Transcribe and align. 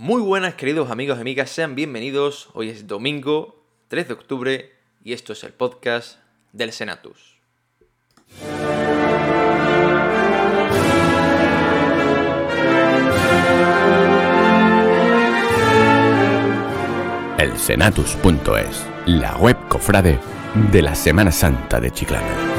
Muy 0.00 0.22
buenas 0.22 0.54
queridos 0.54 0.90
amigos 0.90 1.18
y 1.18 1.20
amigas, 1.20 1.50
sean 1.50 1.74
bienvenidos. 1.74 2.48
Hoy 2.54 2.70
es 2.70 2.86
domingo 2.86 3.62
3 3.88 4.08
de 4.08 4.14
octubre 4.14 4.72
y 5.04 5.12
esto 5.12 5.34
es 5.34 5.44
el 5.44 5.52
podcast 5.52 6.16
del 6.54 6.72
Senatus. 6.72 7.36
El 17.36 17.58
Senatus.es, 17.58 18.86
la 19.04 19.36
web 19.36 19.58
cofrade 19.68 20.18
de 20.72 20.80
la 20.80 20.94
Semana 20.94 21.30
Santa 21.30 21.78
de 21.78 21.90
Chiclana. 21.90 22.49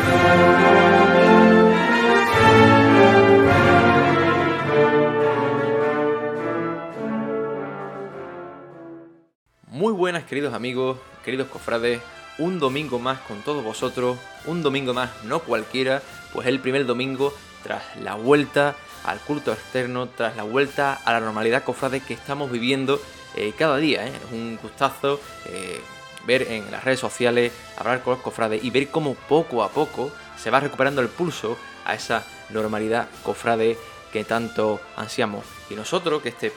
Buenas 10.11 10.27
queridos 10.27 10.53
amigos, 10.53 10.97
queridos 11.23 11.47
cofrades, 11.47 12.01
un 12.37 12.59
domingo 12.59 12.99
más 12.99 13.19
con 13.19 13.41
todos 13.43 13.63
vosotros, 13.63 14.17
un 14.45 14.61
domingo 14.61 14.93
más 14.93 15.09
no 15.23 15.39
cualquiera, 15.39 16.01
pues 16.33 16.47
el 16.47 16.59
primer 16.59 16.85
domingo 16.85 17.33
tras 17.63 17.81
la 17.95 18.15
vuelta 18.15 18.75
al 19.05 19.19
culto 19.19 19.53
externo, 19.53 20.09
tras 20.09 20.35
la 20.35 20.43
vuelta 20.43 20.99
a 21.05 21.13
la 21.13 21.21
normalidad 21.21 21.63
cofrade 21.63 22.01
que 22.01 22.13
estamos 22.13 22.51
viviendo 22.51 22.99
eh, 23.37 23.53
cada 23.57 23.77
día. 23.77 24.05
¿eh? 24.05 24.11
Es 24.13 24.33
un 24.33 24.59
gustazo 24.61 25.21
eh, 25.45 25.79
ver 26.27 26.41
en 26.41 26.69
las 26.71 26.83
redes 26.83 26.99
sociales, 26.99 27.53
hablar 27.77 28.03
con 28.03 28.15
los 28.15 28.21
cofrades 28.21 28.61
y 28.61 28.69
ver 28.69 28.89
cómo 28.89 29.13
poco 29.13 29.63
a 29.63 29.69
poco 29.69 30.11
se 30.37 30.51
va 30.51 30.59
recuperando 30.59 30.99
el 30.99 31.07
pulso 31.07 31.57
a 31.85 31.93
esa 31.93 32.25
normalidad 32.49 33.07
cofrade 33.23 33.77
que 34.11 34.25
tanto 34.25 34.81
ansiamos. 34.97 35.45
Y 35.69 35.75
nosotros, 35.75 36.21
que 36.21 36.27
este 36.27 36.51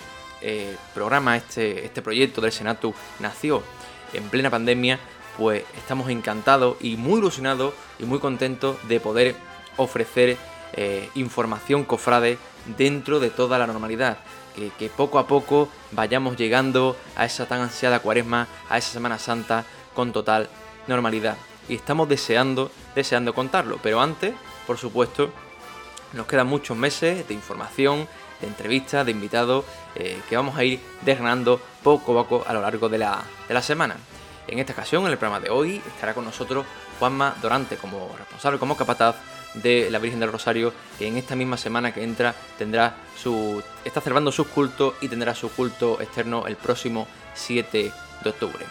eh, 0.46 0.76
programa, 0.92 1.38
este, 1.38 1.86
este 1.86 2.02
proyecto 2.02 2.42
del 2.42 2.52
Senatu 2.52 2.94
nació 3.18 3.62
en 4.12 4.28
plena 4.28 4.50
pandemia, 4.50 5.00
pues 5.38 5.64
estamos 5.76 6.10
encantados 6.10 6.76
y 6.80 6.96
muy 6.96 7.18
ilusionados 7.18 7.72
y 7.98 8.04
muy 8.04 8.18
contentos 8.18 8.76
de 8.86 9.00
poder 9.00 9.36
ofrecer 9.78 10.36
eh, 10.74 11.08
información 11.14 11.84
cofrade 11.84 12.36
dentro 12.76 13.20
de 13.20 13.30
toda 13.30 13.58
la 13.58 13.66
normalidad. 13.66 14.18
Que, 14.54 14.70
que, 14.78 14.88
poco 14.90 15.18
a 15.18 15.26
poco 15.26 15.70
vayamos 15.92 16.36
llegando 16.36 16.96
a 17.16 17.24
esa 17.24 17.46
tan 17.46 17.62
ansiada 17.62 18.00
cuaresma, 18.00 18.46
a 18.68 18.76
esa 18.76 18.92
Semana 18.92 19.18
Santa 19.18 19.64
con 19.94 20.12
total 20.12 20.48
normalidad. 20.86 21.38
Y 21.70 21.74
estamos 21.74 22.06
deseando, 22.06 22.70
deseando 22.94 23.34
contarlo. 23.34 23.78
Pero 23.82 24.00
antes, 24.00 24.34
por 24.66 24.76
supuesto, 24.76 25.30
nos 26.12 26.26
quedan 26.26 26.46
muchos 26.46 26.76
meses 26.76 27.26
de 27.26 27.34
información, 27.34 28.06
de 28.40 28.46
entrevistas, 28.46 29.04
de 29.04 29.12
invitados 29.12 29.64
eh, 29.94 30.20
que 30.28 30.36
vamos 30.36 30.56
a 30.56 30.64
ir 30.64 30.80
desgranando 31.02 31.60
poco 31.82 32.18
a 32.18 32.26
poco 32.26 32.44
a 32.46 32.52
lo 32.52 32.60
largo 32.60 32.88
de 32.88 32.98
la, 32.98 33.22
de 33.48 33.54
la 33.54 33.62
semana. 33.62 33.96
En 34.46 34.58
esta 34.58 34.72
ocasión, 34.72 35.06
en 35.06 35.12
el 35.12 35.18
programa 35.18 35.44
de 35.44 35.50
hoy, 35.50 35.80
estará 35.86 36.14
con 36.14 36.24
nosotros 36.24 36.66
Juanma 36.98 37.34
Dorante 37.40 37.76
como 37.76 38.14
responsable, 38.16 38.58
como 38.58 38.76
capataz 38.76 39.16
de 39.54 39.88
la 39.90 39.98
Virgen 39.98 40.20
del 40.20 40.32
Rosario, 40.32 40.72
que 40.98 41.06
en 41.06 41.16
esta 41.16 41.36
misma 41.36 41.56
semana 41.56 41.94
que 41.94 42.02
entra 42.02 42.34
tendrá 42.58 42.96
su. 43.16 43.62
está 43.84 44.00
celebrando 44.00 44.32
sus 44.32 44.48
cultos 44.48 44.94
y 45.00 45.08
tendrá 45.08 45.34
su 45.34 45.50
culto 45.50 46.00
externo 46.00 46.46
el 46.46 46.56
próximo 46.56 47.06
7 47.34 47.92
de 48.22 48.30
octubre. 48.30 48.66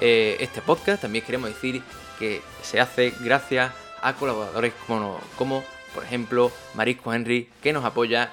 Eh, 0.00 0.36
este 0.40 0.62
podcast 0.62 1.02
también 1.02 1.24
queremos 1.24 1.48
decir 1.48 1.82
que 2.18 2.42
se 2.62 2.80
hace 2.80 3.12
gracias 3.20 3.72
a 4.00 4.12
colaboradores 4.14 4.72
como, 4.86 5.20
como 5.36 5.64
por 5.94 6.04
ejemplo 6.04 6.52
Marisco 6.74 7.12
Henry, 7.12 7.48
que 7.62 7.72
nos 7.72 7.84
apoya 7.84 8.32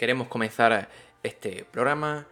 Queremos 0.00 0.28
comenzar 0.28 0.88
este 1.22 1.66
programa 1.70 2.26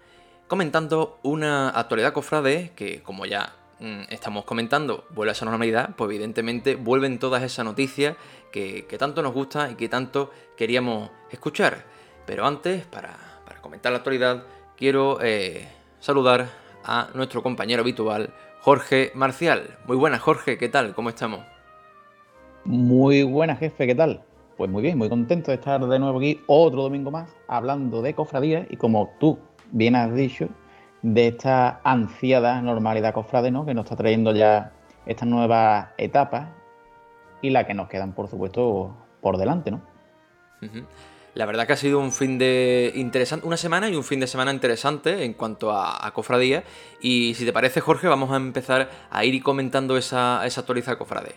comentando 0.47 1.19
una 1.23 1.69
actualidad 1.69 2.15
cofrade 2.15 2.71
que, 2.75 3.03
como 3.03 3.27
ya 3.27 3.57
mmm, 3.79 4.05
estamos 4.09 4.47
comentando, 4.47 5.05
vuelve 5.11 5.33
a 5.33 5.35
esa 5.35 5.45
normalidad, 5.45 5.95
pues 5.95 6.09
evidentemente 6.09 6.77
vuelven 6.77 7.19
todas 7.19 7.43
esas 7.43 7.67
noticias 7.67 8.17
que, 8.53 8.87
tanto 8.99 9.21
nos 9.21 9.35
gusta 9.35 9.71
y 9.71 9.75
que 9.75 9.91
tanto 9.91 10.31
queríamos 10.57 11.11
escuchar. 11.31 11.85
Pero 12.25 12.47
antes, 12.47 12.87
para, 12.87 13.19
para 13.45 13.61
comentar 13.61 13.93
la 13.93 13.99
actualidad, 13.99 14.45
quiero 14.75 15.19
eh, 15.21 15.69
saludar 16.01 16.49
a 16.85 17.11
nuestro 17.13 17.43
compañero 17.43 17.83
habitual, 17.83 18.33
Jorge 18.63 19.13
Marcial. 19.15 19.77
Muy 19.85 19.99
buenas, 19.99 20.23
Jorge, 20.23 20.57
¿qué 20.57 20.71
tal? 20.71 20.95
¿Cómo 20.95 21.11
estamos? 21.11 21.45
Muy 22.65 23.25
buenas, 23.25 23.59
jefe, 23.59 23.87
¿qué 23.87 23.95
tal? 23.95 24.25
Pues 24.59 24.69
muy 24.69 24.83
bien, 24.83 24.99
muy 24.99 25.09
contento 25.09 25.53
de 25.53 25.55
estar 25.55 25.81
de 25.87 25.99
nuevo 26.01 26.19
aquí 26.19 26.43
otro 26.49 26.83
domingo 26.83 27.13
más 27.13 27.31
hablando 27.47 28.03
de 28.03 28.13
cofradías 28.15 28.67
y 28.69 28.77
como 28.77 29.15
tú 29.21 29.39
bien 29.71 29.95
has 29.95 30.13
dicho, 30.13 30.49
de 31.01 31.29
esta 31.29 31.81
ansiada 31.85 32.61
normalidad 32.61 33.15
cofrade, 33.15 33.53
¿no? 33.53 33.65
Que 33.65 33.73
nos 33.73 33.85
está 33.85 33.95
trayendo 33.95 34.35
ya 34.35 34.73
estas 35.07 35.29
nuevas 35.29 35.91
etapas 35.97 36.49
y 37.41 37.51
la 37.51 37.69
que 37.69 37.75
nos 37.75 37.89
quedan, 37.89 38.15
por 38.15 38.27
supuesto, 38.27 38.97
por 39.21 39.37
delante, 39.37 39.71
¿no? 39.71 39.81
La 41.35 41.47
verdad 41.47 41.69
que 41.69 41.75
ha 41.75 41.77
sido 41.77 42.01
un 42.01 42.11
fin 42.11 42.37
de 42.37 42.91
interesante, 42.97 43.47
una 43.47 43.57
semana 43.57 43.89
y 43.89 43.95
un 43.95 44.03
fin 44.03 44.19
de 44.19 44.27
semana 44.27 44.53
interesante 44.53 45.25
en 45.25 45.35
cuanto 45.35 45.71
a, 45.71 46.05
a 46.05 46.11
cofradía. 46.13 46.65
Y 47.01 47.35
si 47.35 47.45
te 47.45 47.53
parece, 47.53 47.81
Jorge, 47.81 48.09
vamos 48.09 48.33
a 48.33 48.37
empezar 48.37 48.91
a 49.09 49.25
ir 49.25 49.41
comentando 49.41 49.97
esa, 49.97 50.45
esa 50.45 50.63
actualizada 50.63 50.99
cofrade. 50.99 51.37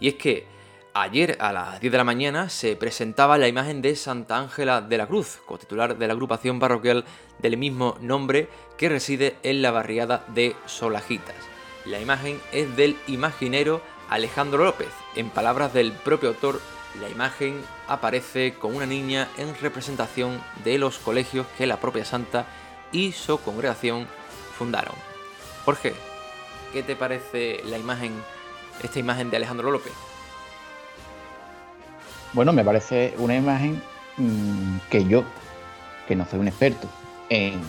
Y 0.00 0.08
es 0.08 0.14
que 0.14 0.61
Ayer 0.94 1.38
a 1.40 1.54
las 1.54 1.80
10 1.80 1.90
de 1.90 1.96
la 1.96 2.04
mañana 2.04 2.50
se 2.50 2.76
presentaba 2.76 3.38
la 3.38 3.48
imagen 3.48 3.80
de 3.80 3.96
Santa 3.96 4.36
Ángela 4.36 4.82
de 4.82 4.98
la 4.98 5.06
Cruz, 5.06 5.38
cotitular 5.46 5.96
de 5.96 6.06
la 6.06 6.12
agrupación 6.12 6.60
parroquial 6.60 7.06
del 7.38 7.56
mismo 7.56 7.96
nombre 8.02 8.50
que 8.76 8.90
reside 8.90 9.38
en 9.42 9.62
la 9.62 9.70
barriada 9.70 10.22
de 10.34 10.54
Solajitas. 10.66 11.34
La 11.86 11.98
imagen 11.98 12.38
es 12.52 12.76
del 12.76 12.98
imaginero 13.06 13.80
Alejandro 14.10 14.64
López. 14.64 14.90
En 15.16 15.30
palabras 15.30 15.72
del 15.72 15.92
propio 15.92 16.28
autor, 16.28 16.60
la 17.00 17.08
imagen 17.08 17.62
aparece 17.88 18.52
con 18.52 18.76
una 18.76 18.84
niña 18.84 19.28
en 19.38 19.56
representación 19.62 20.42
de 20.62 20.76
los 20.76 20.98
colegios 20.98 21.46
que 21.56 21.66
la 21.66 21.80
propia 21.80 22.04
santa 22.04 22.44
y 22.92 23.12
su 23.12 23.40
congregación 23.40 24.06
fundaron. 24.58 24.94
Jorge, 25.64 25.94
¿qué 26.74 26.82
te 26.82 26.96
parece 26.96 27.62
la 27.64 27.78
imagen, 27.78 28.12
esta 28.82 28.98
imagen 28.98 29.30
de 29.30 29.38
Alejandro 29.38 29.70
López? 29.70 30.11
Bueno, 32.34 32.54
me 32.54 32.64
parece 32.64 33.14
una 33.18 33.36
imagen 33.36 33.82
mmm, 34.16 34.78
que 34.90 35.04
yo, 35.04 35.22
que 36.08 36.16
no 36.16 36.24
soy 36.24 36.40
un 36.40 36.48
experto 36.48 36.88
en, 37.28 37.60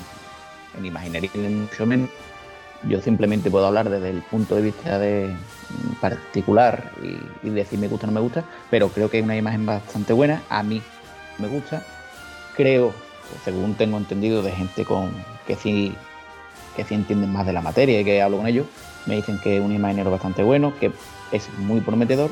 en 0.78 0.86
imaginería 0.86 1.30
mucho 1.50 1.86
menos, 1.86 2.10
yo 2.88 3.02
simplemente 3.02 3.52
puedo 3.52 3.66
hablar 3.66 3.90
desde 3.90 4.10
el 4.10 4.22
punto 4.22 4.56
de 4.56 4.62
vista 4.62 5.00
de 5.00 5.34
particular 6.00 6.92
y, 7.02 7.48
y, 7.48 7.50
decir 7.50 7.78
me 7.78 7.90
gusta 7.90 8.08
o 8.08 8.08
no 8.08 8.14
me 8.14 8.22
gusta, 8.22 8.46
pero 8.70 8.88
creo 8.88 9.10
que 9.10 9.20
es 9.20 9.24
una 9.24 9.36
imagen 9.36 9.66
bastante 9.66 10.14
buena, 10.14 10.42
a 10.50 10.64
mí 10.64 10.82
me 11.40 11.50
gusta, 11.50 11.84
creo, 12.56 12.94
según 13.44 13.76
tengo 13.76 13.98
entendido 13.98 14.42
de 14.42 14.52
gente 14.52 14.86
con 14.86 15.12
que 15.46 15.56
sí 15.56 15.94
que 16.78 16.84
sí 16.86 16.96
entienden 16.96 17.32
más 17.32 17.46
de 17.46 17.54
la 17.54 17.62
materia 17.62 18.00
y 18.00 18.06
que 18.06 18.22
hablo 18.22 18.38
con 18.38 18.48
ellos, 18.48 18.66
me 19.06 19.16
dicen 19.16 19.40
que 19.40 19.58
es 19.58 19.62
un 19.62 19.74
imaginero 19.74 20.10
bastante 20.10 20.42
bueno, 20.42 20.74
que 20.80 20.92
es 21.32 21.50
muy 21.60 21.82
prometedor 21.82 22.32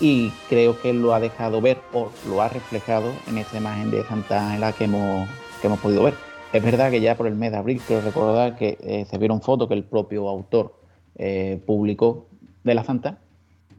y 0.00 0.30
creo 0.48 0.80
que 0.80 0.92
lo 0.92 1.14
ha 1.14 1.20
dejado 1.20 1.60
ver 1.60 1.78
o 1.92 2.10
lo 2.28 2.42
ha 2.42 2.48
reflejado 2.48 3.12
en 3.28 3.38
esa 3.38 3.56
imagen 3.56 3.90
de 3.90 4.04
Santa 4.04 4.46
Ángela 4.46 4.72
que 4.72 4.84
hemos, 4.84 5.28
que 5.60 5.66
hemos 5.66 5.80
podido 5.80 6.02
ver. 6.02 6.14
Es 6.52 6.62
verdad 6.62 6.90
que 6.90 7.00
ya 7.00 7.16
por 7.16 7.26
el 7.26 7.34
mes 7.34 7.50
de 7.50 7.58
abril, 7.58 7.80
quiero 7.86 8.02
recordar 8.02 8.56
que 8.56 8.78
eh, 8.80 9.06
se 9.08 9.18
vieron 9.18 9.40
fotos 9.40 9.68
que 9.68 9.74
el 9.74 9.84
propio 9.84 10.28
autor 10.28 10.74
eh, 11.16 11.60
publicó 11.66 12.28
de 12.64 12.74
la 12.74 12.84
Santa, 12.84 13.18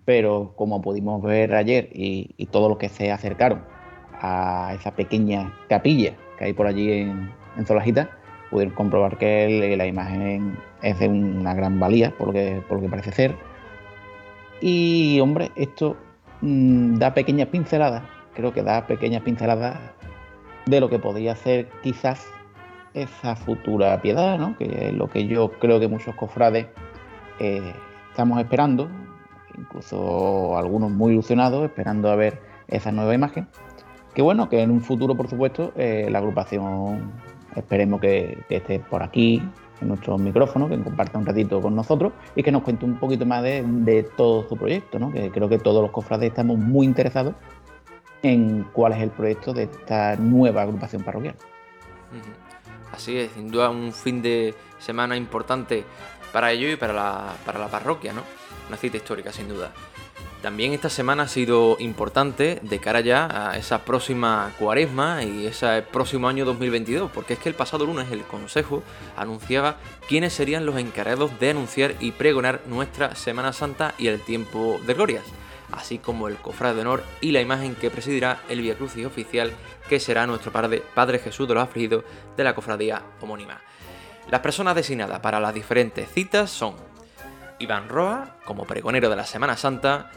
pero 0.05 0.53
como 0.55 0.81
pudimos 0.81 1.21
ver 1.21 1.53
ayer 1.55 1.89
y, 1.93 2.31
y 2.37 2.47
todos 2.47 2.69
los 2.69 2.77
que 2.77 2.89
se 2.89 3.11
acercaron 3.11 3.61
a 4.19 4.73
esa 4.75 4.95
pequeña 4.95 5.53
capilla 5.69 6.15
que 6.37 6.45
hay 6.45 6.53
por 6.53 6.67
allí 6.67 6.91
en, 6.91 7.31
en 7.57 7.65
Solajita, 7.65 8.09
pudieron 8.49 8.73
comprobar 8.75 9.17
que 9.17 9.75
la 9.75 9.85
imagen 9.85 10.57
es 10.81 10.99
de 10.99 11.07
una 11.07 11.53
gran 11.53 11.79
valía, 11.79 12.11
por 12.17 12.27
lo 12.27 12.33
que, 12.33 12.61
por 12.67 12.77
lo 12.77 12.83
que 12.83 12.89
parece 12.89 13.11
ser. 13.11 13.35
Y 14.61 15.19
hombre, 15.19 15.51
esto 15.55 15.97
mmm, 16.41 16.95
da 16.95 17.13
pequeñas 17.13 17.47
pinceladas 17.49 18.03
creo 18.37 18.53
que 18.53 18.61
da 18.61 18.85
pequeñas 18.85 19.23
pinceladas 19.23 19.79
de 20.67 20.79
lo 20.79 20.89
que 20.89 20.99
podría 20.99 21.35
ser 21.35 21.69
quizás 21.81 22.27
esa 22.93 23.35
futura 23.35 23.99
piedad, 23.99 24.37
¿no? 24.37 24.55
que 24.57 24.89
es 24.89 24.93
lo 24.93 25.07
que 25.07 25.25
yo 25.25 25.49
creo 25.53 25.79
que 25.79 25.87
muchos 25.87 26.13
cofrades 26.13 26.67
eh, 27.39 27.73
estamos 28.11 28.39
esperando, 28.39 28.89
incluso 29.57 30.55
algunos 30.55 30.91
muy 30.91 31.13
ilusionados, 31.13 31.65
esperando 31.65 32.11
a 32.11 32.15
ver 32.15 32.39
esa 32.67 32.91
nueva 32.91 33.15
imagen. 33.15 33.47
Que 34.13 34.21
bueno, 34.21 34.49
que 34.49 34.61
en 34.61 34.69
un 34.69 34.81
futuro, 34.81 35.15
por 35.15 35.27
supuesto, 35.27 35.73
eh, 35.75 36.07
la 36.11 36.19
agrupación 36.19 37.11
esperemos 37.55 37.99
que, 37.99 38.37
esté 38.49 38.79
por 38.79 39.01
aquí, 39.01 39.41
en 39.81 39.89
nuestro 39.89 40.17
micrófono, 40.17 40.67
que 40.69 40.79
comparta 40.79 41.17
un 41.17 41.25
ratito 41.25 41.61
con 41.61 41.75
nosotros 41.75 42.13
y 42.35 42.43
que 42.43 42.51
nos 42.51 42.63
cuente 42.63 42.85
un 42.85 42.97
poquito 42.97 43.25
más 43.25 43.43
de, 43.43 44.09
todo 44.15 44.47
su 44.47 44.57
proyecto, 44.57 44.99
¿no? 44.99 45.11
que 45.11 45.31
creo 45.31 45.49
que 45.49 45.59
todos 45.59 45.81
los 45.81 45.91
cofrades 45.91 46.29
estamos 46.29 46.57
muy 46.57 46.85
interesados 46.85 47.35
en 48.23 48.63
cuál 48.73 48.93
es 48.93 48.99
el 48.99 49.09
proyecto 49.09 49.53
de 49.53 49.63
esta 49.63 50.15
nueva 50.15 50.63
agrupación 50.63 51.03
parroquial. 51.03 51.35
Así 52.91 53.17
es, 53.17 53.31
sin 53.31 53.51
duda 53.51 53.69
un 53.69 53.93
fin 53.93 54.21
de 54.21 54.55
semana 54.79 55.15
importante 55.15 55.83
para 56.31 56.51
ellos 56.51 56.73
y 56.73 56.75
para 56.75 56.93
la, 56.93 57.35
para 57.45 57.59
la 57.59 57.67
parroquia, 57.67 58.13
¿no? 58.13 58.23
Una 58.67 58.77
cita 58.77 58.97
histórica, 58.97 59.31
sin 59.31 59.47
duda. 59.47 59.71
También 60.41 60.73
esta 60.73 60.89
semana 60.89 61.23
ha 61.23 61.27
sido 61.27 61.77
importante 61.79 62.59
de 62.61 62.79
cara 62.79 63.01
ya 63.01 63.49
a 63.49 63.57
esa 63.57 63.83
próxima 63.83 64.53
cuaresma 64.59 65.23
y 65.23 65.47
ese 65.47 65.81
próximo 65.81 66.29
año 66.29 66.45
2022, 66.45 67.11
porque 67.11 67.33
es 67.33 67.39
que 67.39 67.49
el 67.49 67.55
pasado 67.55 67.85
lunes 67.85 68.11
el 68.11 68.21
Consejo 68.21 68.83
anunciaba 69.15 69.77
quiénes 70.07 70.33
serían 70.33 70.65
los 70.65 70.77
encargados 70.77 71.39
de 71.39 71.49
anunciar 71.49 71.95
y 71.99 72.11
pregonar 72.11 72.61
nuestra 72.67 73.15
Semana 73.15 73.51
Santa 73.51 73.95
y 73.97 74.07
el 74.07 74.21
tiempo 74.21 74.79
de 74.85 74.93
glorias 74.93 75.23
así 75.71 75.97
como 75.99 76.27
el 76.27 76.37
cofrade 76.37 76.75
de 76.75 76.81
honor 76.81 77.03
y 77.21 77.31
la 77.31 77.41
imagen 77.41 77.75
que 77.75 77.91
presidirá 77.91 78.41
el 78.49 78.61
Via 78.61 78.75
Crucis 78.75 79.05
oficial, 79.05 79.51
que 79.89 79.99
será 79.99 80.25
nuestro 80.25 80.51
Padre, 80.51 80.81
Padre 80.93 81.19
Jesús 81.19 81.47
de 81.47 81.55
los 81.55 81.63
Afligidos 81.63 82.03
de 82.35 82.43
la 82.43 82.55
cofradía 82.55 83.01
homónima. 83.21 83.61
Las 84.29 84.41
personas 84.41 84.75
designadas 84.75 85.19
para 85.19 85.39
las 85.39 85.53
diferentes 85.53 86.09
citas 86.09 86.49
son 86.49 86.75
Iván 87.59 87.89
Roa, 87.89 88.37
como 88.45 88.65
pregonero 88.65 89.09
de 89.09 89.15
la 89.15 89.25
Semana 89.25 89.57
Santa, 89.57 90.11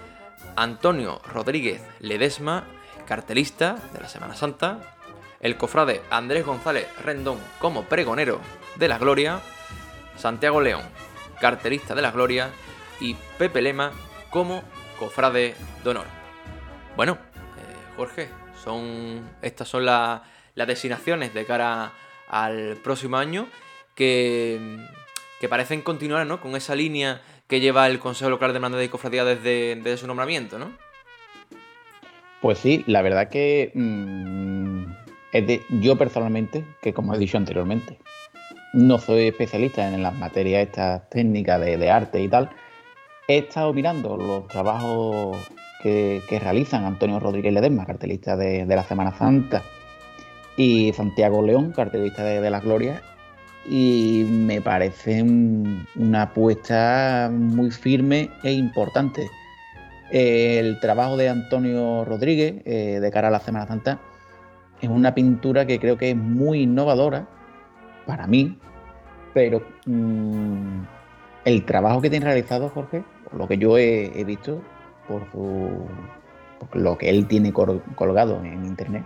Antonio 0.57 1.21
Rodríguez 1.33 1.83
Ledesma, 2.01 2.65
cartelista 3.07 3.77
de 3.93 4.01
la 4.01 4.09
Semana 4.09 4.35
Santa, 4.35 4.97
el 5.41 5.57
cofrade 5.57 6.03
Andrés 6.11 6.45
González 6.45 6.87
Rendón 7.03 7.39
como 7.59 7.85
pregonero 7.85 8.41
de 8.77 8.89
la 8.89 8.99
Gloria, 8.99 9.41
Santiago 10.17 10.61
León, 10.61 10.83
cartelista 11.41 11.95
de 11.95 12.03
la 12.03 12.11
Gloria, 12.11 12.51
y 13.01 13.15
Pepe 13.39 13.63
Lema 13.63 13.93
como 14.31 14.63
cofrade 14.99 15.55
de 15.83 15.91
honor. 15.91 16.07
Bueno, 16.97 17.15
eh, 17.15 17.95
Jorge, 17.97 18.29
son 18.63 19.29
estas 19.43 19.69
son 19.69 19.87
las 19.87 20.23
designaciones 20.55 21.33
de 21.33 21.47
cara 21.47 21.93
al 22.29 22.77
próximo 22.77 23.17
año 23.17 23.49
que, 23.95 24.79
que 25.41 25.49
parecen 25.49 25.83
continuar 25.83 26.27
¿no? 26.27 26.41
con 26.41 26.55
esa 26.55 26.77
línea 26.77 27.23
que 27.49 27.59
lleva 27.59 27.89
el 27.89 27.99
Consejo 27.99 28.31
Local 28.31 28.53
de 28.53 28.59
Hermandad 28.59 28.81
y 28.81 28.89
Cofradía 28.89 29.25
desde, 29.25 29.97
su 29.97 30.07
nombramiento, 30.07 30.59
¿no? 30.59 30.71
Pues 32.41 32.59
sí, 32.59 32.85
la 32.87 33.03
verdad 33.03 33.29
que 33.29 33.73
mm, 33.75 34.85
de, 35.33 35.63
yo 35.81 35.99
personalmente, 35.99 36.65
que 36.81 36.95
como 36.95 37.15
he 37.15 37.19
dicho 37.19 37.37
anteriormente, 37.37 37.99
no 38.73 38.99
soy 38.99 39.29
especialista 39.29 39.89
en 39.89 40.03
las 40.03 40.15
materias 40.15 40.63
estas 40.69 41.11
técnicas 41.11 41.61
de, 41.61 41.77
de 41.77 41.91
arte 41.91 42.23
y 42.23 42.29
tal, 42.29 42.51
He 43.31 43.39
estado 43.39 43.73
mirando 43.73 44.17
los 44.17 44.49
trabajos 44.49 45.37
que, 45.85 46.21
realizan 46.43 46.85
Antonio 46.85 47.21
Rodríguez 47.21 47.53
Ledesma, 47.53 47.87
cartelista 47.87 48.37
de, 48.37 48.67
la 48.67 48.83
Semana 48.83 49.17
Santa, 49.17 49.63
y 50.57 50.93
Santiago 50.95 51.41
León, 51.41 51.71
cartelista 51.71 52.25
de, 52.25 52.51
la 52.51 52.59
Gloria, 52.59 53.01
y 53.67 54.25
me 54.29 54.61
parece 54.61 55.23
una 55.23 56.23
apuesta 56.23 57.31
muy 57.33 57.71
firme 57.71 58.31
e 58.43 58.53
importante. 58.53 59.29
El 60.11 60.81
trabajo 60.81 61.17
de 61.17 61.29
Antonio 61.29 62.05
Rodríguez 62.05 62.63
eh, 62.65 62.99
de 63.01 63.11
cara 63.11 63.29
a 63.29 63.31
la 63.31 63.41
Semana 63.41 63.67
Santa 63.67 64.01
es 64.81 64.89
una 64.89 65.15
pintura 65.15 65.67
que 65.67 65.79
creo 65.79 65.97
que 65.99 66.11
es 66.11 66.17
muy 66.17 66.63
innovadora 66.63 67.29
para 68.07 68.27
mí, 68.27 68.59
pero 69.35 69.63
mm, 69.87 70.83
el 71.45 71.65
trabajo 71.65 72.01
que 72.01 72.11
tiene 72.11 72.27
realizado 72.27 72.69
Jorge 72.71 73.05
lo 73.37 73.47
que 73.47 73.59
yo 73.59 73.79
he, 73.79 74.25
visto, 74.25 74.61
por, 75.07 75.23
lo 76.73 76.99
que 76.99 77.09
él 77.09 77.27
tiene 77.27 77.53
colgado 77.53 78.41
en 78.45 78.65
internet, 78.65 79.05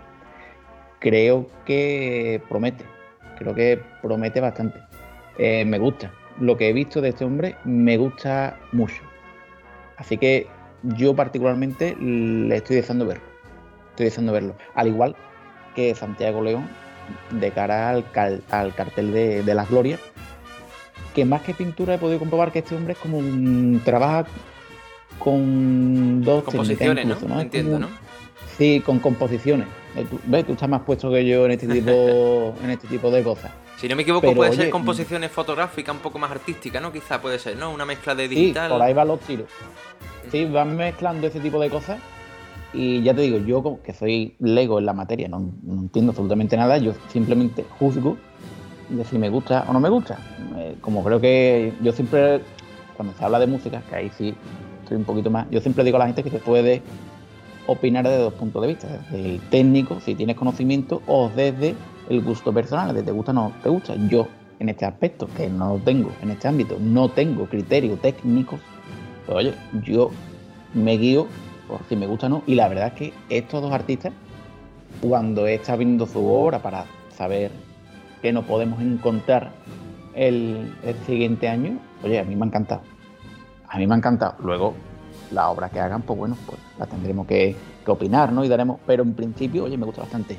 creo 0.99 1.47
que 1.65 2.41
promete. 2.49 2.94
Creo 3.37 3.53
que 3.53 3.81
promete 4.01 4.39
bastante. 4.39 4.79
Eh, 5.37 5.65
me 5.65 5.79
gusta. 5.79 6.11
Lo 6.39 6.57
que 6.57 6.69
he 6.69 6.73
visto 6.73 7.01
de 7.01 7.09
este 7.09 7.25
hombre 7.25 7.55
me 7.63 7.97
gusta 7.97 8.57
mucho. 8.71 9.01
Así 9.97 10.17
que 10.17 10.47
yo 10.83 11.15
particularmente 11.15 11.95
le 11.99 12.57
estoy 12.57 12.77
deseando 12.77 13.05
verlo. 13.05 13.23
Estoy 13.91 14.05
deseando 14.05 14.33
verlo. 14.33 14.55
Al 14.73 14.87
igual 14.87 15.15
que 15.75 15.95
Santiago 15.95 16.41
León, 16.41 16.67
de 17.31 17.51
cara 17.51 17.89
al, 17.89 18.05
cartel 18.75 19.13
de, 19.13 19.43
de 19.43 19.53
las 19.53 19.69
glorias, 19.69 19.99
que 21.13 21.25
más 21.25 21.41
que 21.41 21.53
pintura 21.53 21.95
he 21.95 21.97
podido 21.97 22.19
comprobar 22.19 22.51
que 22.51 22.59
este 22.59 22.75
hombre 22.75 22.93
es 22.93 22.99
como 22.99 23.17
un 23.17 23.81
trabaja 23.85 24.25
con 25.17 26.21
dos 26.21 26.43
composiciones, 26.43 27.05
¿no? 27.05 27.39
Entiendo, 27.39 27.79
¿no? 27.79 27.87
Sí, 28.57 28.81
con 28.85 28.99
composiciones. 28.99 29.67
Eh, 29.95 30.05
¿Ves? 30.25 30.45
Tú 30.45 30.53
estás 30.53 30.69
más 30.69 30.81
puesto 30.81 31.11
que 31.11 31.25
yo 31.25 31.45
en 31.45 31.51
este 31.51 31.67
tipo, 31.67 31.91
en 32.63 32.69
este 32.69 32.87
tipo 32.87 33.11
de 33.11 33.23
cosas. 33.23 33.51
Si 33.77 33.87
no 33.89 33.95
me 33.95 34.03
equivoco, 34.03 34.33
puede 34.33 34.53
ser 34.53 34.69
composiciones 34.69 35.31
fotográficas 35.31 35.93
un 35.93 36.01
poco 36.01 36.17
más 36.17 36.31
artísticas, 36.31 36.81
¿no? 36.81 36.91
Quizá 36.93 37.21
puede 37.21 37.39
ser, 37.39 37.57
¿no? 37.57 37.71
Una 37.71 37.85
mezcla 37.85 38.15
de 38.15 38.27
digital. 38.27 38.69
Sí, 38.69 38.73
por 38.73 38.81
ahí 38.81 38.93
van 38.93 39.07
los 39.09 39.19
tiros. 39.19 39.47
Sí, 40.31 40.45
van 40.45 40.77
mezclando 40.77 41.27
ese 41.27 41.39
tipo 41.39 41.59
de 41.59 41.69
cosas. 41.69 41.99
Y 42.73 43.01
ya 43.03 43.13
te 43.13 43.21
digo, 43.21 43.37
yo 43.39 43.79
que 43.83 43.93
soy 43.93 44.35
lego 44.39 44.79
en 44.79 44.85
la 44.85 44.93
materia, 44.93 45.27
no, 45.27 45.39
no 45.39 45.81
entiendo 45.81 46.11
absolutamente 46.11 46.57
nada, 46.57 46.77
yo 46.77 46.93
simplemente 47.09 47.65
juzgo 47.79 48.17
de 48.89 49.05
si 49.05 49.17
me 49.17 49.29
gusta 49.29 49.65
o 49.67 49.73
no 49.73 49.79
me 49.79 49.89
gusta. 49.89 50.17
Eh, 50.57 50.75
como 50.81 51.03
creo 51.03 51.19
que 51.21 51.73
yo 51.81 51.91
siempre, 51.91 52.41
cuando 52.95 53.13
se 53.17 53.23
habla 53.23 53.39
de 53.39 53.47
música, 53.47 53.81
que 53.89 53.95
ahí 53.95 54.11
sí 54.17 54.35
estoy 54.83 54.97
un 54.97 55.05
poquito 55.05 55.29
más, 55.29 55.49
yo 55.49 55.61
siempre 55.61 55.83
digo 55.83 55.97
a 55.97 55.99
la 55.99 56.05
gente 56.07 56.23
que 56.23 56.29
se 56.29 56.39
puede 56.39 56.81
opinar 57.67 58.05
desde 58.05 58.19
dos 58.19 58.33
puntos 58.33 58.61
de 58.61 58.67
vista, 58.69 58.87
desde 58.87 59.35
el 59.35 59.41
técnico, 59.49 59.99
si 59.99 60.15
tienes 60.15 60.35
conocimiento, 60.35 61.01
o 61.07 61.29
desde 61.29 61.75
el 62.09 62.21
gusto 62.21 62.53
personal, 62.53 62.89
desde 62.89 63.07
te 63.07 63.11
gusta 63.11 63.31
o 63.31 63.35
no 63.35 63.51
te 63.63 63.69
gusta. 63.69 63.95
Yo, 64.07 64.27
en 64.59 64.69
este 64.69 64.85
aspecto, 64.85 65.27
que 65.35 65.49
no 65.49 65.79
tengo, 65.83 66.11
en 66.21 66.31
este 66.31 66.47
ámbito, 66.47 66.77
no 66.79 67.09
tengo 67.09 67.45
criterios 67.47 67.99
técnicos, 68.01 68.59
pues 69.25 69.37
oye, 69.37 69.53
yo 69.83 70.11
me 70.73 70.97
guío 70.97 71.27
por 71.67 71.81
si 71.89 71.95
me 71.95 72.07
gusta 72.07 72.27
o 72.27 72.29
no, 72.29 72.43
y 72.45 72.55
la 72.55 72.67
verdad 72.67 72.87
es 72.87 72.93
que 72.93 73.13
estos 73.29 73.61
dos 73.61 73.71
artistas, 73.71 74.13
cuando 75.01 75.47
he 75.47 75.55
estado 75.55 75.79
viendo 75.79 76.05
su 76.05 76.25
obra 76.25 76.59
para 76.59 76.85
saber 77.09 77.51
que 78.21 78.31
no 78.31 78.43
podemos 78.43 78.81
encontrar 78.81 79.51
el, 80.13 80.73
siguiente 81.05 81.49
año, 81.49 81.79
oye, 82.03 82.19
a 82.19 82.23
mí 82.23 82.35
me 82.35 82.45
ha 82.45 82.47
encantado. 82.47 82.81
A 83.67 83.77
mí 83.77 83.87
me 83.87 83.95
ha 83.95 83.97
encantado. 83.97 84.35
Luego, 84.43 84.73
la 85.31 85.49
obra 85.49 85.69
que 85.69 85.79
hagan, 85.79 86.01
pues 86.01 86.17
bueno, 86.17 86.37
pues 86.45 86.59
la 86.77 86.85
tendremos 86.85 87.27
que, 87.27 87.55
opinar, 87.85 88.31
¿no? 88.31 88.43
Y 88.43 88.47
daremos, 88.47 88.79
pero 88.87 89.03
en 89.03 89.13
principio, 89.13 89.65
oye, 89.65 89.77
me 89.77 89.85
gusta 89.85 90.01
bastante. 90.01 90.37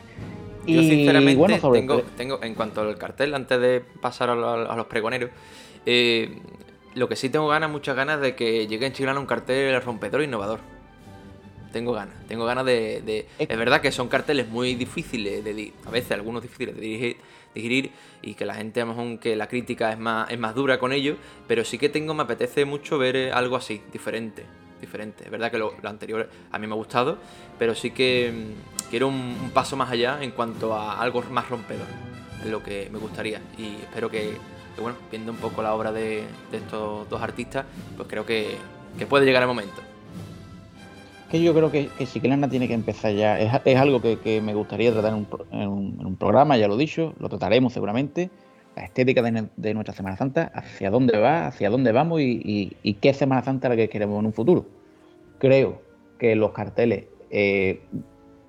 Yo 0.67 0.83
sinceramente 0.83 1.37
bueno, 1.37 1.73
tengo, 1.73 2.03
tengo, 2.17 2.43
en 2.43 2.55
cuanto 2.57 2.81
al 2.81 2.99
cartel, 2.99 3.35
antes 3.35 3.61
de 3.61 3.85
pasar 4.01 4.31
a, 4.31 4.35
los 4.35 4.87
pregoneros, 4.87 5.31
eh, 5.87 6.41
lo 6.97 7.09
que 7.09 7.15
sí 7.15 7.29
tengo 7.29 7.47
ganas, 7.47 7.71
muchas 7.71 7.95
ganas 7.95 8.21
de 8.21 8.35
que 8.35 8.67
llegue 8.67 8.87
en 8.87 8.93
Chilano 8.93 9.21
un 9.21 9.27
cartel 9.27 9.81
rompedor 9.81 10.23
e 10.23 10.25
innovador. 10.25 10.61
Tengo 11.73 11.93
ganas, 11.93 12.15
tengo 12.27 12.47
ganas 12.47 12.65
de, 12.65 13.27
Es 13.39 13.59
verdad 13.59 13.81
que 13.81 13.93
son 13.93 14.09
carteles 14.09 14.49
muy 14.49 14.75
difíciles, 14.75 15.45
de, 15.45 15.73
a 15.85 15.91
veces 15.91 16.13
algunos 16.13 16.43
difíciles 16.43 16.75
de 16.75 16.81
dirigir, 16.81 17.17
digerir 17.55 17.91
y 18.23 18.35
que 18.35 18.47
la 18.47 18.55
gente, 18.55 18.81
a 18.81 18.87
lo 18.87 18.95
mejor 18.95 19.19
que 19.19 19.37
la 19.37 19.47
crítica 19.47 19.93
es 19.93 19.99
más, 19.99 20.31
es 20.31 20.39
más 20.39 20.55
dura 20.55 20.79
con 20.79 20.93
ello, 20.93 21.17
pero 21.47 21.65
sí 21.65 21.77
que 21.77 21.89
tengo, 21.89 22.15
me 22.15 22.23
apetece 22.23 22.65
mucho 22.65 22.99
ver 22.99 23.17
eh, 23.17 23.33
algo 23.33 23.57
así, 23.57 23.83
diferente. 23.93 24.45
Diferente. 24.81 25.25
Es 25.25 25.31
verdad 25.31 25.51
que 25.51 25.59
lo, 25.59 25.73
anterior 25.85 26.29
a 26.51 26.59
mí 26.59 26.67
me 26.67 26.75
ha 26.75 26.77
gustado, 26.77 27.19
pero 27.59 27.75
sí 27.75 27.91
que 27.91 28.33
mm, 28.33 28.91
quiero 28.91 29.09
un, 29.09 29.51
paso 29.55 29.77
más 29.77 29.91
allá 29.91 30.19
en 30.23 30.33
cuanto 30.33 30.75
a 30.75 31.01
algo 31.01 31.23
más 31.31 31.49
rompedor. 31.49 31.87
Es 32.43 32.51
lo 32.51 32.63
que 32.63 32.89
me 32.93 32.99
gustaría. 32.99 33.41
Y 33.59 33.77
espero 33.83 34.11
que, 34.11 34.37
bueno, 34.81 34.97
viendo 35.11 35.33
un 35.33 35.39
poco 35.39 35.63
la 35.63 35.75
obra 35.75 35.93
de, 35.93 36.25
estos 36.53 37.09
dos 37.09 37.23
artistas, 37.23 37.65
pues 37.97 38.09
creo 38.09 38.27
que, 38.27 38.57
que 38.99 39.07
puede 39.07 39.25
llegar 39.25 39.43
el 39.43 39.49
momento 39.49 39.87
que 41.31 41.43
yo 41.43 41.53
creo 41.55 41.71
que, 41.71 41.89
que 41.99 42.21
tiene 42.49 42.69
que 42.69 42.75
empezar 42.75 43.13
ya. 43.13 43.39
Es, 43.39 43.77
algo 43.77 44.01
que, 44.01 44.41
me 44.41 44.55
gustaría 44.55 44.93
tratar 44.93 45.15
en 45.51 45.69
un, 45.69 46.17
programa, 46.17 46.57
ya 46.57 46.69
lo 46.69 46.75
he 46.75 46.79
dicho, 46.79 47.15
lo 47.19 47.29
trataremos 47.29 47.73
seguramente. 47.73 48.31
La 48.77 48.85
estética 48.85 49.23
de, 49.23 49.75
nuestra 49.75 49.95
Semana 49.95 50.17
Santa, 50.17 50.53
hacia 50.55 50.91
dónde 50.91 51.19
va, 51.19 51.47
hacia 51.47 51.71
dónde 51.71 51.93
vamos 51.93 52.21
y, 52.21 52.77
qué 53.01 53.15
Semana 53.15 53.43
Santa 53.43 53.69
es 53.69 53.71
la 53.71 53.77
que 53.77 53.89
queremos 53.89 54.21
en 54.21 54.27
un 54.27 54.33
futuro. 54.35 54.67
Creo 55.39 55.81
que 56.19 56.37
los 56.37 56.53
carteles, 56.53 57.07
eh, 57.31 57.81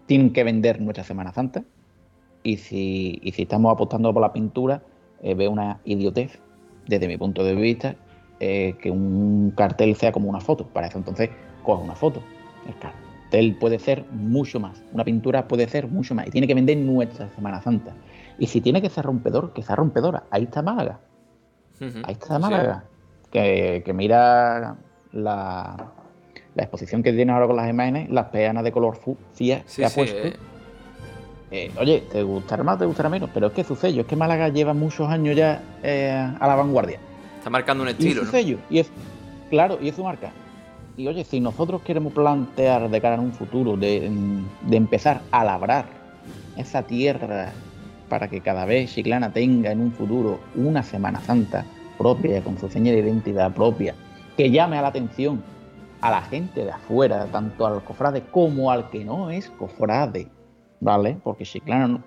tienen 0.08 0.34
que 0.34 0.44
vender 0.44 0.82
nuestra 0.82 1.04
Semana 1.04 1.32
Santa. 1.32 1.64
Y 2.44 2.58
si, 2.58 3.22
estamos 3.24 3.72
apostando 3.72 4.12
por 4.14 4.22
la 4.22 4.34
pintura, 4.34 4.82
eh, 5.22 5.34
veo 5.34 5.52
una 5.52 5.80
idiotez, 5.86 6.40
desde 6.88 7.08
mi 7.08 7.18
punto 7.18 7.44
de 7.44 7.56
vista, 7.56 7.96
eh, 8.40 8.76
que 8.82 8.90
un 8.90 9.54
cartel 9.56 9.96
sea 9.96 10.12
como 10.12 10.30
una 10.30 10.40
foto. 10.40 10.66
Para 10.68 10.88
eso 10.88 10.98
entonces 10.98 11.30
coge 11.64 11.84
una 11.84 11.96
foto. 11.96 12.22
El 12.68 12.76
cartel 12.80 13.56
puede 13.60 13.80
ser 13.80 14.06
mucho 14.12 14.60
más. 14.60 14.84
Una 14.94 15.04
pintura 15.04 15.48
puede 15.48 15.68
ser 15.68 15.88
mucho 15.88 16.16
más. 16.16 16.28
Y 16.28 16.32
tiene 16.32 16.48
que 16.48 16.56
vender 16.56 16.78
nuestra 16.78 17.30
Semana 17.36 17.62
Santa. 17.62 17.94
Y 18.40 18.48
si 18.48 18.62
tiene 18.62 18.82
que 18.82 18.90
ser 18.90 19.06
rompedor, 19.06 19.54
que 19.54 19.64
sea 19.64 19.76
rompedora. 19.76 20.24
Ahí 20.30 20.44
está 20.44 20.62
Málaga. 20.62 21.00
Ahí 21.80 22.14
está 22.14 22.40
Málaga. 22.40 22.84
Que, 23.32 23.82
que, 23.86 23.94
mira 23.94 24.78
la, 25.12 25.92
la, 26.56 26.64
exposición 26.64 27.04
que 27.04 27.12
tiene 27.12 27.32
ahora 27.32 27.48
con 27.48 27.58
las 27.58 27.70
imágenes, 27.70 28.10
las 28.10 28.28
peanas 28.28 28.64
de 28.64 28.72
color 28.72 28.96
fucsia 28.96 29.64
que 29.76 29.86
ha 29.86 29.90
puesto. 29.90 30.28
Eh. 30.28 30.34
Eh, 31.50 31.72
oye, 31.80 32.04
te 32.12 32.24
gustará 32.24 32.64
más, 32.64 32.78
te 32.78 32.86
gustará 32.86 33.10
menos, 33.10 33.30
pero 33.34 33.48
es 33.48 33.54
que 33.54 33.64
su 33.64 33.76
sello, 33.76 34.02
es 34.02 34.08
que 34.08 34.16
Málaga 34.16 34.50
lleva 34.50 34.74
muchos 34.74 35.10
años 35.10 35.36
ya 35.36 35.62
eh, 35.82 36.12
a 36.40 36.48
la 36.48 36.56
vanguardia. 36.56 37.00
Está 37.38 37.50
marcando 37.50 37.84
un 37.84 37.90
estilo, 37.90 38.22
y 38.22 38.26
su 38.26 38.32
sello, 38.32 38.58
y 38.70 38.80
es, 38.80 38.92
claro, 39.50 39.78
y 39.82 39.90
es 39.90 39.96
su 39.96 40.04
marca. 40.04 40.32
Y 40.98 41.08
oye, 41.08 41.24
si 41.24 41.40
nosotros 41.40 41.82
queremos 41.84 42.12
plantear 42.12 42.90
de 42.90 43.02
cara 43.02 43.16
a 43.16 43.22
un 43.22 43.32
futuro, 43.32 43.78
de, 43.78 44.12
de 44.64 44.78
empezar 44.78 45.22
a 45.32 45.46
labrar 45.46 45.86
esa 46.58 46.84
tierra 46.84 47.54
para 48.10 48.28
que 48.28 48.42
cada 48.42 48.66
vez 48.66 48.94
Chiclana 48.94 49.32
tenga 49.32 49.72
en 49.72 49.82
un 49.82 49.92
futuro 49.92 50.40
una 50.56 50.84
Semana 50.84 51.20
Santa 51.20 51.66
propia, 51.98 52.42
con 52.44 52.58
su 52.58 52.70
señal 52.70 52.96
de 52.96 53.02
identidad 53.02 53.52
propia, 53.54 53.96
que 54.36 54.52
llame 54.52 54.78
a 54.78 54.82
la 54.82 54.90
atención 54.90 55.42
a 56.02 56.12
la 56.12 56.22
gente 56.22 56.64
de 56.64 56.72
afuera, 56.72 57.26
tanto 57.32 57.66
al 57.66 57.84
cofrade 57.84 58.22
como 58.32 58.72
al 58.72 58.90
que 58.90 59.04
no 59.04 59.30
es 59.30 59.50
cofrade, 59.50 60.28
¿vale? 60.80 61.18
Porque 61.24 61.44
Chiclana 61.44 62.02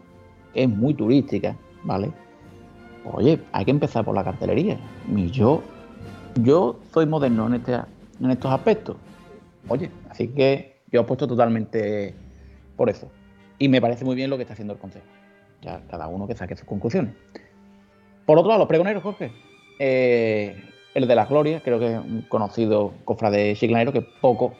es 0.54 0.68
muy 0.68 0.94
turística, 0.94 1.56
¿vale? 1.84 2.12
Oye, 3.04 3.40
hay 3.52 3.64
que 3.64 3.70
empezar 3.70 4.04
por 4.04 4.14
la 4.14 4.22
cartelería. 4.22 4.78
Y 5.14 5.30
yo, 5.30 5.62
yo 6.42 6.78
soy 6.92 7.06
moderno 7.06 7.46
en, 7.46 7.54
este, 7.54 7.74
en 7.74 8.30
estos 8.30 8.52
aspectos. 8.52 8.96
Oye, 9.68 9.90
así 10.08 10.28
que 10.28 10.82
yo 10.92 11.00
apuesto 11.00 11.26
totalmente 11.26 12.14
por 12.76 12.90
eso. 12.90 13.10
Y 13.58 13.68
me 13.68 13.80
parece 13.80 14.04
muy 14.04 14.14
bien 14.14 14.30
lo 14.30 14.36
que 14.36 14.42
está 14.42 14.52
haciendo 14.52 14.74
el 14.74 14.80
Consejo. 14.80 15.06
Ya 15.62 15.82
cada 15.90 16.08
uno 16.08 16.26
que 16.26 16.34
saque 16.34 16.56
sus 16.56 16.66
conclusiones. 16.66 17.14
Por 18.26 18.38
otro 18.38 18.48
lado, 18.48 18.60
los 18.60 18.68
pregoneros, 18.68 19.02
Jorge. 19.02 19.32
Eh, 19.78 20.56
el 20.94 21.06
de 21.06 21.14
la 21.14 21.26
Gloria, 21.26 21.60
creo 21.64 21.78
que 21.78 21.94
es 21.94 21.98
un 21.98 22.22
conocido 22.28 22.92
cofrade 23.04 23.54
chiclanero 23.54 23.92
que 23.92 24.02
poco 24.02 24.54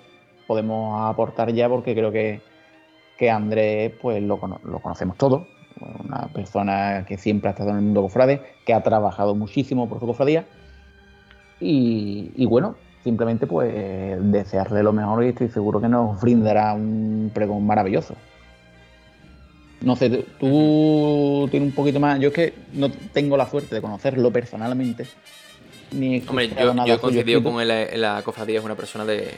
podemos 0.47 1.01
aportar 1.09 1.53
ya 1.53 1.69
porque 1.69 1.95
creo 1.95 2.11
que, 2.11 2.41
que 3.19 3.31
Andrés 3.31 3.93
pues 4.01 4.23
lo, 4.23 4.39
conocemos 4.39 5.17
todos. 5.17 5.47
Una 6.05 6.29
persona 6.35 7.05
que 7.07 7.17
siempre 7.17 7.49
ha 7.49 7.53
estado 7.53 7.71
en 7.71 7.77
el 7.77 7.83
mundo 7.83 8.03
cofrade, 8.03 8.43
que 8.67 8.75
ha 8.75 8.83
trabajado 8.83 9.35
muchísimo 9.35 9.89
por 9.89 10.01
su 10.01 10.07
cofradía. 10.07 10.45
Y, 11.61 12.33
y 12.35 12.47
bueno, 12.47 12.77
simplemente 13.05 13.47
pues 13.47 13.73
desearle 14.33 14.83
lo 14.83 14.93
mejor 14.93 15.25
y 15.25 15.29
estoy 15.29 15.49
seguro 15.49 15.81
que 15.81 15.89
nos 15.89 16.21
brindará 16.21 16.75
un 16.75 17.31
pregón 17.33 17.67
maravilloso. 17.67 18.15
No 19.83 19.97
sé, 19.97 20.11
tú 20.39 21.49
tienes 21.51 21.69
un 21.69 21.75
poquito 21.75 22.01
más. 22.01 22.21
Yo 22.21 22.29
es 22.29 22.35
que 22.35 22.53
no 22.73 22.91
tengo 22.91 23.37
la 23.37 23.49
suerte 23.49 23.75
de 23.75 23.81
conocerlo 23.81 24.31
personalmente. 24.31 25.07
Ni 25.93 26.23
Hombre, 26.27 26.49
yo, 26.49 26.87
yo 26.87 26.95
he 26.95 26.99
coincidido 26.99 27.43
con 27.43 27.61
él 27.61 27.71
en 27.71 28.01
la 28.01 28.23
cofradía, 28.23 28.59
es 28.59 28.65
una 28.65 28.77
persona 28.77 29.05
de 29.05 29.31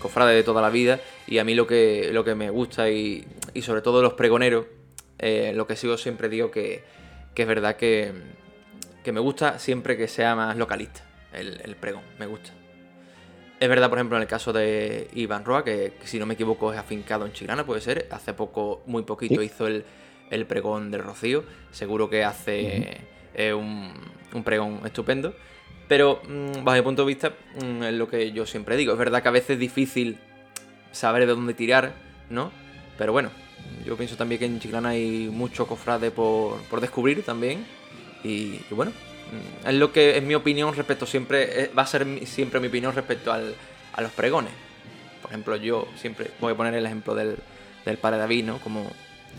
cofrade 0.00 0.34
de 0.34 0.42
toda 0.42 0.62
la 0.62 0.70
vida. 0.70 0.98
Y 1.26 1.38
a 1.38 1.44
mí 1.44 1.54
lo 1.54 1.66
que, 1.66 2.10
lo 2.12 2.24
que 2.24 2.34
me 2.34 2.50
gusta 2.50 2.90
y, 2.90 3.24
y 3.54 3.62
sobre 3.62 3.82
todo 3.82 4.02
los 4.02 4.14
pregoneros, 4.14 4.66
eh, 5.18 5.52
lo 5.54 5.66
que 5.66 5.76
sigo 5.76 5.96
siempre 5.98 6.28
digo 6.28 6.50
que, 6.50 6.84
que 7.34 7.42
es 7.42 7.48
verdad 7.48 7.76
que, 7.76 8.12
que, 9.04 9.12
me 9.12 9.20
gusta 9.20 9.58
siempre 9.58 9.96
que 9.96 10.08
sea 10.08 10.34
más 10.34 10.56
localista 10.56 11.02
el, 11.32 11.60
el 11.64 11.76
pregón, 11.76 12.02
me 12.18 12.26
gusta. 12.26 12.50
Es 13.58 13.68
verdad, 13.70 13.88
por 13.88 13.98
ejemplo, 13.98 14.16
en 14.18 14.22
el 14.22 14.28
caso 14.28 14.52
de 14.52 15.08
Iván 15.14 15.44
Roa, 15.44 15.64
que, 15.64 15.94
si 16.04 16.18
no 16.18 16.26
me 16.26 16.34
equivoco 16.34 16.72
es 16.72 16.78
afincado 16.78 17.24
en 17.24 17.32
Chilana, 17.32 17.64
puede 17.64 17.80
ser. 17.80 18.06
Hace 18.10 18.34
poco, 18.34 18.82
muy 18.86 19.04
poquito, 19.04 19.42
hizo 19.42 19.66
el, 19.66 20.46
pregón 20.46 20.90
del 20.90 21.02
Rocío. 21.02 21.42
Seguro 21.70 22.10
que 22.10 22.22
hace 22.22 22.98
eh, 23.34 23.54
un, 23.54 23.94
pregón 24.44 24.80
estupendo. 24.84 25.34
Pero, 25.88 26.20
mm, 26.28 26.64
bajo 26.64 26.76
mi 26.76 26.82
punto 26.82 27.02
de 27.02 27.08
vista, 27.08 27.32
mm, 27.62 27.82
es 27.84 27.94
lo 27.94 28.08
que 28.08 28.32
yo 28.32 28.44
siempre 28.44 28.76
digo. 28.76 28.92
Es 28.92 28.98
verdad 28.98 29.22
que 29.22 29.28
a 29.28 29.32
veces 29.32 29.50
es 29.50 29.58
difícil 29.58 30.18
saber 30.92 31.26
de 31.26 31.32
dónde 31.32 31.54
tirar, 31.54 31.94
¿no? 32.28 32.52
Pero 32.98 33.12
bueno, 33.12 33.30
yo 33.86 33.96
pienso 33.96 34.16
también 34.16 34.38
que 34.38 34.44
en 34.44 34.60
Chiclana 34.60 34.90
hay 34.90 35.30
mucho 35.32 35.66
cofrade 35.66 36.10
por, 36.10 36.60
por 36.64 36.82
descubrir 36.82 37.22
también. 37.24 37.64
y 38.22 38.58
bueno, 38.70 38.92
es 39.64 39.74
lo 39.74 39.92
que 39.92 40.16
es 40.16 40.22
mi 40.22 40.34
opinión 40.34 40.74
respecto 40.74 41.06
siempre, 41.06 41.64
eh, 41.64 41.70
va 41.76 41.82
a 41.82 41.86
ser 41.86 42.06
siempre 42.26 42.60
mi 42.60 42.68
opinión 42.68 42.94
respecto 42.94 43.32
al, 43.32 43.54
a 43.92 44.00
los 44.00 44.12
pregones. 44.12 44.52
Por 45.22 45.30
ejemplo, 45.30 45.56
yo 45.56 45.88
siempre 45.96 46.30
voy 46.40 46.52
a 46.52 46.56
poner 46.56 46.74
el 46.74 46.86
ejemplo 46.86 47.14
del, 47.14 47.36
del 47.84 47.98
Padre 47.98 48.18
David, 48.18 48.44
¿no? 48.44 48.58
Como, 48.58 48.86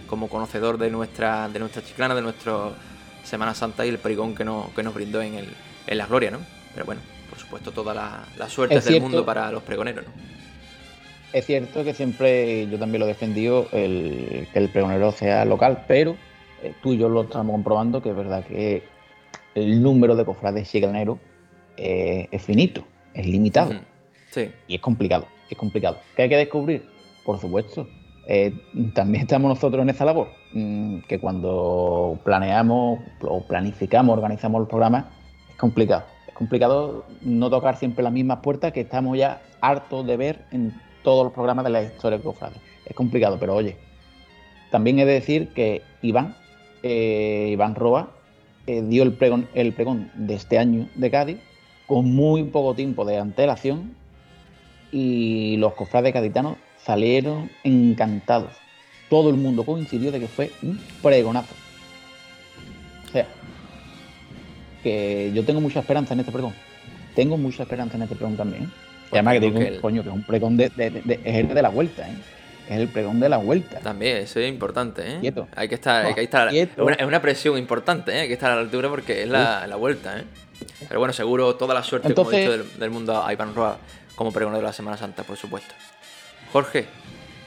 como 0.07 0.27
conocedor 0.27 0.77
de 0.77 0.89
nuestra, 0.89 1.47
de 1.49 1.59
nuestra 1.59 1.83
chiclana, 1.83 2.15
de 2.15 2.21
nuestra 2.21 2.71
Semana 3.23 3.53
Santa 3.53 3.85
y 3.85 3.89
el 3.89 3.97
pregón 3.97 4.35
que, 4.35 4.43
no, 4.43 4.71
que 4.75 4.83
nos 4.83 4.93
brindó 4.93 5.21
en, 5.21 5.35
el, 5.35 5.47
en 5.87 5.97
la 5.97 6.05
gloria, 6.05 6.31
¿no? 6.31 6.39
Pero 6.73 6.85
bueno, 6.85 7.01
por 7.29 7.39
supuesto, 7.39 7.71
toda 7.71 7.93
la, 7.93 8.25
la 8.37 8.49
suerte 8.49 8.79
del 8.79 9.01
mundo 9.01 9.25
para 9.25 9.51
los 9.51 9.63
pregoneros, 9.63 10.05
¿no? 10.05 10.11
Es 11.33 11.45
cierto 11.45 11.83
que 11.83 11.93
siempre 11.93 12.67
yo 12.67 12.79
también 12.79 13.01
lo 13.01 13.05
he 13.05 13.09
defendido 13.09 13.67
el, 13.73 14.47
que 14.51 14.59
el 14.59 14.69
pregonero 14.69 15.11
sea 15.11 15.43
local, 15.43 15.83
pero 15.87 16.15
eh, 16.63 16.73
tú 16.81 16.93
y 16.93 16.97
yo 16.97 17.09
lo 17.09 17.23
estamos 17.23 17.53
comprobando 17.53 18.01
que 18.01 18.09
es 18.09 18.15
verdad 18.15 18.45
que 18.45 18.83
el 19.57 19.81
número 19.81 20.15
de 20.15 20.25
cofrades 20.25 20.69
chiclaneros 20.69 21.17
eh, 21.77 22.27
es 22.31 22.41
finito, 22.41 22.83
es 23.13 23.25
limitado. 23.25 23.73
Sí. 24.31 24.51
Y 24.67 24.75
es 24.75 24.81
complicado, 24.81 25.25
es 25.49 25.57
complicado. 25.57 25.97
¿Qué 26.15 26.23
hay 26.23 26.29
que 26.29 26.37
descubrir? 26.37 26.85
Por 27.25 27.39
supuesto. 27.39 27.87
Eh, 28.27 28.53
también 28.93 29.23
estamos 29.23 29.49
nosotros 29.49 29.81
en 29.81 29.89
esa 29.89 30.03
labor, 30.03 30.27
mm, 30.53 30.99
que 31.07 31.17
cuando 31.19 32.19
planeamos 32.25 32.99
o 33.21 33.47
planificamos, 33.47 34.17
organizamos 34.17 34.61
el 34.61 34.67
programa, 34.67 35.11
es 35.49 35.55
complicado. 35.55 36.03
Es 36.27 36.33
complicado 36.33 37.05
no 37.21 37.49
tocar 37.49 37.77
siempre 37.77 38.03
las 38.03 38.11
mismas 38.11 38.39
puertas 38.39 38.73
que 38.73 38.81
estamos 38.81 39.17
ya 39.17 39.41
hartos 39.61 40.05
de 40.05 40.17
ver 40.17 40.45
en 40.51 40.73
todos 41.03 41.23
los 41.23 41.33
programas 41.33 41.63
de 41.63 41.71
la 41.71 41.83
historia 41.83 42.17
de 42.17 42.23
cofrades. 42.23 42.57
Es 42.85 42.95
complicado, 42.95 43.37
pero 43.39 43.55
oye, 43.55 43.77
también 44.71 44.99
he 44.99 45.05
de 45.05 45.13
decir 45.13 45.53
que 45.53 45.81
Iván, 46.01 46.35
eh, 46.83 47.47
Iván 47.51 47.75
Roa, 47.75 48.11
dio 48.67 49.03
el 49.03 49.13
pregón, 49.13 49.47
el 49.53 49.73
pregón 49.73 50.11
de 50.15 50.35
este 50.35 50.59
año 50.59 50.87
de 50.95 51.09
Cádiz 51.09 51.37
con 51.87 52.13
muy 52.13 52.43
poco 52.43 52.75
tiempo 52.75 53.05
de 53.05 53.17
antelación 53.17 53.95
y 54.91 55.55
los 55.57 55.73
cofrades 55.73 56.13
caditanos 56.13 56.57
salieron 56.77 57.49
encantados. 57.63 58.51
Todo 59.09 59.29
el 59.29 59.37
mundo 59.37 59.63
coincidió 59.63 60.11
de 60.11 60.19
que 60.19 60.27
fue 60.27 60.51
un 60.61 60.79
pregonazo. 61.01 61.55
O 63.07 63.11
sea, 63.11 63.25
que 64.83 65.31
yo 65.33 65.45
tengo 65.45 65.61
mucha 65.61 65.79
esperanza 65.79 66.13
en 66.13 66.19
este 66.19 66.31
pregón. 66.31 66.53
Tengo 67.15 67.37
mucha 67.37 67.63
esperanza 67.63 67.95
en 67.95 68.03
este 68.03 68.15
pregón 68.15 68.35
también. 68.35 68.71
Y 69.11 69.15
además 69.15 69.35
que 69.35 69.39
digo, 69.39 69.81
coño, 69.81 70.03
que 70.03 70.09
es 70.09 70.15
un 70.15 70.23
pregón 70.23 70.57
de, 70.57 70.69
de, 70.69 71.43
de 71.43 71.61
la 71.61 71.69
vuelta, 71.69 72.07
¿eh? 72.07 72.15
Es 72.69 72.77
el 72.77 72.87
pregón 72.87 73.19
de 73.19 73.29
la 73.29 73.37
vuelta. 73.37 73.79
También, 73.79 74.17
eso 74.17 74.39
es 74.39 74.49
importante, 74.49 75.15
¿eh? 75.15 75.17
Quieto. 75.21 75.47
Hay 75.55 75.69
que 75.69 75.75
estar, 75.75 76.05
hay 76.05 76.13
que 76.13 76.23
estar 76.23 76.53
es, 76.53 76.69
una, 76.77 77.21
presión 77.21 77.57
importante, 77.57 78.13
¿eh? 78.15 78.21
Hay 78.21 78.27
que 78.27 78.33
estar 78.33 78.51
a 78.51 78.55
la 78.55 78.61
altura 78.61 78.89
porque 78.89 79.23
es 79.23 79.29
la, 79.29 79.65
la 79.67 79.75
vuelta, 79.75 80.19
¿eh? 80.19 80.23
Pero 80.87 80.99
bueno, 80.99 81.13
seguro 81.13 81.55
toda 81.55 81.73
la 81.73 81.83
suerte, 81.83 82.13
como 82.13 82.31
he 82.31 82.39
dicho, 82.39 82.63
del, 82.79 82.89
mundo 82.89 83.23
a 83.23 83.31
Iván 83.31 83.53
Roa 83.55 83.77
como 84.15 84.31
pregonero 84.31 84.59
de 84.59 84.67
la 84.67 84.73
Semana 84.73 84.97
Santa, 84.97 85.23
por 85.23 85.37
supuesto. 85.37 85.73
Jorge, 86.51 86.85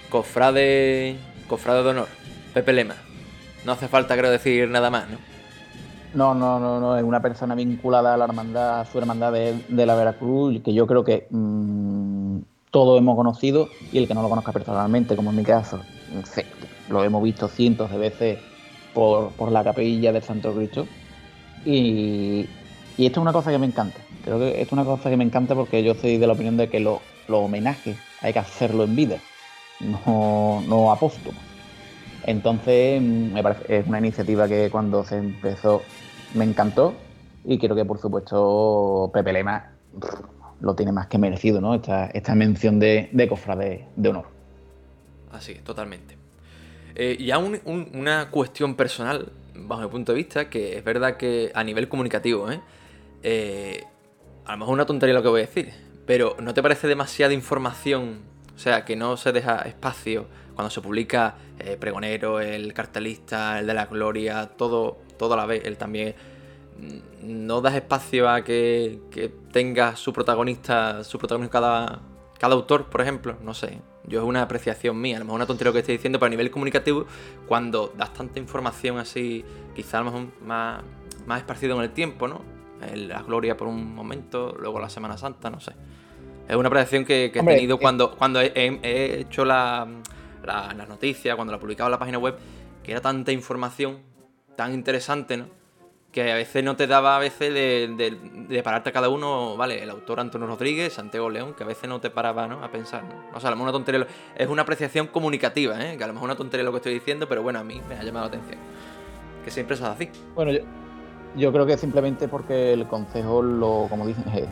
cofrade, 0.09 1.17
cofrade 1.49 1.83
de 1.83 1.89
honor, 1.91 2.09
Pepe 2.55 2.73
Lema. 2.73 2.95
No 3.65 3.73
hace 3.73 3.89
falta, 3.89 4.17
creo, 4.17 4.31
decir 4.31 4.69
nada 4.69 4.91
más, 4.91 5.09
¿no? 5.09 5.19
No, 6.12 6.35
no, 6.35 6.59
no, 6.59 6.81
no, 6.81 6.97
es 6.97 7.05
una 7.05 7.23
persona 7.23 7.55
vinculada 7.55 8.15
a 8.15 8.17
la 8.17 8.25
hermandad, 8.25 8.81
a 8.81 8.85
su 8.85 8.99
hermandad 8.99 9.33
de, 9.33 9.62
de 9.69 9.87
la 9.87 9.95
Veracruz, 9.95 10.61
que 10.62 10.75
yo 10.75 10.87
creo 10.87 11.05
que 11.05 11.29
mmm, 11.31 12.39
todos 12.71 12.99
hemos 12.99 13.17
conocido 13.17 13.69
y 13.93 13.99
el 13.99 14.09
que 14.09 14.15
no 14.15 14.23
lo 14.23 14.29
conozca 14.29 14.53
personalmente, 14.53 15.17
como 15.17 15.31
en 15.31 15.37
mi 15.37 15.45
caso, 15.45 15.81
lo 16.89 17.05
hemos 17.05 17.23
visto 17.23 17.49
cientos 17.49 17.91
de 17.91 17.99
veces 17.99 18.39
por, 18.95 19.31
por 19.33 19.53
la 19.53 19.65
capilla 19.65 20.12
del 20.12 20.23
Santo 20.23 20.53
Cristo. 20.55 20.87
Y, 21.65 22.47
y, 22.97 23.07
esto 23.07 23.21
es 23.21 23.23
una 23.23 23.33
cosa 23.33 23.50
que 23.50 23.59
me 23.59 23.67
encanta. 23.67 23.99
Creo 24.25 24.39
que 24.39 24.49
esto 24.50 24.62
es 24.62 24.73
una 24.73 24.85
cosa 24.85 25.11
que 25.11 25.17
me 25.17 25.25
encanta 25.25 25.55
porque 25.55 25.83
yo 25.83 25.95
soy 25.95 26.19
de 26.19 26.27
la 26.27 26.33
opinión 26.33 26.57
de 26.57 26.69
que 26.69 26.81
los 26.81 27.00
homenajes 27.29 27.97
hay 28.23 28.33
que 28.33 28.39
hacerlo 28.39 28.85
en 28.85 28.97
vida, 28.97 29.19
no, 29.81 30.62
no 30.67 30.93
a 30.93 30.99
Entonces, 32.25 33.00
me 33.03 33.43
parece, 33.43 33.79
es 33.79 33.87
una 33.87 33.99
iniciativa 33.99 34.49
que 34.49 34.69
cuando 34.71 35.05
se 35.05 35.17
empezó 35.17 35.83
me 36.35 36.45
encantó 36.45 36.95
y 37.45 37.59
creo 37.59 37.75
que, 37.75 37.85
por 37.85 37.99
supuesto, 37.99 39.11
Pepe 39.12 39.33
Lema 39.33 39.71
lo 40.61 40.75
tiene 40.75 40.93
más 40.93 41.07
que 41.07 41.19
merecido, 41.19 41.61
¿no? 41.61 41.75
Esta, 41.75 42.07
esta 42.07 42.35
mención 42.35 42.79
de, 42.79 43.09
de 43.12 43.29
cofrade 43.29 43.87
de 43.97 44.09
honor. 44.09 44.26
Así, 45.33 45.55
totalmente. 45.55 46.17
Eh, 46.95 47.17
ya 47.21 47.38
una 47.38 48.31
cuestión 48.31 48.75
personal, 48.75 49.33
bajo 49.55 49.83
mi 49.83 49.88
punto 49.88 50.12
de 50.12 50.17
vista, 50.17 50.50
que 50.50 50.76
es 50.76 50.85
verdad 50.85 51.17
que 51.17 51.50
a 51.55 51.64
nivel 51.64 51.88
comunicativo, 51.88 52.50
¿eh? 52.50 52.61
¿eh? 53.23 53.85
a 54.45 54.52
lo 54.52 54.59
mejor 54.59 54.75
una 54.75 54.87
tontería 54.87 55.14
lo 55.14 55.23
que 55.23 55.29
voy 55.29 55.43
a 55.43 55.47
decir, 55.47 55.73
pero 56.07 56.37
¿no 56.40 56.52
te 56.52 56.62
parece 56.62 56.88
demasiada 56.88 57.33
información? 57.33 58.21
O 58.55 58.59
sea, 58.59 58.85
que 58.85 58.97
no 58.97 59.17
se 59.17 59.33
deja 59.33 59.62
espacio 59.62 60.26
cuando 60.55 60.71
se 60.71 60.81
publica 60.83 61.37
eh, 61.59 61.76
Pregonero, 61.81 62.40
el 62.40 62.75
cartelista, 62.75 63.61
el 63.61 63.67
de 63.67 63.75
la 63.75 63.87
Gloria, 63.87 64.50
todo, 64.57 64.99
todo 65.19 65.35
a 65.35 65.37
la 65.37 65.47
vez, 65.47 65.62
él 65.64 65.79
también. 65.79 66.14
No 67.23 67.61
das 67.61 67.75
espacio 67.75 68.29
a 68.29 68.43
que, 68.43 69.01
tenga 69.53 69.97
su 69.97 70.13
protagonista, 70.13 71.05
su 71.05 71.19
protagonista 71.19 71.53
cada, 71.61 72.01
cada 72.39 72.55
autor, 72.55 72.87
por 72.87 73.01
ejemplo, 73.01 73.37
no 73.43 73.55
sé. 73.55 73.81
Yo 74.07 74.21
es 74.21 74.27
una 74.27 74.43
apreciación 74.43 75.01
mía, 75.01 75.17
a 75.17 75.19
lo 75.21 75.27
mejor 75.27 75.37
una 75.37 75.47
tontería 75.47 75.71
lo 75.71 75.73
que 75.75 75.81
estoy 75.81 75.97
diciendo, 75.97 76.19
pero 76.19 76.29
a 76.29 76.31
nivel 76.31 76.51
comunicativo, 76.51 77.07
cuando 77.47 77.93
das 77.97 78.13
tanta 78.15 78.39
información 78.39 78.99
así, 78.99 79.45
quizá 79.75 79.99
a 79.99 80.03
lo 80.03 80.11
mejor 80.11 80.29
más, 80.43 80.83
más 81.27 81.41
esparcido 81.41 81.77
en 81.77 81.83
el 81.83 81.91
tiempo, 81.91 82.27
¿no? 82.27 82.43
la 82.95 83.23
gloria 83.23 83.59
por 83.59 83.69
un 83.69 83.95
momento, 83.95 84.57
luego 84.59 84.81
la 84.81 84.89
Semana 84.89 85.19
Santa, 85.19 85.51
no 85.51 85.61
sé. 85.61 85.73
Es 86.49 86.57
una 86.57 86.69
apreciación 86.69 87.05
que, 87.05 87.27
he 87.27 87.31
tenido 87.31 87.79
cuando, 87.79 88.17
cuando 88.17 88.41
he, 88.41 89.21
hecho 89.21 89.45
la, 89.45 89.87
la, 90.43 90.73
las 90.75 90.89
noticias, 90.89 91.37
cuando 91.37 91.53
la 91.53 91.59
he 91.59 91.61
publicado 91.61 91.89
en 91.89 91.93
la 91.93 91.99
página 91.99 92.19
web, 92.19 92.37
que 92.83 92.93
era 92.93 93.01
tanta 93.01 93.33
información 93.33 93.99
tan 94.57 94.73
interesante, 94.73 95.37
¿no? 95.37 95.60
Que 96.12 96.33
a 96.33 96.35
veces 96.35 96.64
no 96.64 96.75
te 96.75 96.87
daba 96.87 97.17
a 97.17 97.19
veces 97.21 97.55
de, 97.55 98.62
pararte 98.64 98.90
a 98.90 98.93
cada 98.93 99.09
uno, 99.09 99.57
vale, 99.57 99.83
el 99.83 99.90
autor 99.90 100.19
Antonio 100.19 100.47
Rodríguez, 100.47 100.93
Santiago 100.93 101.31
León, 101.31 101.55
que 101.55 101.62
a 101.62 101.67
veces 101.67 101.88
no 101.88 102.00
te 102.00 102.11
paraba 102.11 102.49
¿no? 102.49 102.64
a 102.64 102.71
pensar. 102.71 103.05
O 103.33 103.38
sea, 103.38 103.49
a 103.49 103.50
lo 103.50 103.57
mejor 103.57 103.69
una 103.69 103.73
tontería, 103.73 104.07
es 104.37 104.49
una 104.49 104.62
apreciación 104.62 105.07
comunicativa, 105.07 105.81
¿eh? 105.81 105.97
que 105.97 106.02
a 106.02 106.09
lo 106.09 106.14
mejor 106.14 106.26
una 106.29 106.37
tontería 106.37 106.64
lo 106.64 106.73
que 106.73 106.79
estoy 106.79 106.95
diciendo, 106.95 107.29
pero 107.29 107.43
bueno, 107.43 107.61
a 107.61 107.64
mí 107.64 107.81
me 107.88 107.95
ha 107.95 108.02
llamado 108.02 108.29
la 108.29 108.37
atención. 108.37 108.59
Que 109.45 109.50
siempre 109.50 109.76
es 109.76 109.83
así. 109.83 110.11
Bueno, 110.35 110.50
yo, 110.50 110.61
yo 111.37 111.52
creo 111.52 111.64
que 111.64 111.79
simplemente 111.79 112.26
porque 112.26 112.73
el 112.73 112.87
consejo 112.87 113.40
lo, 113.40 113.87
como 113.88 114.07
dicen, 114.07 114.25
eh, 114.35 114.47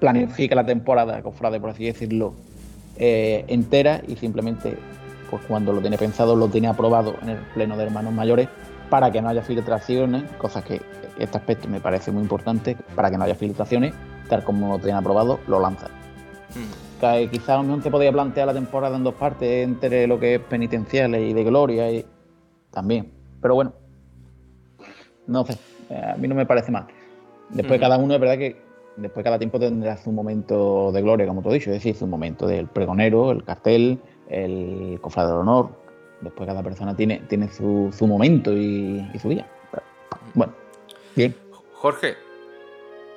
planifica 0.00 0.54
la 0.54 0.64
temporada, 0.64 1.22
cofrade, 1.22 1.60
por 1.60 1.70
así 1.70 1.84
decirlo, 1.84 2.32
eh, 2.96 3.44
entera 3.48 4.00
y 4.08 4.16
simplemente, 4.16 4.76
pues 5.30 5.42
cuando 5.46 5.74
lo 5.74 5.80
tiene 5.80 5.98
pensado, 5.98 6.34
lo 6.34 6.48
tiene 6.48 6.68
aprobado 6.68 7.14
en 7.22 7.28
el 7.28 7.38
pleno 7.54 7.76
de 7.76 7.84
hermanos 7.84 8.14
mayores 8.14 8.48
para 8.92 9.10
que 9.10 9.22
no 9.22 9.30
haya 9.30 9.40
filtraciones, 9.40 10.24
cosas 10.32 10.66
que 10.66 10.82
este 11.18 11.38
aspecto 11.38 11.66
me 11.66 11.80
parece 11.80 12.12
muy 12.12 12.22
importante, 12.22 12.76
para 12.94 13.10
que 13.10 13.16
no 13.16 13.24
haya 13.24 13.34
filtraciones, 13.34 13.94
tal 14.28 14.44
como 14.44 14.76
lo 14.76 14.78
tiene 14.78 14.98
aprobado, 14.98 15.40
lo 15.46 15.60
lanza. 15.60 15.86
Mm. 16.54 17.30
Quizás 17.30 17.64
no 17.64 17.80
se 17.80 17.90
podía 17.90 18.12
plantear 18.12 18.48
la 18.48 18.52
temporada 18.52 18.94
en 18.98 19.02
dos 19.02 19.14
partes, 19.14 19.66
entre 19.66 20.06
lo 20.06 20.20
que 20.20 20.34
es 20.34 20.40
penitencial 20.42 21.14
y 21.14 21.32
de 21.32 21.42
gloria, 21.42 21.90
y 21.90 22.04
también. 22.70 23.10
Pero 23.40 23.54
bueno, 23.54 23.72
no 25.26 25.46
sé, 25.46 25.56
a 25.90 26.14
mí 26.18 26.28
no 26.28 26.34
me 26.34 26.44
parece 26.44 26.70
mal. 26.70 26.86
Después 27.48 27.80
cada 27.80 27.96
uno, 27.96 28.12
es 28.12 28.20
verdad 28.20 28.36
que 28.36 28.60
después 28.98 29.24
cada 29.24 29.38
tiempo 29.38 29.58
tendrá 29.58 29.96
su 29.96 30.12
momento 30.12 30.92
de 30.92 31.00
gloria, 31.00 31.26
como 31.26 31.40
tú 31.40 31.48
has 31.48 31.54
dicho, 31.54 31.70
es 31.70 31.76
decir, 31.76 31.96
su 31.96 32.06
momento 32.06 32.46
del 32.46 32.66
pregonero, 32.66 33.30
el 33.30 33.42
cartel, 33.42 33.98
el 34.28 34.98
cofrade 35.00 35.28
de 35.28 35.38
honor, 35.38 35.81
después 36.22 36.46
cada 36.46 36.62
persona 36.62 36.96
tiene, 36.96 37.20
tiene 37.28 37.48
su, 37.52 37.92
momento 38.06 38.52
y, 38.52 39.06
su 39.20 39.28
día. 39.28 39.46
Bueno, 40.34 40.54
bien. 41.14 41.36
Jorge, 41.74 42.16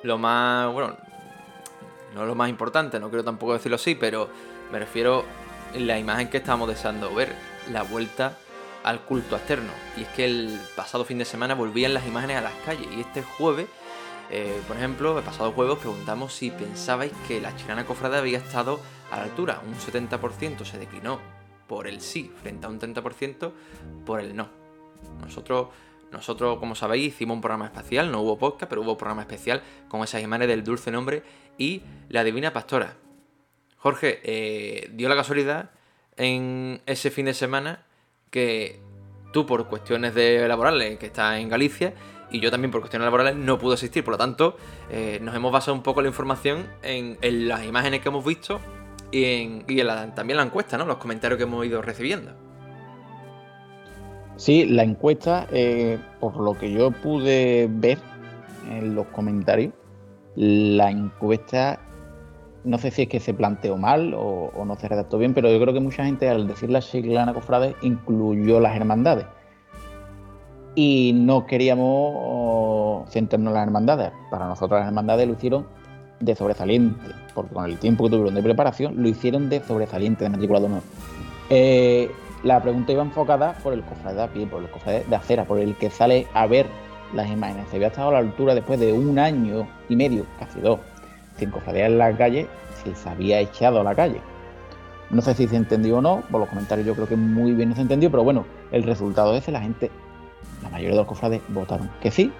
lo 0.02 0.18
más, 0.18 0.72
bueno, 0.72 0.96
no 2.14 2.26
lo 2.26 2.34
más 2.34 2.50
importante, 2.50 2.98
no 3.00 3.08
quiero 3.08 3.24
tampoco 3.24 3.52
decirlo 3.52 3.76
así, 3.76 3.94
pero 3.94 4.28
me 4.72 4.78
refiero 4.78 5.24
a 5.74 5.78
la 5.78 5.98
imagen 5.98 6.28
que 6.28 6.38
estamos 6.38 6.68
deseando 6.68 7.14
ver, 7.14 7.32
la 7.72 7.82
vuelta 7.82 8.36
al 8.82 9.00
culto 9.00 9.36
externo. 9.36 9.72
Y 9.96 10.02
es 10.02 10.08
que 10.08 10.24
el 10.24 10.60
pasado 10.74 11.04
fin 11.04 11.18
de 11.18 11.24
semana 11.24 11.54
volvían 11.54 11.94
las 11.94 12.06
imágenes 12.06 12.36
a 12.38 12.40
las 12.40 12.54
calles 12.64 12.88
y 12.96 13.00
este 13.00 13.22
jueves, 13.22 13.66
eh, 14.30 14.60
por 14.66 14.76
ejemplo, 14.76 15.16
el 15.18 15.24
pasado 15.24 15.52
jueves 15.52 15.74
os 15.74 15.78
preguntamos 15.80 16.32
si 16.32 16.50
pensabais 16.50 17.12
que 17.28 17.40
la 17.40 17.54
chilena 17.56 17.84
cofrada 17.84 18.18
había 18.18 18.38
estado 18.38 18.80
a 19.10 19.18
la 19.18 19.24
altura. 19.24 19.60
Un 19.66 19.74
70% 19.74 20.64
se 20.64 20.78
declinó 20.78 21.20
por 21.66 21.86
el 21.88 22.00
sí 22.00 22.30
frente 22.42 22.66
a 22.66 22.68
un 22.68 22.80
30% 22.80 23.52
por 24.04 24.20
el 24.20 24.36
no. 24.36 24.48
Nosotros, 25.20 25.68
nosotros, 26.12 26.58
como 26.58 26.74
sabéis, 26.74 27.08
hicimos 27.08 27.36
un 27.36 27.40
programa 27.40 27.66
especial, 27.66 28.10
no 28.10 28.20
hubo 28.20 28.38
podcast, 28.38 28.68
pero 28.68 28.82
hubo 28.82 28.96
programa 28.96 29.22
especial 29.22 29.62
con 29.88 30.02
esas 30.02 30.22
imágenes 30.22 30.48
del 30.48 30.64
dulce 30.64 30.90
nombre 30.90 31.22
y 31.58 31.82
la 32.08 32.24
divina 32.24 32.52
pastora. 32.52 32.96
Jorge, 33.78 34.20
eh, 34.24 34.90
dio 34.92 35.08
la 35.08 35.16
casualidad 35.16 35.70
en 36.16 36.80
ese 36.86 37.10
fin 37.10 37.26
de 37.26 37.34
semana 37.34 37.84
que 38.30 38.80
tú 39.32 39.46
por 39.46 39.68
cuestiones 39.68 40.14
de 40.14 40.46
laborales, 40.48 40.98
que 40.98 41.06
estás 41.06 41.38
en 41.38 41.48
Galicia, 41.48 41.94
y 42.30 42.40
yo 42.40 42.50
también 42.50 42.70
por 42.70 42.80
cuestiones 42.80 43.04
laborales 43.04 43.36
no 43.36 43.58
pude 43.58 43.74
asistir. 43.74 44.02
Por 44.02 44.12
lo 44.12 44.18
tanto, 44.18 44.56
eh, 44.90 45.18
nos 45.22 45.34
hemos 45.34 45.52
basado 45.52 45.74
un 45.74 45.82
poco 45.82 46.02
la 46.02 46.08
información 46.08 46.66
en, 46.82 47.18
en, 47.22 47.48
las 47.48 47.64
imágenes 47.64 48.00
que 48.00 48.08
hemos 48.08 48.24
visto 48.24 48.60
y, 49.16 49.80
en, 49.80 50.14
también 50.14 50.36
la 50.36 50.42
encuesta, 50.42 50.76
¿no? 50.76 50.84
Los 50.84 50.98
comentarios 50.98 51.38
que 51.38 51.44
hemos 51.44 51.64
ido 51.64 51.80
recibiendo. 51.80 52.32
Sí, 54.36 54.66
la 54.66 54.82
encuesta, 54.82 55.46
eh, 55.50 55.98
por 56.20 56.36
lo 56.36 56.58
que 56.58 56.70
yo 56.70 56.90
pude 56.90 57.68
ver 57.70 57.98
en 58.70 58.94
los 58.94 59.06
comentarios, 59.06 59.72
la 60.34 60.90
encuesta, 60.90 61.80
no 62.64 62.76
sé 62.76 62.90
si 62.90 63.02
es 63.02 63.08
que 63.08 63.20
se 63.20 63.32
planteó 63.32 63.78
mal 63.78 64.12
o, 64.14 64.52
no 64.66 64.76
se 64.76 64.88
redactó 64.88 65.16
bien, 65.16 65.32
pero 65.32 65.50
yo 65.50 65.58
creo 65.58 65.72
que 65.72 65.80
mucha 65.80 66.04
gente 66.04 66.28
al 66.28 66.46
decir 66.46 66.68
la 66.68 66.80
Chiclana 66.80 67.32
Cofrades 67.32 67.74
incluyó 67.80 68.60
las 68.60 68.76
hermandades. 68.76 69.24
Y 70.74 71.12
no 71.14 71.46
queríamos 71.46 73.08
centrarnos 73.10 73.52
en 73.52 73.54
las 73.54 73.66
hermandades. 73.66 74.12
Para 74.30 74.46
nosotros 74.46 74.78
las 74.78 74.88
hermandades 74.88 75.26
lo 75.26 75.32
hicieron 75.32 75.66
de 76.20 76.34
sobresaliente, 76.34 77.10
porque 77.34 77.54
con 77.54 77.64
el 77.66 77.78
tiempo 77.78 78.04
que 78.04 78.10
tuvieron 78.10 78.34
de 78.34 78.42
preparación 78.42 78.94
lo 79.02 79.08
hicieron 79.08 79.48
de 79.48 79.60
sobresaliente, 79.60 80.24
de 80.24 80.30
matrícula 80.30 80.60
de 80.60 80.66
honor. 80.66 80.82
Eh, 81.50 82.10
la 82.42 82.62
pregunta 82.62 82.92
iba 82.92 83.02
enfocada 83.02 83.54
por 83.62 83.72
el 83.72 83.82
cofrade 83.82 84.16
de 84.16 84.22
a 84.22 84.28
pie, 84.28 84.46
por 84.46 84.62
el 84.62 84.70
cofrade 84.70 85.04
de 85.04 85.16
acera, 85.16 85.44
por 85.44 85.58
el 85.58 85.74
que 85.76 85.90
sale 85.90 86.26
a 86.34 86.46
ver 86.46 86.66
las 87.14 87.28
imágenes. 87.28 87.68
Se 87.70 87.76
había 87.76 87.88
estado 87.88 88.08
a 88.08 88.12
la 88.12 88.18
altura 88.18 88.54
después 88.54 88.80
de 88.80 88.92
un 88.92 89.18
año 89.18 89.66
y 89.88 89.96
medio, 89.96 90.24
casi 90.38 90.60
dos, 90.60 90.80
sin 91.38 91.50
cofradear 91.50 91.90
en 91.90 91.98
la 91.98 92.16
calle, 92.16 92.46
se 92.94 93.08
había 93.08 93.40
echado 93.40 93.80
a 93.80 93.84
la 93.84 93.94
calle. 93.94 94.20
No 95.10 95.22
sé 95.22 95.34
si 95.34 95.46
se 95.46 95.56
entendió 95.56 95.98
o 95.98 96.00
no, 96.00 96.22
por 96.30 96.40
los 96.40 96.48
comentarios 96.48 96.86
yo 96.86 96.94
creo 96.94 97.08
que 97.08 97.16
muy 97.16 97.52
bien 97.52 97.70
no 97.70 97.74
se 97.74 97.82
entendió, 97.82 98.10
pero 98.10 98.24
bueno, 98.24 98.44
el 98.72 98.82
resultado 98.82 99.32
de 99.32 99.38
ese, 99.38 99.52
la 99.52 99.60
gente, 99.60 99.90
la 100.62 100.70
mayoría 100.70 100.94
de 100.94 101.00
los 101.00 101.06
cofrades 101.06 101.40
votaron 101.48 101.90
que 102.00 102.10
sí. 102.10 102.32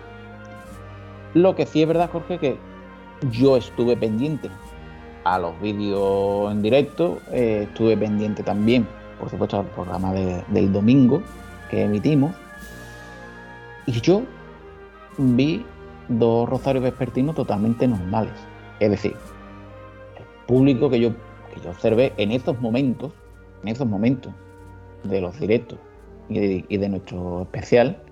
Lo 1.34 1.54
que 1.54 1.66
sí 1.66 1.82
es 1.82 1.88
verdad, 1.88 2.10
Jorge, 2.10 2.38
que 2.38 2.58
yo 3.30 3.56
estuve 3.56 3.96
pendiente 3.96 4.50
a 5.24 5.38
los 5.38 5.60
vídeos 5.60 6.52
en 6.52 6.62
directo, 6.62 7.20
eh, 7.32 7.66
estuve 7.68 7.96
pendiente 7.96 8.42
también, 8.42 8.86
por 9.18 9.30
supuesto, 9.30 9.58
al 9.58 9.66
programa 9.66 10.12
del 10.12 10.72
domingo 10.72 11.22
que 11.70 11.82
emitimos, 11.82 12.34
y 13.86 13.92
yo 14.00 14.22
vi 15.18 15.64
dos 16.08 16.48
rosarios 16.48 16.84
vespertinos 16.84 17.34
totalmente 17.34 17.88
normales. 17.88 18.34
Es 18.78 18.90
decir, 18.90 19.16
el 20.16 20.46
público 20.46 20.90
que 20.90 21.00
yo, 21.00 21.10
que 21.52 21.60
yo 21.60 21.70
observé 21.70 22.12
en 22.16 22.30
esos 22.30 22.60
momentos, 22.60 23.12
en 23.62 23.68
esos 23.68 23.86
momentos 23.86 24.32
de 25.04 25.20
los 25.20 25.38
directos 25.40 25.78
y 26.28 26.76
de 26.76 26.88
nuestro 26.88 27.42
especial, 27.42 28.02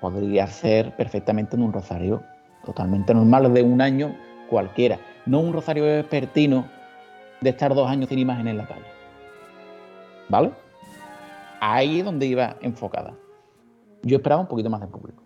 podría 0.00 0.46
ser 0.46 0.94
perfectamente 0.96 1.56
en 1.56 1.62
un 1.62 1.72
rosario 1.72 2.22
totalmente 2.66 3.14
normal 3.14 3.54
de 3.54 3.62
un 3.62 3.80
año 3.80 4.14
cualquiera, 4.50 4.98
no 5.24 5.40
un 5.40 5.52
rosario 5.52 5.84
vespertino 5.84 6.66
de 7.40 7.50
estar 7.50 7.74
dos 7.74 7.88
años 7.88 8.08
sin 8.08 8.18
imagen 8.18 8.48
en 8.48 8.58
la 8.58 8.66
calle. 8.66 8.84
¿Vale? 10.28 10.50
Ahí 11.60 12.00
es 12.00 12.04
donde 12.04 12.26
iba 12.26 12.56
enfocada. 12.60 13.14
Yo 14.02 14.16
esperaba 14.16 14.42
un 14.42 14.48
poquito 14.48 14.68
más 14.68 14.80
de 14.80 14.88
público. 14.88 15.22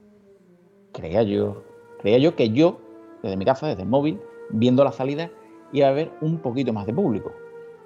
Creía 0.93 1.23
yo, 1.23 1.65
creía 2.01 2.19
yo 2.19 2.37
que 2.37 2.51
yo, 2.51 2.81
desde 3.23 3.37
mi 3.37 3.45
casa, 3.45 3.67
desde 3.67 3.83
el 3.83 3.89
móvil, 3.89 4.21
viendo 4.51 4.85
la 4.85 4.93
salida, 4.93 5.31
iba 5.73 5.87
a 5.87 5.91
haber 5.91 6.11
un 6.21 6.39
poquito 6.39 6.73
más 6.73 6.87
de 6.87 6.93
público. 6.93 7.33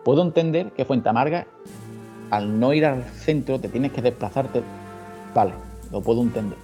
Puedo 0.04 0.22
entender 0.22 0.72
que 0.72 0.84
Fuente 0.84 1.08
Amarga, 1.08 1.46
al 2.30 2.58
no 2.58 2.72
ir 2.72 2.84
al 2.84 3.04
centro, 3.04 3.58
te 3.60 3.68
tienes 3.68 3.92
que 3.92 4.02
desplazarte. 4.02 4.62
Vale, 5.34 5.52
lo 5.90 6.00
puedo 6.00 6.22
entender 6.22 6.58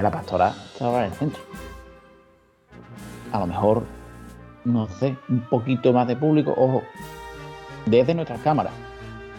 la 0.00 0.10
pastora 0.10 0.54
estaba 0.72 1.00
en 1.00 1.12
el 1.12 1.18
centro. 1.18 1.42
A 3.32 3.38
lo 3.38 3.46
mejor, 3.46 3.84
no 4.64 4.86
sé, 4.88 5.16
un 5.28 5.40
poquito 5.40 5.92
más 5.92 6.06
de 6.08 6.16
público. 6.16 6.52
Ojo, 6.56 6.82
desde 7.86 8.14
nuestras 8.14 8.40
cámaras, 8.40 8.72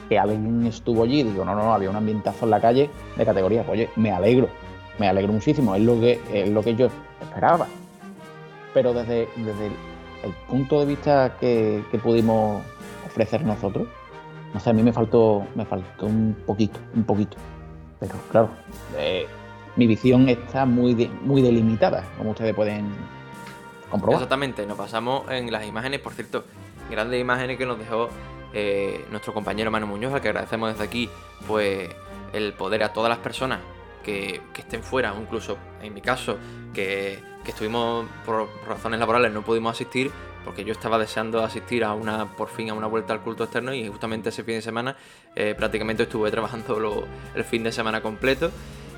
que 0.09 0.19
alguien 0.19 0.65
estuvo 0.65 1.03
allí, 1.03 1.23
digo, 1.23 1.45
no, 1.45 1.55
no, 1.55 1.63
no, 1.63 1.73
había 1.73 1.89
un 1.89 1.95
ambientazo 1.95 2.45
en 2.45 2.51
la 2.51 2.59
calle 2.59 2.89
de 3.15 3.25
categoría. 3.25 3.65
Oye, 3.69 3.89
me 3.95 4.11
alegro, 4.11 4.49
me 4.99 5.07
alegro 5.07 5.33
muchísimo, 5.33 5.75
es 5.75 5.81
lo 5.81 5.99
que, 5.99 6.19
es 6.33 6.49
lo 6.49 6.61
que 6.61 6.75
yo 6.75 6.87
esperaba. 7.21 7.67
Pero 8.73 8.93
desde, 8.93 9.29
desde 9.37 9.67
el 9.67 10.33
punto 10.47 10.79
de 10.79 10.85
vista 10.85 11.37
que, 11.39 11.83
pudimos 12.03 12.61
ofrecer 13.05 13.43
nosotros, 13.45 13.87
no 14.53 14.59
sé, 14.59 14.69
a 14.69 14.73
mí 14.73 14.83
me 14.83 14.91
faltó, 14.91 15.45
me 15.55 15.65
faltó 15.65 16.05
un 16.07 16.35
poquito, 16.45 16.79
un 16.95 17.03
poquito. 17.03 17.37
Pero 17.99 18.15
claro, 18.31 18.49
eh, 18.97 19.27
mi 19.75 19.87
visión 19.87 20.27
está 20.27 20.65
muy, 20.65 21.09
muy 21.23 21.41
delimitada, 21.41 22.03
como 22.17 22.31
ustedes 22.31 22.53
pueden 22.53 22.91
Exactamente, 24.13 24.65
nos 24.65 24.77
pasamos 24.77 25.29
en 25.29 25.51
las 25.51 25.65
imágenes, 25.65 25.99
por 25.99 26.13
cierto, 26.13 26.45
grandes 26.89 27.19
imágenes 27.19 27.57
que 27.57 27.65
nos 27.65 27.77
dejó 27.77 28.09
eh, 28.53 29.05
nuestro 29.11 29.33
compañero 29.33 29.71
Manu 29.71 29.87
Muñoz, 29.87 30.13
al 30.13 30.21
que 30.21 30.29
agradecemos 30.29 30.71
desde 30.71 30.83
aquí, 30.83 31.09
pues 31.47 31.89
el 32.33 32.53
poder 32.53 32.83
a 32.83 32.93
todas 32.93 33.09
las 33.09 33.19
personas 33.19 33.59
que, 34.03 34.41
estén 34.57 34.83
fuera, 34.83 35.13
incluso 35.19 35.57
en 35.81 35.93
mi 35.93 36.01
caso, 36.01 36.37
que, 36.73 37.19
estuvimos 37.45 38.05
por 38.25 38.47
razones 38.67 38.99
laborales, 38.99 39.31
no 39.33 39.41
pudimos 39.41 39.73
asistir, 39.73 40.11
porque 40.45 40.63
yo 40.63 40.71
estaba 40.71 40.97
deseando 40.97 41.43
asistir 41.43 41.83
a 41.83 41.93
una, 41.93 42.25
por 42.35 42.47
fin, 42.49 42.69
a 42.69 42.73
una 42.73 42.87
vuelta 42.87 43.13
al 43.13 43.21
culto 43.21 43.43
externo 43.43 43.73
y 43.73 43.87
justamente 43.87 44.29
ese 44.29 44.43
fin 44.43 44.55
de 44.55 44.61
semana 44.61 44.95
eh, 45.35 45.53
prácticamente 45.57 46.03
estuve 46.03 46.31
trabajando 46.31 47.05
el 47.35 47.43
fin 47.43 47.63
de 47.63 47.71
semana 47.71 48.01
completo 48.01 48.51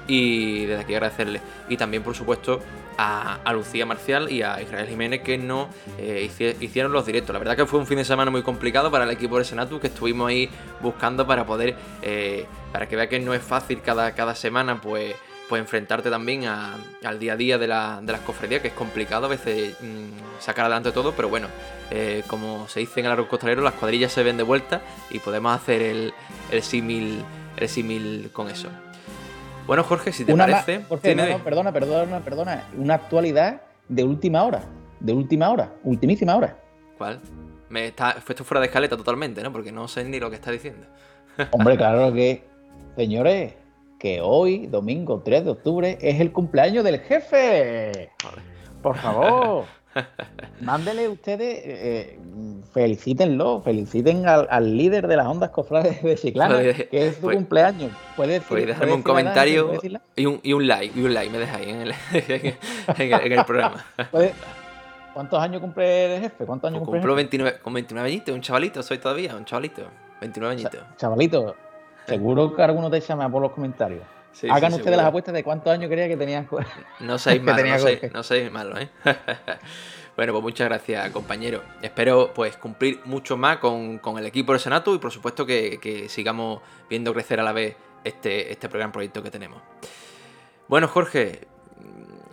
y 0.08 0.66
desde 0.66 0.82
aquí 0.82 0.94
agradecerle. 0.94 1.42
Y 1.70 1.78
también, 1.78 2.04
por 2.04 2.16
supuesto, 2.16 2.62
a, 2.98 3.39
Lucía 3.54 3.86
Marcial 3.86 4.32
y 4.32 4.42
a 4.42 4.62
Israel 4.62 4.88
Jiménez 4.88 5.22
que 5.22 5.38
no 5.38 5.70
eh, 5.98 6.30
hicieron 6.60 6.92
los 6.92 7.06
directos. 7.06 7.34
La 7.34 7.39
verdad 7.39 7.56
que 7.56 7.66
fue 7.66 7.80
un 7.80 7.88
fin 7.88 7.98
de 7.98 8.06
semana 8.06 8.32
muy 8.32 8.44
complicado 8.44 8.92
para 8.92 9.06
el 9.06 9.12
equipo 9.12 9.38
de 9.38 9.46
Senatu 9.46 9.80
que 9.80 9.88
estuvimos 9.88 10.30
ahí 10.30 10.50
buscando 10.82 11.26
para 11.26 11.46
poder, 11.46 11.76
eh, 12.02 12.46
para 12.72 12.88
que 12.88 12.96
vea 12.96 13.08
que 13.08 13.20
no 13.20 13.34
es 13.34 13.42
fácil 13.42 13.82
cada, 13.82 14.13
cada 14.13 14.36
semana, 14.36 14.80
pues 14.82 15.16
pues 15.50 15.60
enfrentarte 15.60 16.10
también 16.10 16.46
al 16.46 17.20
día 17.20 17.34
a 17.34 17.36
día 17.36 17.58
de, 17.58 17.68
la, 17.68 18.00
de, 18.02 18.13
las 18.13 18.22
cofradías, 18.22 18.62
que 18.62 18.70
es 18.70 18.74
complicado 18.74 19.26
a 19.26 19.30
veces 19.30 19.76
mm, 19.82 20.39
sacar 20.39 20.66
adelante 20.66 20.94
todo, 20.94 21.12
pero 21.12 21.28
bueno, 21.28 21.48
eh, 21.92 22.24
como 22.28 22.68
se 22.70 22.80
dice 22.80 23.02
en 23.02 23.08
el 23.08 23.12
arroz 23.12 23.28
costalero, 23.28 23.62
las 23.62 23.74
cuadrillas 23.74 24.13
se 24.13 24.24
ven 24.24 24.38
de 24.38 24.44
vuelta 24.44 24.82
y 25.12 25.20
podemos 25.20 25.54
hacer 25.54 25.82
el, 25.82 26.13
el 26.50 26.63
símil 26.63 27.24
el 27.58 27.70
símil 27.70 28.30
con 28.34 28.50
eso. 28.50 28.70
Bueno, 29.65 29.84
Jorge, 29.84 30.12
si 30.12 30.26
te 30.26 30.36
parece. 30.36 30.82
perdona, 31.43 31.71
perdona, 31.71 32.19
perdona. 32.19 32.67
Una 32.78 32.95
actualidad 32.95 33.62
de 33.88 34.04
última 34.04 34.43
hora. 34.43 34.62
De 34.99 35.13
última 35.13 35.49
hora. 35.49 35.71
Ultimísima 35.84 36.36
hora. 36.36 36.58
¿Cuál? 36.97 37.19
Me 37.69 37.88
está, 37.88 38.12
esto 38.12 38.43
fuera 38.43 38.60
de 38.60 38.67
escaleta 38.67 38.97
totalmente, 38.97 39.41
¿no? 39.41 39.52
Porque 39.52 39.71
no 39.71 39.88
sé 39.88 40.04
ni 40.04 40.19
lo 40.19 40.30
que 40.30 40.36
está 40.36 40.52
diciendo. 40.52 40.86
Hombre, 41.52 41.78
claro 41.78 42.13
que. 42.13 42.43
Señores, 42.95 43.54
que 43.97 44.21
hoy, 44.21 44.67
domingo 44.67 45.21
3 45.23 45.45
de 45.45 45.52
octubre, 45.52 45.97
es 46.02 46.19
el 46.19 46.32
cumpleaños 46.32 46.84
del 46.84 46.99
jefe. 46.99 48.12
Por 48.82 48.97
favor. 48.97 49.65
Mándele 50.62 51.08
ustedes, 51.10 51.62
eh, 51.63 52.19
felicítenlo, 52.73 53.62
feliciten 53.62 54.25
al, 54.27 54.77
líder 54.77 55.08
de 55.08 55.17
las 55.17 55.27
ondas 55.27 55.49
cofrades 55.49 56.01
de 56.01 56.15
Chiclana, 56.15 56.62
que 56.62 56.88
es 56.91 57.15
su 57.15 57.21
pues, 57.21 57.36
cumpleaños. 57.36 57.91
Puede 58.15 58.39
dejarme 58.39 58.93
un 58.93 59.03
comentario 59.03 59.73
y 60.15 60.25
un, 60.25 60.39
y 60.43 60.53
un, 60.53 60.67
like, 60.67 60.99
y 60.99 61.03
un 61.03 61.13
like 61.13 61.32
me 61.32 61.39
dejáis 61.39 61.67
en 61.67 61.82
el, 61.82 61.93
en 62.97 63.32
el, 63.32 63.45
programa. 63.45 63.86
¿Cuántos 65.13 65.39
años 65.39 65.62
cumple 65.62 66.15
el 66.15 66.21
jefe? 66.21 66.45
¿Cuántos 66.45 66.69
años 66.69 66.84
pues 66.84 66.91
cumplo 66.91 67.15
29, 67.15 67.60
con 67.62 67.73
29 67.73 68.10
añitos, 68.10 68.34
un 68.34 68.41
chavalito 68.41 68.82
soy 68.82 68.97
todavía, 68.97 69.36
un 69.36 69.45
chavalito, 69.45 69.84
29 70.21 70.53
añitos. 70.53 70.82
chavalito, 70.97 71.56
seguro 72.08 72.56
que 72.56 72.62
alguno 72.62 72.89
te 72.89 72.99
llama 72.99 73.29
por 73.29 73.41
los 73.41 73.51
comentarios. 73.51 74.12
Hagan 74.50 74.74
ustedes 74.74 74.98
las 74.98 75.06
apuestas 75.06 75.34
de 75.34 75.43
cuántos 75.43 75.72
años 75.72 75.89
quería 75.89 76.08
que 76.08 76.17
tenían. 76.17 76.48
No 77.00 77.17
seáis 77.17 77.41
malos, 77.43 77.86
no, 78.13 78.24
seáis, 78.24 78.52
malos, 78.52 78.80
¿eh? 78.80 78.89
bueno, 80.17 80.34
pues 80.34 80.43
muchas 80.43 80.67
gracias, 80.67 81.12
compañero. 81.12 81.62
Espero 81.82 82.34
pues 82.34 82.58
cumplir 82.58 83.02
mucho 83.06 83.38
más 83.38 83.58
con, 83.58 84.00
el 84.17 84.26
equipo 84.26 84.52
del 84.54 84.62
Senato 84.62 84.93
y 84.96 84.98
por 84.98 85.12
supuesto 85.12 85.46
que, 85.46 86.08
sigamos 86.10 86.62
viendo 86.89 87.13
crecer 87.13 87.39
a 87.39 87.43
la 87.43 87.54
vez 87.54 87.76
este, 88.04 88.52
este 88.52 88.67
gran 88.67 88.91
proyecto 88.91 89.22
que 89.22 89.30
tenemos. 89.30 89.62
Bueno, 90.67 90.88
Jorge, 90.88 91.48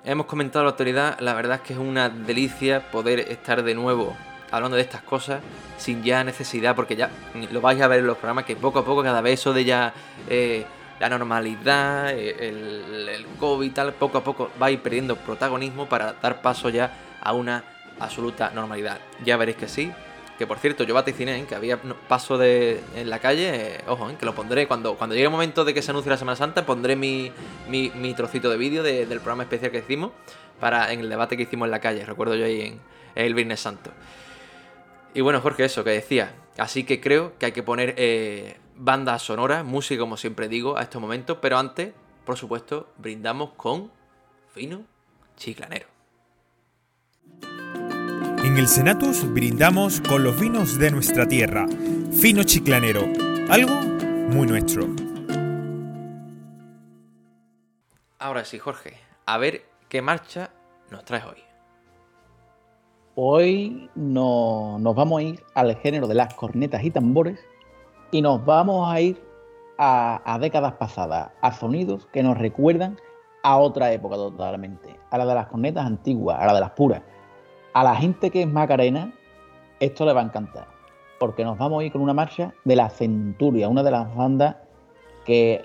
hemos 0.05 0.27
comentado 0.27 0.65
la 0.65 0.71
actualidad. 0.71 1.21
La 1.21 1.35
verdad 1.35 1.57
es 1.57 1.63
que 1.63 1.73
es 1.75 1.79
una 1.79 2.09
delicia 2.09 2.91
poder 2.91 3.21
estar 3.21 3.63
de 3.63 3.75
nuevo 3.75 4.17
hablando 4.51 4.77
de 4.77 4.83
estas 4.83 5.03
cosas 5.03 5.41
sin 5.77 6.03
ya 6.03 6.25
necesidad, 6.25 6.75
porque 6.75 6.97
ya 6.97 7.11
lo 7.53 7.61
vais 7.61 7.81
a 7.81 7.87
ver 7.89 8.01
en 8.01 8.07
los 8.07 8.17
programas 8.17 8.45
que 8.45 8.57
poco 8.57 8.81
a 8.81 8.85
poco 8.85 9.03
cada 9.03 9.21
vez 9.21 9.41
eso 9.41 9.53
de 9.53 9.65
ya... 9.65 9.93
Eh, 10.29 10.65
la 11.01 11.09
normalidad, 11.09 12.11
eh, 12.13 12.49
el, 12.49 13.27
COVID 13.39 13.67
y 13.67 13.71
tal, 13.71 13.95
poco 13.95 14.19
a 14.19 14.25
poco 14.25 14.51
va 14.61 14.67
a 14.67 14.71
ir 14.71 14.81
perdiendo 14.81 15.17
protagonismo 15.17 15.89
para 15.89 16.13
dar 16.13 16.43
paso 16.43 16.69
ya 16.69 16.93
a 17.23 17.33
una 17.33 17.65
absoluta 17.99 18.51
normalidad. 18.51 19.01
Ya 19.25 19.39
veréis 19.39 19.57
que 19.57 19.67
sí. 19.67 19.91
Que 20.39 20.47
por 20.47 20.59
cierto, 20.59 20.85
yo 20.85 20.95
vaticiné 20.95 21.39
¿eh? 21.39 21.45
que 21.47 21.55
había 21.55 21.79
paso 22.09 22.39
de, 22.39 22.81
en 22.97 23.11
la 23.11 23.19
calle, 23.19 23.75
eh, 23.75 23.81
ojo, 23.89 24.11
que 24.19 24.25
lo 24.25 24.35
pondré 24.35 24.67
cuando, 24.67 24.95
cuando 24.97 25.15
llegue 25.15 25.27
el 25.27 25.31
momento 25.31 25.65
de 25.65 25.75
que 25.75 25.83
se 25.83 25.91
anuncie 25.91 26.11
la 26.11 26.17
Semana 26.17 26.37
Santa, 26.37 26.65
pondré 26.65 26.97
mi, 26.97 27.31
mi, 27.69 28.15
trocito 28.15 28.49
de 28.49 28.57
vídeo 28.57 28.83
del 28.83 29.07
programa 29.21 29.43
especial 29.43 29.71
que 29.71 29.79
hicimos 29.79 30.13
para, 30.59 30.93
en 30.93 31.01
el 31.01 31.11
debate 31.11 31.37
que 31.37 31.43
hicimos 31.43 31.67
en 31.67 31.73
la 31.73 31.81
calle, 31.81 32.07
recuerdo 32.07 32.37
yo 32.37 32.47
ahí 32.47 32.61
en, 32.63 32.81
el 33.15 33.35
Viernes 33.35 33.61
Santo. 33.61 33.91
Y 35.13 35.21
bueno, 35.21 35.41
Jorge, 35.41 35.65
eso 35.65 35.85
que 35.85 35.91
decía. 35.91 36.35
Así 36.57 36.85
que 36.85 37.01
creo 37.01 37.37
que 37.39 37.47
hay 37.47 37.53
que 37.53 37.63
poner 37.63 37.95
banda 38.83 39.19
sonora, 39.19 39.63
música 39.63 40.01
como 40.01 40.17
siempre 40.17 40.49
digo 40.49 40.79
a 40.79 40.83
estos 40.83 41.03
momentos, 41.03 41.37
pero 41.43 41.59
antes, 41.59 41.93
por 42.25 42.39
supuesto, 42.39 42.89
brindamos 42.97 43.51
con 43.51 43.91
Fino 44.55 44.85
Chiclanero. 45.37 45.87
En 48.43 48.57
el 48.57 48.67
Senatus 48.67 49.31
brindamos 49.33 50.01
con 50.01 50.25
los 50.25 50.41
vinos 50.41 50.79
de 50.79 50.91
nuestra 50.91 51.29
tierra, 51.29 51.67
Fino 52.11 52.43
Chiclanero, 52.43 53.07
algo 53.51 53.75
muy 53.75 54.47
nuestro. 54.47 54.89
Ahora 58.19 58.47
sí, 58.47 58.59
Jorge, 58.59 58.97
a 59.27 59.37
ver 59.37 59.67
qué 59.91 60.01
marcha 60.01 60.51
nos 60.91 61.05
traes 61.05 61.25
hoy. 61.25 61.43
Hoy 63.15 63.91
no, 63.95 64.79
nos 64.81 64.95
vamos 64.95 65.21
a 65.21 65.23
ir 65.23 65.45
al 65.55 65.77
género 65.77 66.07
de 66.07 66.15
las 66.15 66.33
cornetas 66.33 66.83
y 66.83 66.91
tambores 66.91 67.39
y 68.11 68.23
nos 68.23 68.45
vamos 68.45 68.89
a 68.91 69.01
ir 69.01 69.23
a, 69.79 70.39
décadas 70.41 70.75
pasadas, 70.75 71.31
a 71.41 71.53
sonidos 71.53 72.07
que 72.13 72.23
nos 72.23 72.37
recuerdan 72.37 72.99
a 73.43 73.57
otra 73.57 73.93
época 73.93 74.17
totalmente, 74.17 74.95
a 75.11 75.17
la 75.17 75.25
de 75.25 75.35
las 75.35 75.47
cornetas 75.47 75.87
antiguas, 75.87 76.39
a 76.39 76.47
la 76.47 76.55
de 76.55 76.61
las 76.61 76.71
puras. 76.73 77.03
A 77.73 77.85
la 77.85 77.97
gente 77.97 78.31
que 78.31 78.43
es 78.43 78.49
Macarena, 78.49 79.13
esto 79.79 80.05
le 80.05 80.13
va 80.13 80.21
a 80.21 80.25
encantar, 80.25 80.69
porque 81.19 81.45
nos 81.45 81.57
vamos 81.57 81.81
a 81.81 81.85
ir 81.85 81.93
con 81.93 82.03
una 82.03 82.13
marcha 82.13 82.53
de 82.65 82.77
la 82.77 82.91
Centuria, 82.91 83.69
una 83.69 83.83
de 83.83 83.91
las 83.91 84.15
bandas 84.15 84.57
que 85.25 85.65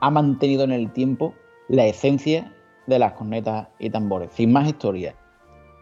ha 0.00 0.10
mantenido 0.10 0.64
en 0.64 0.72
el 0.72 0.90
tiempo 0.92 1.34
la 1.68 1.86
esencia 1.86 2.52
de 2.86 2.98
las 2.98 3.12
cornetas 3.12 3.68
y 3.78 3.90
tambores. 3.90 4.32
Sin 4.32 4.52
más 4.52 4.66
historia, 4.66 5.14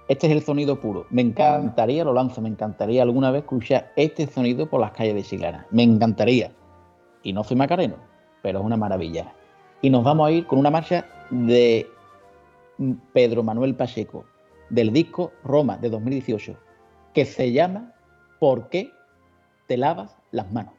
este 0.09 0.29
es 0.29 0.33
el 0.33 0.43
sonido 0.43 0.81
puro. 0.81 1.07
Me 1.11 1.23
encantaría, 1.23 2.05
lo 2.05 2.13
lanzo, 2.13 2.41
me 2.41 2.49
encantaría 2.49 3.03
alguna 3.03 3.31
vez 3.31 3.43
escuchar 3.43 3.93
este 3.97 4.27
sonido 4.27 4.69
por 4.69 4.81
las 4.81 4.93
calles 4.93 5.15
de 5.15 5.23
Chiclana. 5.23 5.67
Me 5.71 5.83
encantaría. 5.83 6.53
Y 7.23 7.33
no 7.33 7.43
soy 7.43 7.57
macareno, 7.57 7.97
pero 8.43 8.61
es 8.61 8.65
una 8.65 8.77
maravilla. 8.77 9.33
Y 9.83 9.91
nos 9.91 10.05
vamos 10.05 10.29
a 10.29 10.31
ir 10.31 10.47
con 10.47 10.61
una 10.61 10.71
marcha 10.71 11.07
de 11.31 11.89
Pedro 13.13 13.43
Manuel 13.43 13.75
Pacheco, 13.75 14.25
del 14.71 14.93
disco 14.93 15.33
Roma 15.43 15.77
de 15.77 15.91
2018, 15.91 16.57
que 17.13 17.25
se 17.25 17.51
llama 17.51 17.93
¿Por 18.39 18.69
qué 18.69 18.93
te 19.67 19.77
lavas 19.77 20.17
las 20.31 20.53
manos? 20.53 20.76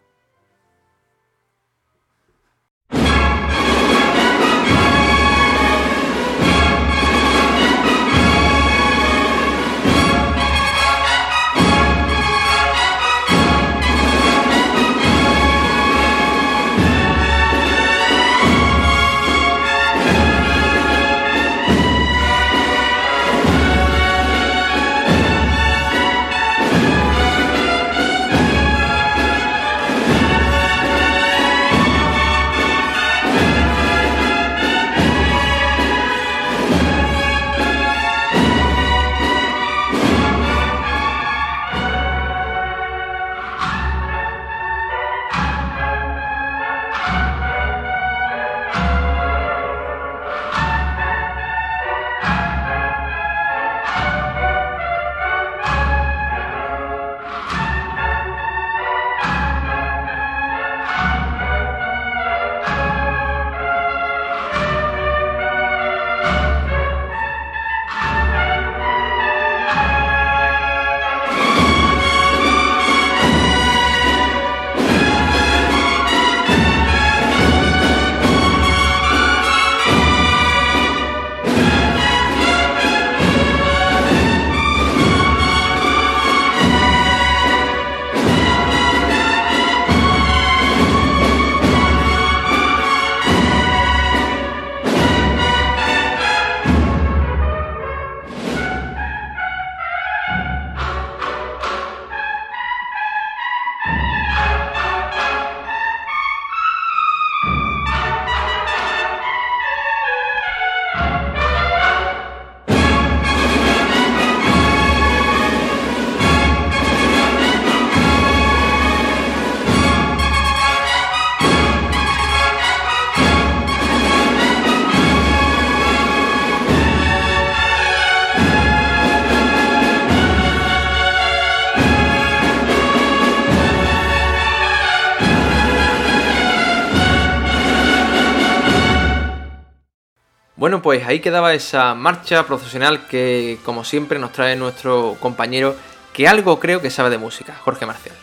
Pues 140.87 141.05
ahí 141.05 141.19
quedaba 141.19 141.53
esa 141.53 141.95
marcha 141.95 142.45
profesional 142.45 143.07
que, 143.07 143.59
como 143.65 143.83
siempre, 143.83 144.19
nos 144.19 144.31
trae 144.31 144.55
nuestro 144.55 145.17
compañero, 145.19 145.75
que 146.13 146.29
algo 146.29 146.61
creo 146.61 146.79
que 146.79 146.89
sabe 146.89 147.09
de 147.09 147.17
música, 147.17 147.59
Jorge 147.61 147.85
Marcial. 147.85 148.15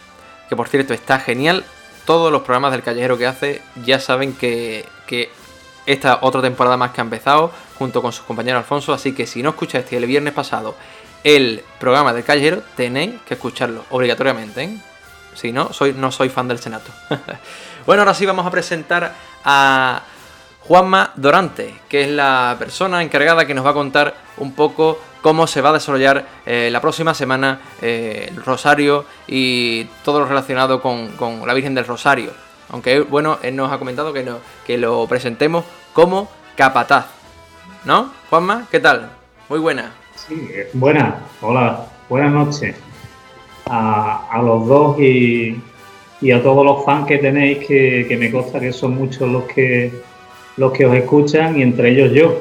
Que 0.49 0.57
por 0.57 0.69
cierto 0.69 0.95
está 0.95 1.21
genial. 1.21 1.67
Todos 2.07 2.33
los 2.33 2.41
programas 2.41 2.73
del 2.73 2.83
callejero 2.83 3.19
que 3.19 3.27
hace 3.27 3.61
ya 3.85 4.01
saben 4.01 4.33
que, 4.33 4.87
que 5.07 5.31
esta 5.85 6.21
otra 6.23 6.41
temporada 6.41 6.79
más 6.79 6.93
que 6.93 7.03
ha 7.03 7.05
empezado, 7.05 7.53
junto 7.79 8.01
con 8.01 8.15
su 8.15 8.25
compañero 8.25 8.57
Alfonso. 8.57 8.95
Así 8.95 9.13
que 9.13 9.27
si 9.27 9.43
no 9.43 9.51
escuchaste 9.51 9.99
el 9.99 10.07
viernes 10.07 10.33
pasado 10.33 10.75
el 11.23 11.63
programa 11.79 12.15
del 12.15 12.25
callejero, 12.25 12.63
tenéis 12.79 13.21
que 13.29 13.35
escucharlo 13.35 13.85
obligatoriamente. 13.91 14.63
¿eh? 14.63 14.79
Si 15.35 15.53
no, 15.53 15.71
soy, 15.75 15.93
no 15.93 16.11
soy 16.11 16.31
fan 16.31 16.49
del 16.49 16.61
Senato. 16.61 16.91
bueno, 17.85 18.01
ahora 18.01 18.15
sí 18.15 18.25
vamos 18.25 18.47
a 18.47 18.51
presentar 18.51 19.15
a 19.45 20.01
Juanma 20.67 21.13
Dorante, 21.17 21.75
que 21.91 22.03
es 22.03 22.09
la 22.09 22.57
persona 22.59 23.03
encargada 23.03 23.47
que 23.47 23.53
nos 23.53 23.67
va 23.67 23.71
a 23.71 23.75
contar 23.75 24.15
un 24.39 24.53
poco 24.53 24.99
cómo 25.21 25.47
se 25.47 25.61
va 25.61 25.71
a 25.71 25.73
desarrollar 25.75 26.25
eh, 26.47 26.71
la 26.73 26.81
próxima 26.81 27.13
semana 27.13 27.61
eh, 27.83 28.29
el 28.31 28.43
Rosario 28.43 29.05
y 29.27 29.85
todo 30.05 30.21
lo 30.21 30.27
relacionado 30.27 30.81
con, 30.81 31.47
la 31.47 31.55
Virgen 31.55 31.75
del 31.75 31.85
Rosario. 31.85 32.31
Aunque, 32.71 33.01
bueno, 33.01 33.39
él 33.43 33.55
nos 33.57 33.71
ha 33.71 33.79
comentado 33.79 34.13
que, 34.15 34.25
que 34.67 34.79
lo 34.79 35.07
presentemos 35.07 35.67
como 35.93 36.31
capataz. 36.57 37.07
¿No? 37.85 38.11
Juanma, 38.31 38.67
¿qué 38.71 38.81
tal? 38.81 39.11
Muy 39.51 39.59
buena. 39.59 39.93
Sí, 40.17 40.49
buena. 40.73 41.17
Hola, 41.43 41.85
buenas 42.09 42.33
noches. 42.33 42.75
A, 43.67 44.29
a 44.31 44.41
los 44.41 44.67
dos 44.67 44.99
y, 44.99 45.61
y, 46.23 46.33
a 46.33 46.43
todos 46.43 46.65
los 46.65 46.85
fans 46.87 47.07
que 47.07 47.19
tenéis, 47.19 47.67
que, 47.67 48.07
que 48.09 48.17
me 48.17 48.31
consta 48.31 48.61
que 48.61 48.73
son 48.73 48.95
muchos 48.95 49.29
los 49.29 49.45
que 49.45 49.93
los 50.57 50.73
que 50.73 50.87
os 50.87 50.95
escuchan 50.95 51.59
y 51.59 51.63
entre 51.63 51.91
ellos 51.91 52.13
yo, 52.13 52.41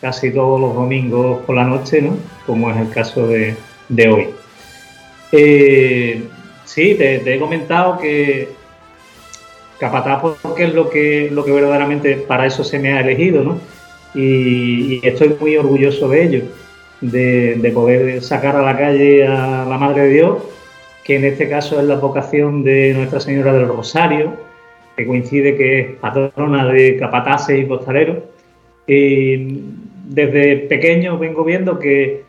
casi 0.00 0.32
todos 0.32 0.60
los 0.60 0.74
domingos 0.74 1.40
por 1.44 1.56
la 1.56 1.64
noche, 1.64 2.02
¿no? 2.02 2.16
Como 2.46 2.70
es 2.70 2.76
el 2.76 2.90
caso 2.90 3.26
de, 3.26 3.56
hoy. 4.08 4.28
Eh, 5.32 6.22
sí, 6.64 6.94
te, 6.96 7.34
he 7.34 7.38
comentado 7.38 7.98
que 7.98 8.48
Capataz 9.78 10.22
porque 10.42 10.64
es 10.64 10.74
lo 10.74 10.88
que, 10.88 11.28
lo 11.32 11.44
que 11.44 11.52
verdaderamente 11.52 12.14
para 12.16 12.46
eso 12.46 12.62
se 12.62 12.78
me 12.78 12.92
ha 12.92 13.00
elegido, 13.00 13.42
¿no? 13.42 13.58
Y, 14.14 15.00
estoy 15.06 15.36
muy 15.40 15.56
orgulloso 15.56 16.08
de 16.08 16.24
ello, 16.24 16.42
de, 17.00 17.56
de, 17.56 17.70
poder 17.70 18.22
sacar 18.22 18.54
a 18.56 18.62
la 18.62 18.76
calle 18.76 19.26
a 19.26 19.64
la 19.68 19.78
Madre 19.78 20.02
de 20.02 20.10
Dios, 20.10 20.38
que 21.02 21.16
en 21.16 21.24
este 21.24 21.48
caso 21.48 21.80
es 21.80 21.86
la 21.86 21.96
vocación 21.96 22.62
de 22.62 22.94
Nuestra 22.94 23.18
Señora 23.20 23.52
del 23.52 23.66
Rosario, 23.66 24.36
que 24.96 25.06
coincide 25.06 25.56
que 25.56 25.80
es 25.80 25.86
patrona 25.96 26.66
de 26.66 26.96
capataces 26.96 27.58
y 27.58 27.66
costaleros. 27.66 28.18
Y 28.86 29.60
desde 30.04 30.56
pequeño 30.68 31.18
vengo 31.18 31.44
viendo 31.44 31.78
que 31.78 32.24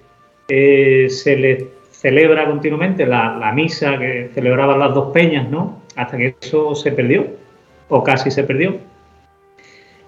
eh, 0.47 1.07
se 1.09 1.35
le 1.35 1.67
celebra 1.91 2.45
continuamente 2.45 3.05
la, 3.05 3.51
misa 3.55 3.97
que 3.97 4.29
celebraban 4.33 4.79
las 4.79 4.93
dos 4.93 5.11
peñas, 5.11 5.49
¿no? 5.49 5.81
Hasta 5.95 6.17
que 6.17 6.35
eso 6.41 6.75
se 6.75 6.91
perdió, 6.91 7.27
o 7.87 8.03
casi 8.03 8.29
se 8.31 8.43
perdió. 8.43 8.77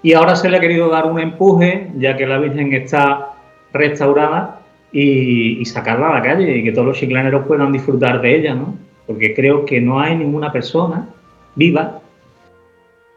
Y 0.01 0.13
ahora 0.13 0.35
se 0.35 0.49
le 0.49 0.57
ha 0.57 0.59
querido 0.59 0.89
dar 0.89 1.05
un 1.05 1.19
empuje, 1.19 1.89
ya 1.97 2.15
que 2.15 2.27
la 2.27 2.37
Virgen 2.37 2.73
está 2.73 3.33
restaurada, 3.73 4.61
y, 4.91 5.59
y 5.59 5.65
sacarla 5.65 6.09
a 6.09 6.13
la 6.15 6.21
calle 6.21 6.55
y 6.55 6.63
que 6.63 6.71
todos 6.71 6.87
los 6.87 6.97
chiclaneros 6.97 7.45
puedan 7.45 7.73
disfrutar 7.73 8.21
de 8.21 8.35
ella, 8.35 8.55
¿no? 8.55 8.77
Porque 9.05 9.33
creo 9.33 9.65
que 9.65 9.81
no 9.81 9.99
hay 9.99 10.15
ninguna 10.15 10.53
persona 10.53 11.09
viva 11.55 11.99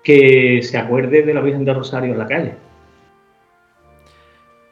que 0.02 0.60
se 0.62 0.78
acuerde 0.78 1.22
de 1.22 1.34
la 1.34 1.40
Virgen 1.40 1.64
de 1.64 1.74
Rosario 1.74 2.12
en 2.12 2.18
la 2.18 2.26
calle. 2.26 2.68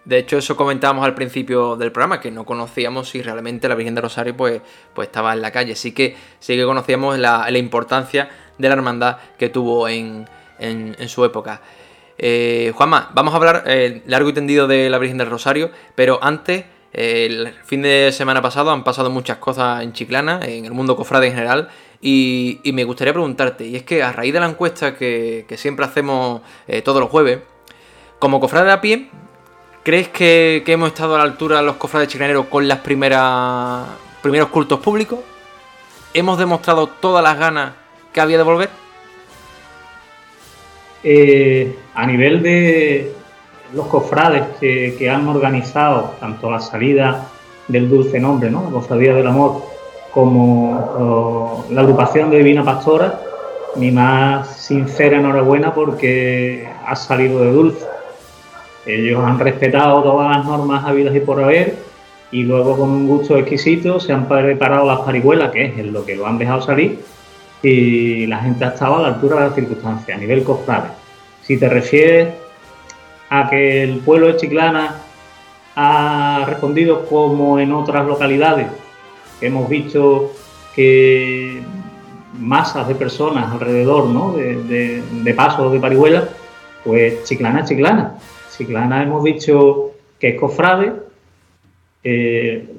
De 0.06 0.18
hecho, 0.18 0.38
eso 0.38 0.56
comentábamos 0.56 1.04
al 1.04 1.14
principio 1.14 1.74
del 1.74 1.90
programa, 1.90 2.20
que 2.20 2.30
no 2.30 2.44
conocíamos 2.44 3.08
si 3.08 3.22
realmente 3.22 3.68
la 3.68 3.74
Virgen 3.74 3.96
de 3.96 4.02
Rosario 4.02 4.36
pues, 4.36 4.62
pues 4.94 5.08
estaba 5.08 5.32
en 5.32 5.42
la 5.42 5.50
calle. 5.50 5.74
Sí 5.74 5.90
que, 5.90 6.16
sí 6.38 6.56
que 6.56 6.64
conocíamos 6.64 7.18
la, 7.18 7.50
importancia 7.50 8.28
de 8.56 8.68
la 8.68 8.74
hermandad 8.74 9.16
que 9.36 9.48
tuvo 9.48 9.88
en, 9.88 10.26
su 11.08 11.24
época. 11.24 11.60
Eh, 12.18 12.72
Juanma, 12.76 13.10
vamos 13.14 13.34
a 13.34 13.36
hablar 13.36 13.64
eh, 13.66 14.02
largo 14.06 14.28
y 14.28 14.32
tendido 14.32 14.68
de 14.68 14.88
la 14.88 14.98
Virgen 14.98 15.18
del 15.18 15.28
Rosario, 15.28 15.72
pero 15.96 16.20
antes, 16.22 16.64
eh, 16.92 17.26
el 17.26 17.48
fin 17.64 17.82
de 17.82 18.12
semana 18.12 18.40
pasado 18.40 18.70
han 18.70 18.84
pasado 18.84 19.10
muchas 19.10 19.38
cosas 19.38 19.82
en 19.82 19.92
Chiclana, 19.92 20.38
en 20.44 20.66
el 20.66 20.72
mundo 20.72 20.94
cofrade 20.94 21.26
en 21.26 21.34
general, 21.34 21.68
y, 22.09 22.73
me 22.73 22.85
gustaría 22.85 23.12
preguntarte, 23.12 23.66
y 23.66 23.75
es 23.75 23.83
que 23.83 24.01
a 24.01 24.12
raíz 24.12 24.33
de 24.33 24.38
la 24.38 24.47
encuesta 24.47 24.95
que, 24.95 25.45
siempre 25.57 25.85
hacemos 25.85 26.40
eh, 26.69 26.81
todos 26.81 27.01
los 27.01 27.11
jueves, 27.11 27.40
como 28.21 28.38
cofrade 28.38 28.71
a 28.71 28.81
pie, 28.81 29.09
¿crees 29.83 30.07
que, 30.11 30.62
hemos 30.69 30.90
estado 30.90 31.16
a 31.16 31.19
la 31.19 31.25
altura 31.25 31.61
los 31.62 31.75
cofrades 31.75 32.09
chileneros 32.09 32.47
con 32.47 32.69
las 32.69 32.79
primeras 32.79 33.88
primeros 34.23 34.51
cultos 34.51 34.79
públicos? 34.79 35.19
¿Hemos 36.14 36.38
demostrado 36.38 36.87
todas 36.87 37.25
las 37.25 37.37
ganas 37.37 37.73
que 38.12 38.21
había 38.21 38.37
de 38.37 38.45
volver? 38.45 38.71
Eh, 41.03 41.77
a 41.92 42.07
nivel 42.07 42.40
de 42.40 43.16
los 43.75 43.88
cofrades 43.88 44.45
que, 44.61 45.11
han 45.11 45.27
organizado 45.27 46.14
tanto 46.21 46.53
la 46.53 46.61
salida 46.61 47.27
del 47.66 47.88
dulce 47.88 48.21
nombre, 48.21 48.49
¿no? 48.49 48.62
la 48.62 48.71
cofradía 48.71 49.12
del 49.12 49.27
amor, 49.27 49.75
como 50.16 51.66
la 51.68 51.83
agrupación 51.83 52.31
de 52.31 52.38
Divina 52.38 52.64
Pastora, 52.64 53.20
mi 53.74 53.90
más 53.90 54.48
sincera 54.48 55.18
enhorabuena 55.18 55.74
porque 55.74 56.66
ha 56.87 56.96
salido 56.96 57.42
de 57.42 57.52
dulce. 57.52 57.85
Ellos 58.87 59.22
han 59.22 59.38
respetado 59.38 60.02
todas 60.02 60.35
las 60.35 60.46
normas 60.46 60.87
habidas 60.87 61.14
y 61.14 61.20
por 61.20 61.44
haber 61.44 61.74
y 62.33 62.44
luego 62.44 62.79
con 62.79 62.88
un 62.88 63.07
gusto 63.07 63.37
exquisito 63.37 64.00
se 64.00 64.14
han 64.14 64.26
preparado 64.26 64.87
las 64.87 65.00
parihuelas, 65.00 65.50
que 65.50 65.66
es 65.66 65.85
lo 65.85 66.07
que 66.07 66.16
lo 66.16 66.26
han 66.26 66.38
dejado 66.38 66.62
salir, 66.62 66.98
y 67.62 68.26
la 68.26 68.38
gente 68.38 68.64
ha 68.64 68.68
estado 68.68 68.96
a 68.96 69.02
la 69.02 69.09
altura 69.09 69.37
de 69.37 69.42
las 69.48 69.55
circunstancias, 69.55 70.16
a 70.16 70.18
nivel 70.18 70.44
cofrade. 70.44 70.88
Si 71.42 71.59
te 71.59 71.68
refieres 71.68 72.33
a 73.29 73.50
que 73.50 73.83
el 73.83 73.98
pueblo 73.98 74.29
de 74.29 74.37
Chiclana 74.37 74.94
ha 75.76 76.44
respondido 76.46 77.05
como 77.05 77.59
en 77.59 77.70
otras 77.74 78.07
localidades, 78.07 78.68
hemos 79.40 79.68
visto 79.68 80.33
que 80.75 81.62
masas 82.38 82.88
de 82.88 82.94
personas 82.94 83.53
alrededor 83.53 84.07
¿no? 84.07 84.33
de, 84.33 85.03
de, 85.03 85.35
pasos 85.35 85.72
de 85.72 85.81
parihuela, 85.81 86.29
pues 86.85 87.25
Chiclana 87.25 87.61
es 87.61 87.68
Chiclana. 87.68 88.14
Chiclana 88.57 89.03
hemos 89.03 89.25
dicho 89.25 89.92
que 90.18 90.31
es 90.31 90.40
cofrade, 90.40 90.92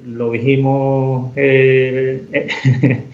lo 0.06 0.30
dijimos 0.30 1.32
eh, 1.36 2.48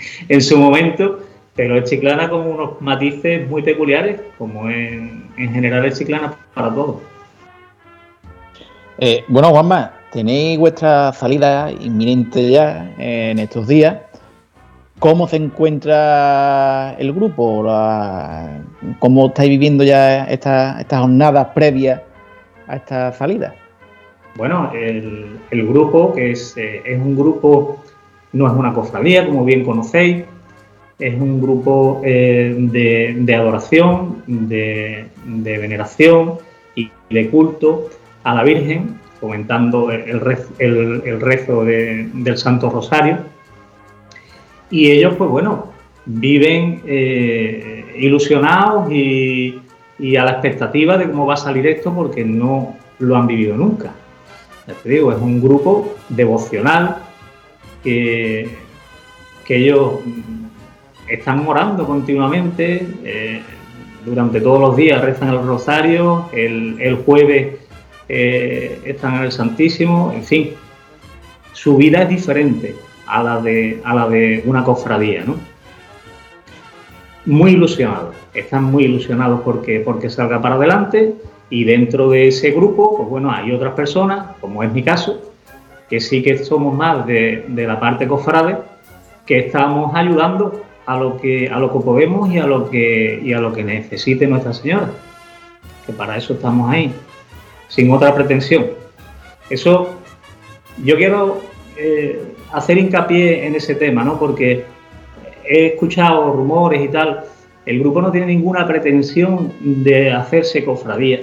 en 0.28 0.42
su 0.42 0.56
momento, 0.58 1.20
pero 1.56 1.76
es 1.76 1.90
Chiclana 1.90 2.28
con 2.28 2.46
unos 2.46 2.80
matices 2.80 3.48
muy 3.48 3.62
peculiares, 3.62 4.20
como 4.38 4.68
en, 4.70 5.24
general 5.36 5.84
es 5.86 5.98
Chiclana 5.98 6.34
para 6.54 6.72
todos. 6.72 6.96
Eh, 8.98 9.24
bueno, 9.26 9.50
Juanma, 9.50 9.92
tenéis 10.14 10.60
vuestra 10.60 11.12
salida 11.12 11.72
inminente 11.72 12.48
ya 12.48 12.94
en 12.98 13.40
estos 13.40 13.66
días. 13.66 13.96
¿Cómo 15.00 15.26
se 15.26 15.36
encuentra 15.36 16.94
el 17.00 17.12
grupo? 17.12 17.64
¿Cómo 19.00 19.26
estáis 19.26 19.50
viviendo 19.50 19.82
ya 19.82 20.24
estas 20.26 20.86
jornadas 20.88 21.48
previas 21.52 22.00
a 22.68 22.76
esta 22.76 23.12
salida? 23.12 23.56
Bueno, 24.36 24.70
el, 24.72 25.66
grupo, 25.66 26.12
que 26.12 26.30
es, 26.30 26.56
eh, 26.56 26.82
es, 26.84 27.00
un 27.00 27.16
grupo, 27.16 27.82
no 28.32 28.46
es 28.46 28.52
una 28.52 28.72
cofradía, 28.72 29.26
como 29.26 29.44
bien 29.44 29.64
conocéis, 29.64 30.24
es 31.00 31.14
un 31.20 31.40
grupo 31.42 32.00
eh, 32.04 32.54
de, 32.56 33.34
adoración, 33.34 34.22
de 34.26 35.08
veneración 35.58 36.34
y 36.76 36.90
de 37.10 37.30
culto 37.30 37.90
a 38.22 38.34
la 38.34 38.44
Virgen, 38.44 39.03
comentando 39.24 39.90
el, 39.90 40.20
rezo, 40.20 41.64
del 41.64 42.36
Santo 42.36 42.68
Rosario. 42.68 43.20
Y 44.70 44.90
ellos, 44.90 45.14
pues 45.16 45.30
bueno, 45.30 45.72
viven 46.04 46.82
eh, 46.86 47.94
ilusionados 47.96 48.92
y, 48.92 49.60
a 50.18 50.24
la 50.24 50.32
expectativa 50.32 50.98
de 50.98 51.08
cómo 51.08 51.24
va 51.24 51.34
a 51.34 51.38
salir 51.38 51.66
esto 51.66 51.94
porque 51.94 52.22
no 52.22 52.76
lo 52.98 53.16
han 53.16 53.26
vivido 53.26 53.56
nunca. 53.56 53.92
Ya 54.66 54.74
te 54.74 54.88
digo, 54.90 55.10
es 55.10 55.18
un 55.18 55.40
grupo 55.40 55.94
devocional 56.10 56.98
que, 57.82 58.50
que 59.46 59.56
ellos 59.56 60.00
están 61.08 61.46
orando 61.46 61.86
continuamente, 61.86 62.86
eh, 63.04 63.40
durante 64.04 64.42
todos 64.42 64.60
los 64.60 64.76
días 64.76 65.00
rezan 65.00 65.30
el 65.30 65.46
rosario, 65.46 66.28
el, 66.32 66.76
el 66.78 66.96
jueves 66.96 67.63
eh, 68.08 68.80
están 68.84 69.16
en 69.16 69.22
el 69.22 69.32
Santísimo, 69.32 70.12
en 70.14 70.24
fin, 70.24 70.50
su 71.52 71.76
vida 71.76 72.02
es 72.02 72.08
diferente 72.08 72.74
a 73.06 73.22
la 73.22 73.40
de, 73.40 73.80
a 73.84 73.94
la 73.94 74.08
de 74.08 74.42
una 74.46 74.64
cofradía, 74.64 75.24
¿no? 75.24 75.36
Muy 77.26 77.52
ilusionados, 77.52 78.14
están 78.34 78.64
muy 78.64 78.84
ilusionados 78.84 79.40
porque, 79.42 79.80
porque 79.80 80.10
salga 80.10 80.42
para 80.42 80.56
adelante 80.56 81.14
Y 81.48 81.64
dentro 81.64 82.10
de 82.10 82.28
ese 82.28 82.50
grupo, 82.50 82.96
pues 82.96 83.08
bueno, 83.08 83.30
hay 83.30 83.52
otras 83.52 83.74
personas, 83.74 84.36
como 84.40 84.62
es 84.62 84.72
mi 84.72 84.82
caso, 84.82 85.20
que 85.88 86.00
sí 86.00 86.22
que 86.22 86.38
somos 86.38 86.74
más 86.74 87.06
de, 87.06 87.44
la 87.48 87.78
parte 87.78 88.08
cofrade, 88.08 88.58
que 89.26 89.38
estamos 89.38 89.94
ayudando 89.94 90.62
a 90.86 90.96
lo 90.98 91.16
que 91.16 91.48
a 91.48 91.58
lo 91.58 91.72
que 91.72 91.78
podemos 91.78 92.30
y 92.30 92.38
a 92.38 92.46
lo 92.46 92.68
que 92.68 93.20
y 93.22 93.32
a 93.32 93.40
lo 93.40 93.52
que 93.52 93.62
necesite 93.62 94.26
Nuestra 94.26 94.52
Señora. 94.52 94.90
Que 95.86 95.92
para 95.92 96.16
eso 96.16 96.34
estamos 96.34 96.70
ahí, 96.70 96.92
sin 97.68 97.90
otra 97.90 98.14
pretensión. 98.14 98.66
Eso 99.50 99.94
yo 100.82 100.96
quiero 100.96 101.42
eh, 101.76 102.22
hacer 102.52 102.78
hincapié 102.78 103.46
en 103.46 103.54
ese 103.54 103.74
tema, 103.74 104.04
¿no? 104.04 104.18
Porque 104.18 104.64
he 105.44 105.66
escuchado 105.66 106.32
rumores 106.32 106.82
y 106.82 106.88
tal. 106.88 107.24
El 107.66 107.80
grupo 107.80 108.02
no 108.02 108.10
tiene 108.10 108.26
ninguna 108.26 108.66
pretensión 108.66 109.52
de 109.60 110.12
hacerse 110.12 110.64
cofradía 110.64 111.20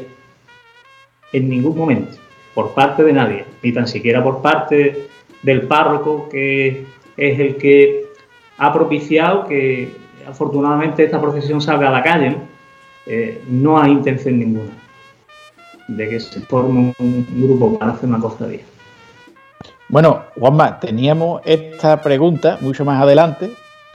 en 1.34 1.50
ningún 1.50 1.78
momento, 1.78 2.18
por 2.54 2.74
parte 2.74 3.04
de 3.04 3.14
nadie, 3.14 3.46
ni 3.62 3.72
tan 3.72 3.88
siquiera 3.88 4.24
por 4.24 4.42
parte 4.42 5.08
del 5.44 5.64
párroco, 5.64 6.28
que 6.30 6.86
es 7.16 7.40
el 7.40 7.56
que 7.56 8.06
ha 8.58 8.74
propiciado 8.74 9.46
que 9.46 9.94
afortunadamente 10.28 11.04
esta 11.04 11.22
procesión 11.22 11.62
salga 11.62 11.90
a 11.90 11.92
la 11.92 12.04
calle. 12.04 12.36
Eh, 13.08 13.42
no 13.48 13.80
hay 13.82 13.92
intención 13.92 14.38
ninguna 14.38 14.81
de 15.88 16.10
que 16.10 16.20
se 16.20 16.40
forme 16.42 16.94
un 17.00 17.28
grupo 17.38 17.78
para 17.78 17.94
hacer 17.94 18.10
una 18.10 18.20
cofradía. 18.20 18.62
Bueno, 19.92 20.24
Juanma, 20.40 20.80
teníamos 20.80 21.42
esta 21.44 22.02
pregunta 22.02 22.58
mucho 22.62 22.86
más 22.86 23.02
adelante, 23.02 23.52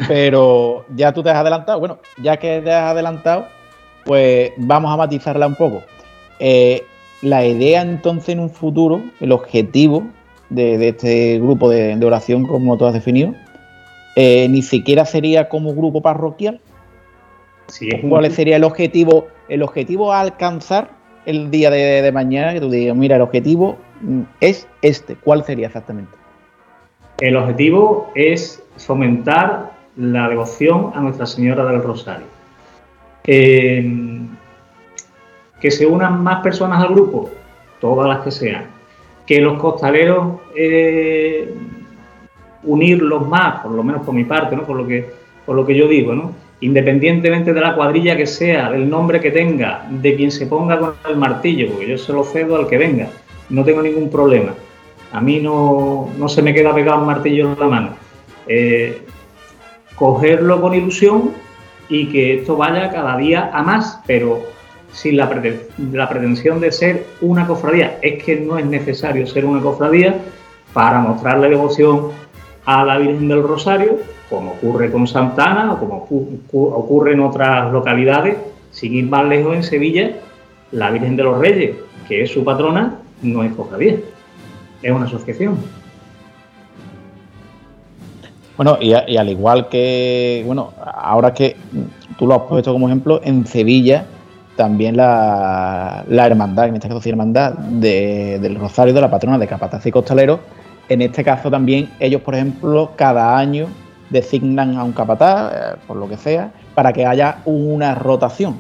pero 0.07 0.85
ya 0.95 1.13
tú 1.13 1.23
te 1.23 1.31
has 1.31 1.37
adelantado. 1.37 1.81
Bueno, 1.81 1.99
ya 2.19 2.37
que 2.37 2.61
te 2.61 2.71
has 2.71 2.91
adelantado, 2.91 3.47
pues 4.05 4.53
vamos 4.59 4.93
a 4.93 4.97
matizarla 4.99 5.47
un 5.47 5.55
poco. 5.55 5.83
Eh, 6.39 6.85
la 7.23 7.47
idea 7.47 7.81
entonces 7.81 8.29
en 8.31 8.41
un 8.41 8.51
futuro, 8.51 9.03
el 9.21 9.33
objetivo 9.33 10.07
de, 10.51 10.89
este 10.89 11.39
grupo 11.39 11.71
de, 11.71 11.99
oración, 12.05 12.47
como 12.47 12.77
tú 12.77 12.85
has 12.85 12.93
definido, 12.93 13.33
eh, 14.17 14.49
ni 14.51 14.61
siquiera 14.61 15.07
sería 15.07 15.49
como 15.49 15.75
grupo 15.75 16.03
parroquial. 16.03 16.61
¿Cuál 18.09 18.31
sería 18.33 18.57
el 18.57 18.65
objetivo, 18.65 19.29
el 19.49 19.63
objetivo 19.63 20.13
a 20.13 20.21
alcanzar 20.21 20.91
el 21.27 21.51
día 21.51 21.71
de, 21.71 22.11
mañana? 22.13 22.55
Que 22.55 22.61
tú 22.61 22.71
digas, 22.71 22.97
mira, 22.97 23.17
el 23.17 23.23
objetivo 23.23 23.77
es 24.41 24.67
este. 24.83 25.17
¿Cuál 25.17 25.45
sería 25.45 25.67
exactamente? 25.67 26.13
El 27.21 27.37
objetivo 27.37 28.11
es 28.15 28.63
fomentar 28.77 29.73
la 29.97 30.29
devoción 30.29 30.93
a 30.95 31.01
Nuestra 31.01 31.27
Señora 31.27 31.65
del 31.65 31.83
Rosario. 31.83 32.27
que 33.25 34.29
se 35.71 35.87
unan 35.87 36.23
más 36.23 36.43
personas 36.43 36.83
al 36.83 36.95
grupo, 36.95 37.31
todas 37.81 38.09
las 38.09 38.21
que 38.21 38.31
sean. 38.31 38.67
Que 39.27 39.41
los 39.41 39.59
costaleros 39.59 40.37
eh, 40.55 41.53
unirlos 42.63 43.27
más, 43.27 43.63
por 43.63 43.73
lo 43.73 43.83
menos 43.83 44.05
por 44.05 44.15
mi 44.15 44.25
parte, 44.25 44.55
¿no? 44.55 44.65
por, 44.65 44.77
lo 44.77 44.87
que, 44.87 45.11
por 45.45 45.57
lo 45.57 45.67
que 45.67 45.75
yo 45.75 45.89
digo, 45.89 46.15
¿no? 46.15 46.46
Independientemente 46.61 47.53
de 47.53 47.61
la 47.61 47.75
cuadrilla 47.75 48.17
que 48.17 48.27
sea, 48.27 48.71
del 48.71 48.89
nombre 48.89 49.21
que 49.21 49.31
tenga, 49.31 49.87
de 49.91 50.15
quien 50.15 50.31
se 50.31 50.47
ponga 50.47 50.79
con 50.79 50.95
el 51.09 51.17
martillo, 51.17 51.71
porque 51.71 51.89
yo 51.89 51.99
se 51.99 52.13
lo 52.13 52.25
cedo 52.25 52.57
al 52.57 52.67
que 52.67 52.79
venga 52.79 53.09
no 53.49 53.65
tengo 53.65 53.83
ningún 53.83 54.11
problema. 54.11 54.55
A 55.13 55.21
mí 55.21 55.41
no, 55.41 56.09
se 56.29 56.43
me 56.43 56.53
queda 56.53 56.75
pegado 56.75 57.01
un 57.01 57.07
martillo 57.07 57.53
en 57.53 57.59
la 57.59 57.67
mano. 57.67 57.91
Eh, 58.47 59.03
cogerlo 59.95 60.61
con 60.61 60.75
ilusión 60.75 61.33
y 61.89 62.09
que 62.09 62.41
esto 62.41 62.57
vaya 62.57 62.91
cada 62.91 63.17
día 63.17 63.51
a 63.53 63.63
más, 63.63 64.01
pero 64.07 64.43
sin 64.93 65.17
la, 65.17 65.31
la 65.93 66.09
pretensión 66.09 66.61
de 66.61 66.73
ser 66.73 67.07
una 67.21 67.47
cofradía. 67.47 67.99
Es 68.03 68.23
que 68.23 68.37
no 68.37 68.59
es 68.59 68.67
necesario 68.67 69.27
ser 69.27 69.45
una 69.45 69.63
cofradía 69.63 70.19
para 70.73 71.01
mostrarle 71.01 71.49
devoción 71.49 72.11
a 72.67 72.85
la 72.85 72.99
Virgen 72.99 73.29
del 73.29 73.43
Rosario, 73.43 73.99
como 74.29 74.53
ocurre 74.53 74.91
con 74.91 75.07
Santana 75.07 75.73
o 75.73 75.79
como 75.79 76.09
ocurre 76.75 77.13
en 77.13 77.21
otras 77.21 77.73
localidades, 77.73 78.37
sin 78.73 78.95
ir 78.95 79.07
más 79.07 79.25
lejos 79.27 79.55
en 79.55 79.63
Sevilla, 79.63 80.11
la 80.73 80.91
Virgen 80.91 81.17
de 81.17 81.23
los 81.23 81.39
Reyes, 81.39 81.77
que 82.09 82.23
es 82.23 82.31
su 82.31 82.45
patrona, 82.45 82.99
no 83.23 83.43
es 83.45 83.53
cofradía, 83.55 83.97
es 84.83 84.93
una 84.93 85.07
asociación. 85.07 85.57
Bueno, 88.57 88.79
y, 88.81 88.95
al 88.95 89.29
igual 89.29 89.69
que, 89.69 90.43
bueno, 90.47 90.73
ahora 90.83 91.33
que 91.33 91.57
tú 92.19 92.27
lo 92.27 92.35
has 92.35 92.43
puesto 92.43 92.73
como 92.73 92.89
ejemplo, 92.89 93.21
en 93.23 93.47
Sevilla 93.47 94.07
también 94.57 94.97
la, 94.97 96.05
hermandad, 96.09 96.69
en 96.69 96.77
este 96.77 96.89
caso 96.89 97.03
sí 97.03 97.11
hermandad 97.11 97.53
del 97.53 98.55
Rosario 98.57 98.95
de 98.95 99.01
la 99.03 99.11
patrona 99.11 99.39
de 99.39 99.47
Capataz 99.47 99.85
y 99.85 99.91
Costalero, 99.91 100.41
en 100.89 101.03
este 101.03 101.25
caso 101.25 101.51
también 101.51 101.89
ellos, 102.01 102.21
por 102.23 102.35
ejemplo, 102.35 102.91
cada 102.97 103.37
año 103.39 103.67
designan 104.11 104.77
a 104.77 104.85
un 104.85 104.93
capataz, 104.93 105.53
eh, 105.53 105.77
por 105.87 105.97
lo 105.97 106.09
que 106.09 106.17
sea, 106.17 106.53
para 106.75 106.93
que 106.93 107.05
haya 107.05 107.43
una 107.45 107.95
rotación. 107.95 108.57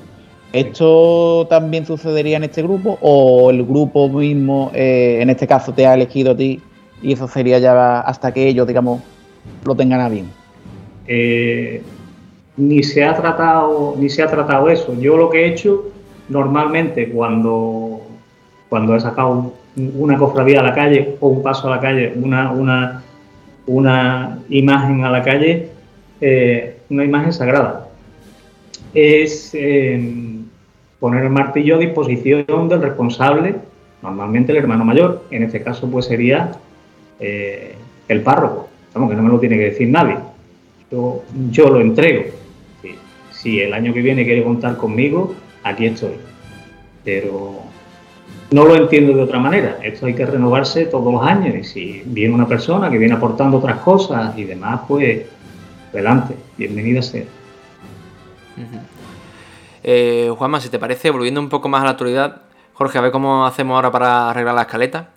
¿Esto 0.52 1.46
también 1.50 1.86
sucedería 1.86 2.36
en 2.36 2.44
este 2.44 2.62
grupo 2.62 2.98
o 3.00 3.50
el 3.50 3.64
grupo 3.64 4.08
mismo, 4.08 4.70
eh, 4.74 5.18
en 5.20 5.30
este 5.30 5.46
caso, 5.46 5.72
te 5.72 5.86
ha 5.86 5.94
elegido 5.94 6.32
a 6.32 6.36
ti 6.36 6.60
y 7.02 7.12
eso 7.12 7.28
sería 7.28 7.58
ya 7.58 8.00
hasta 8.00 8.32
que 8.32 8.48
ellos, 8.48 8.66
digamos, 8.66 9.02
lo 9.64 9.74
tengan 9.74 10.00
a 10.00 10.08
bien? 10.08 10.30
Eh, 11.06 11.82
ni 12.56 12.82
se 12.82 13.04
ha 13.04 13.14
tratado 13.14 13.94
ni 13.98 14.08
se 14.08 14.22
ha 14.22 14.28
tratado 14.28 14.68
eso. 14.70 14.98
Yo 14.98 15.16
lo 15.16 15.30
que 15.30 15.44
he 15.44 15.48
hecho 15.48 15.84
normalmente 16.28 17.10
cuando 17.10 18.00
cuando 18.68 18.96
he 18.96 19.00
sacado 19.00 19.52
una 19.76 20.16
cofradía 20.16 20.60
a 20.60 20.62
la 20.62 20.74
calle 20.74 21.16
o 21.20 21.28
un 21.28 21.42
paso 21.42 21.68
a 21.68 21.76
la 21.76 21.80
calle, 21.80 22.12
una 22.16 22.50
una, 22.52 23.02
una 23.66 24.38
imagen 24.48 25.04
a 25.04 25.10
la 25.10 25.22
calle, 25.22 25.68
eh, 26.20 26.78
una 26.88 27.04
imagen 27.04 27.32
sagrada, 27.32 27.88
es 28.94 29.52
poner 30.98 31.24
el 31.24 31.30
martillo 31.30 31.76
a 31.76 31.78
disposición 31.78 32.68
del 32.68 32.82
responsable, 32.82 33.54
normalmente 34.02 34.52
el 34.52 34.58
hermano 34.58 34.84
mayor, 34.84 35.24
en 35.30 35.42
este 35.42 35.62
caso 35.62 35.90
pues 35.90 36.06
sería 36.06 36.52
eh, 37.20 37.74
el 38.08 38.22
párroco, 38.22 38.68
vamos 38.94 39.10
que 39.10 39.16
no 39.16 39.22
me 39.22 39.28
lo 39.28 39.38
tiene 39.38 39.56
que 39.56 39.64
decir 39.64 39.88
nadie, 39.88 40.16
yo, 40.90 41.22
yo 41.50 41.68
lo 41.68 41.80
entrego, 41.80 42.24
si 43.30 43.60
el 43.60 43.74
año 43.74 43.92
que 43.92 44.00
viene 44.00 44.24
quiere 44.24 44.42
contar 44.42 44.76
conmigo, 44.76 45.34
aquí 45.62 45.86
estoy, 45.86 46.14
pero 47.04 47.65
no 48.50 48.64
lo 48.64 48.76
entiendo 48.76 49.16
de 49.16 49.22
otra 49.22 49.38
manera, 49.38 49.78
esto 49.82 50.06
hay 50.06 50.14
que 50.14 50.24
renovarse 50.24 50.86
todos 50.86 51.12
los 51.12 51.22
años 51.22 51.54
y 51.54 51.64
si 51.64 52.02
viene 52.04 52.34
una 52.34 52.46
persona 52.46 52.90
que 52.90 52.98
viene 52.98 53.14
aportando 53.14 53.58
otras 53.58 53.80
cosas 53.80 54.36
y 54.38 54.44
demás, 54.44 54.80
pues 54.86 55.26
adelante, 55.92 56.36
bienvenida 56.56 57.02
sea. 57.02 57.24
Eh, 59.82 60.32
Juanma, 60.36 60.60
si 60.60 60.68
te 60.68 60.78
parece, 60.78 61.10
volviendo 61.10 61.40
un 61.40 61.48
poco 61.48 61.68
más 61.68 61.82
a 61.82 61.84
la 61.84 61.90
actualidad, 61.92 62.42
Jorge, 62.74 62.98
a 62.98 63.00
ver 63.00 63.10
cómo 63.10 63.46
hacemos 63.46 63.76
ahora 63.76 63.90
para 63.90 64.30
arreglar 64.30 64.54
la 64.54 64.62
escaleta. 64.62 65.10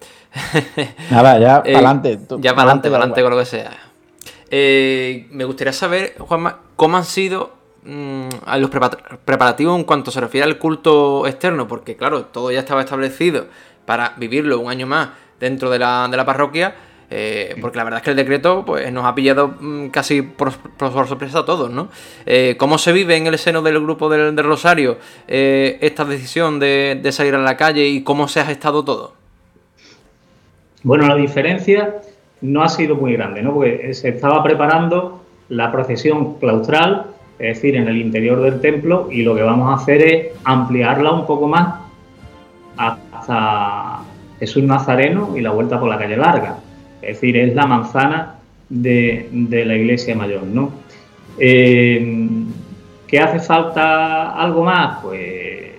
Nada, 1.12 1.40
ya 1.40 1.64
para 1.64 1.78
adelante. 1.78 2.20
ya 2.40 2.56
para 2.56 2.64
adelante, 2.64 2.90
para 2.90 3.04
adelante 3.04 3.22
con 3.22 3.32
lo 3.32 3.38
que 3.38 3.46
sea. 3.46 3.72
Eh, 4.50 5.28
me 5.32 5.44
gustaría 5.44 5.74
saber, 5.74 6.16
Juanma, 6.18 6.60
cómo 6.76 6.98
han 6.98 7.06
sido 7.06 7.59
mm, 7.84 8.30
los 8.58 8.70
preparativos 9.26 9.78
en 9.78 9.86
cuanto 9.86 10.12
se 10.12 10.22
refiere 10.22 10.46
al 10.46 10.58
culto 10.58 11.28
externo, 11.28 11.68
porque 11.68 11.96
claro, 11.96 12.26
todo 12.26 12.52
ya 12.52 12.60
estaba 12.60 12.82
establecido 12.82 13.48
para 13.86 14.14
vivirlo 14.18 14.60
un 14.60 14.70
año 14.70 14.88
más 14.88 15.10
dentro 15.40 15.70
de 15.70 15.80
la, 15.80 16.08
de 16.10 16.18
la 16.18 16.26
parroquia 16.26 16.76
eh, 17.12 17.56
porque 17.60 17.78
la 17.78 17.84
verdad 17.84 18.00
es 18.00 18.04
que 18.04 18.12
el 18.12 18.16
decreto 18.16 18.64
pues, 18.66 18.92
nos 18.94 19.06
ha 19.06 19.16
pillado 19.16 19.56
mm, 19.60 19.88
casi 19.88 20.22
por, 20.22 20.52
sorpresa 20.52 21.40
a 21.40 21.46
todos, 21.46 21.72
¿no? 21.72 21.90
Eh, 22.26 22.56
¿Cómo 22.58 22.78
se 22.78 22.92
vive 22.92 23.16
en 23.16 23.26
el 23.26 23.38
seno 23.40 23.62
del 23.62 23.80
grupo 23.80 24.10
del, 24.10 24.38
Rosario 24.38 24.98
eh, 25.28 25.80
esta 25.82 26.06
decisión 26.06 26.60
de, 26.60 27.02
salir 27.12 27.34
a 27.34 27.40
la 27.40 27.58
calle 27.58 27.88
y 27.88 28.04
cómo 28.04 28.28
se 28.28 28.40
ha 28.40 28.46
gestado 28.46 28.84
todo? 28.84 29.14
Bueno, 30.84 31.08
la 31.08 31.16
diferencia 31.16 31.96
no 32.42 32.64
ha 32.64 32.70
sido 32.70 32.96
muy 32.96 33.14
grande, 33.14 33.42
¿no? 33.42 33.54
Porque 33.54 33.94
se 33.94 34.10
estaba 34.10 34.44
preparando 34.44 35.24
la 35.50 35.72
procesión 35.72 36.36
claustral, 36.36 37.08
es 37.40 37.56
decir, 37.56 37.76
en 37.76 37.88
el 37.88 37.98
interior 37.98 38.42
del 38.42 38.60
templo, 38.60 39.08
y 39.12 39.24
lo 39.24 39.34
que 39.36 39.42
vamos 39.42 39.70
a 39.70 39.82
hacer 39.82 40.02
es 40.02 40.28
ampliarla 40.44 41.12
un 41.12 41.26
poco 41.26 41.48
más 41.48 41.76
hasta 42.78 44.02
Jesús 44.40 44.64
Nazareno 44.64 45.38
y 45.38 45.42
la 45.42 45.52
vuelta 45.52 45.80
por 45.80 45.90
la 45.90 45.98
calle 45.98 46.18
larga. 46.18 46.58
Es 47.02 47.16
decir, 47.16 47.38
es 47.38 47.56
la 47.56 47.66
manzana 47.66 48.36
de, 48.70 49.30
la 49.66 49.76
iglesia 49.76 50.16
mayor, 50.16 50.44
¿no? 50.44 50.72
Eh, 51.38 52.30
¿Qué 53.08 53.20
hace 53.20 53.40
falta 53.40 54.32
algo 54.32 54.64
más? 54.64 55.00
Pues 55.02 55.72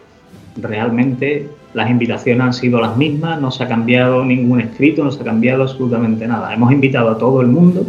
realmente 0.56 1.46
las 1.74 1.88
invitaciones 1.88 2.42
han 2.42 2.54
sido 2.54 2.80
las 2.80 2.96
mismas, 2.96 3.40
no 3.40 3.50
se 3.50 3.62
ha 3.62 3.68
cambiado 3.68 4.24
ningún 4.24 4.60
escrito, 4.60 5.04
no 5.04 5.12
se 5.12 5.20
ha 5.20 5.24
cambiado 5.24 5.62
absolutamente 5.62 6.26
nada. 6.26 6.52
Hemos 6.52 6.72
invitado 6.72 7.10
a 7.10 7.18
todo 7.18 7.40
el 7.40 7.46
mundo 7.46 7.86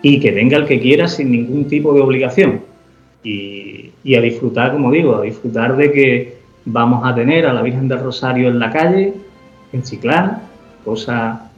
y 0.00 0.20
que 0.20 0.30
venga 0.30 0.56
el 0.56 0.66
que 0.66 0.80
quiera 0.80 1.08
sin 1.08 1.30
ningún 1.30 1.66
tipo 1.66 1.92
de 1.92 2.00
obligación. 2.00 2.67
Y, 3.22 3.92
a 4.14 4.20
disfrutar, 4.20 4.72
como 4.72 4.90
digo, 4.90 5.16
a 5.16 5.22
disfrutar 5.22 5.76
de 5.76 5.92
que, 5.92 6.38
vamos 6.64 7.02
a 7.04 7.14
tener 7.14 7.46
a 7.46 7.52
la 7.52 7.62
Virgen 7.62 7.88
del 7.88 8.00
Rosario 8.00 8.48
en 8.48 8.58
la 8.58 8.70
calle, 8.70 9.14
en 9.72 9.82
Chiclana, 9.82 10.42
cosa 10.84 11.50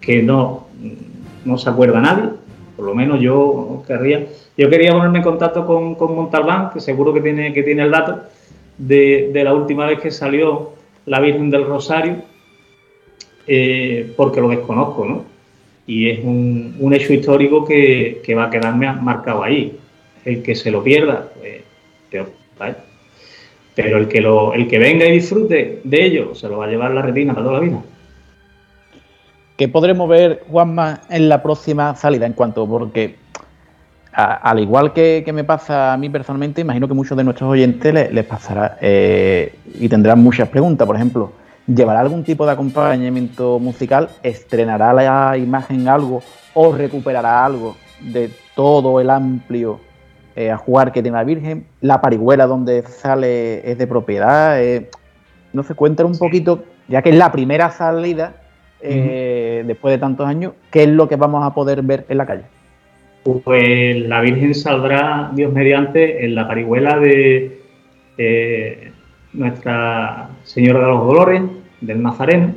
que 0.00 0.22
no, 0.22 0.66
no 1.44 1.58
se 1.58 1.70
acuerda 1.70 2.00
nadie, 2.00 2.30
por 2.76 2.86
lo 2.86 2.94
menos 2.94 3.20
yo 3.20 3.82
querría, 3.86 4.26
yo 4.56 4.70
quería 4.70 4.92
ponerme 4.92 5.18
en 5.18 5.24
contacto 5.24 5.66
con, 5.66 5.94
con 5.94 6.14
Montalbán, 6.14 6.70
que 6.72 6.80
seguro 6.80 7.12
que 7.12 7.20
tiene, 7.20 7.52
que 7.52 7.62
tiene 7.62 7.82
el 7.82 7.90
dato, 7.90 8.20
de, 8.80 9.42
la 9.44 9.54
última 9.54 9.86
vez 9.86 10.00
que 10.00 10.10
salió 10.10 10.72
la 11.06 11.20
Virgen 11.20 11.50
del 11.50 11.66
Rosario, 11.66 12.16
eh, 13.46 14.12
porque 14.16 14.40
lo 14.40 14.48
desconozco, 14.48 15.04
¿no? 15.04 15.24
Y 15.86 16.08
es 16.08 16.24
un, 16.24 16.92
hecho 16.94 17.12
histórico 17.12 17.64
que, 17.64 18.22
va 18.36 18.44
a 18.44 18.50
quedarme 18.50 18.92
marcado 18.92 19.42
ahí. 19.42 19.76
El 20.24 20.42
que 20.42 20.54
se 20.54 20.70
lo 20.70 20.82
pierda, 20.82 21.28
pues, 21.38 21.62
peor, 22.10 22.30
Pero 23.74 23.98
el 23.98 24.08
que, 24.08 24.20
lo, 24.20 24.52
el 24.54 24.68
que 24.68 24.78
venga 24.78 25.06
y 25.06 25.12
disfrute 25.12 25.80
de 25.84 26.04
ello, 26.04 26.34
se 26.34 26.48
lo 26.48 26.58
va 26.58 26.66
a 26.66 26.68
llevar 26.68 26.90
la 26.90 27.02
retina 27.02 27.32
para 27.32 27.46
toda 27.46 27.58
la 27.60 27.64
vida. 27.64 27.82
¿Qué 29.56 29.68
podremos 29.68 30.08
ver, 30.08 30.44
Juanma, 30.48 31.02
en 31.10 31.28
la 31.28 31.42
próxima 31.42 31.94
salida? 31.94 32.26
En 32.26 32.32
cuanto, 32.32 32.66
porque 32.66 33.16
al 34.12 34.58
igual 34.58 34.92
que, 34.92 35.24
me 35.32 35.44
pasa 35.44 35.92
a 35.92 35.96
mí 35.96 36.08
personalmente, 36.08 36.60
imagino 36.60 36.88
que 36.88 36.94
muchos 36.94 37.16
de 37.16 37.24
nuestros 37.24 37.50
oyentes 37.50 37.92
les, 37.92 38.24
pasará 38.24 38.78
eh, 38.80 39.54
y 39.78 39.88
tendrán 39.88 40.22
muchas 40.22 40.48
preguntas. 40.48 40.86
Por 40.86 40.96
ejemplo, 40.96 41.32
¿llevará 41.66 42.00
algún 42.00 42.24
tipo 42.24 42.44
de 42.44 42.52
acompañamiento 42.52 43.58
musical? 43.58 44.08
¿Estrenará 44.22 44.92
la 44.92 45.36
imagen 45.36 45.88
algo 45.88 46.22
o 46.54 46.72
recuperará 46.72 47.44
algo 47.44 47.76
de 48.00 48.30
todo 48.54 49.00
el 49.00 49.10
amplio 49.10 49.80
eh, 50.36 50.50
a 50.50 50.56
jugar 50.56 50.92
que 50.92 51.02
tiene 51.02 51.16
la 51.16 51.24
Virgen? 51.24 51.66
¿La 51.80 52.00
parihuela 52.00 52.46
donde 52.46 52.82
sale 52.82 53.70
es 53.70 53.78
de 53.78 53.86
propiedad? 53.86 54.62
Eh, 54.62 54.90
no 55.52 55.62
se 55.62 55.74
cuenta 55.74 56.04
un 56.04 56.16
poquito, 56.16 56.64
ya 56.88 57.02
que 57.02 57.10
es 57.10 57.16
la 57.16 57.32
primera 57.32 57.70
salida 57.70 58.34
eh, 58.80 59.64
después 59.66 59.92
de 59.92 59.98
tantos 59.98 60.26
años, 60.26 60.52
¿qué 60.70 60.84
es 60.84 60.88
lo 60.88 61.08
que 61.08 61.16
vamos 61.16 61.44
a 61.44 61.54
poder 61.54 61.82
ver 61.82 62.06
en 62.08 62.18
la 62.18 62.26
calle? 62.26 62.44
Pues 63.44 64.00
la 64.08 64.20
Virgen 64.20 64.54
saldrá, 64.54 65.30
Dios 65.34 65.52
mediante, 65.52 66.24
en 66.24 66.34
la 66.34 66.48
parihuela 66.48 66.98
de 66.98 67.60
Nuestra 69.32 70.30
Señora 70.44 70.80
de 70.80 70.86
los 70.86 71.06
Dolores, 71.06 71.42
del 71.80 72.02
Nazareno, 72.02 72.54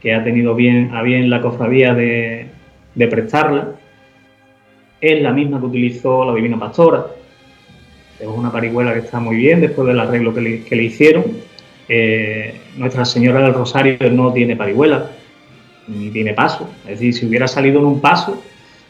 que 0.00 0.14
ha 0.14 0.22
tenido 0.22 0.54
bien, 0.54 0.90
a 0.94 1.02
bien 1.02 1.30
la 1.30 1.40
cofradía 1.40 1.94
de, 1.94 2.50
prestarla. 2.94 3.72
Es 5.04 5.20
la 5.20 5.34
misma 5.34 5.60
que 5.60 5.66
utilizó 5.66 6.24
la 6.24 6.34
Divina 6.34 6.58
Pastora. 6.58 7.04
Es 8.18 8.26
una 8.26 8.50
parihuela 8.50 8.94
que 8.94 9.00
está 9.00 9.20
muy 9.20 9.36
bien 9.36 9.60
después 9.60 9.86
del 9.86 10.00
arreglo 10.00 10.32
que 10.32 10.40
le, 10.40 10.82
hicieron. 10.82 11.24
Eh, 11.90 12.54
Nuestra 12.78 13.04
Señora 13.04 13.42
del 13.42 13.52
Rosario 13.52 13.98
no 14.10 14.32
tiene 14.32 14.56
parihuela, 14.56 15.10
ni 15.88 16.08
tiene 16.08 16.32
paso. 16.32 16.70
Es 16.84 17.00
decir, 17.00 17.12
si 17.12 17.26
hubiera 17.26 17.46
salido 17.46 17.80
en 17.80 17.84
un 17.84 18.00
paso, 18.00 18.42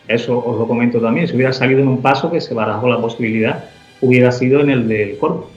eso 0.07 0.39
os 0.39 0.57
lo 0.57 0.69
comento 0.69 1.01
también, 1.01 1.27
si 1.27 1.35
hubiera 1.35 1.53
salido 1.53 1.81
en 1.81 1.89
un 1.89 2.01
paso 2.01 2.31
que 2.31 2.41
se 2.41 2.55
barajó 2.55 2.89
la 2.89 3.01
posibilidad, 3.01 3.65
hubiera 4.01 4.31
sido 4.31 4.61
en 4.61 4.71
el 4.71 4.87
del 4.87 5.19
corpo. 5.19 5.51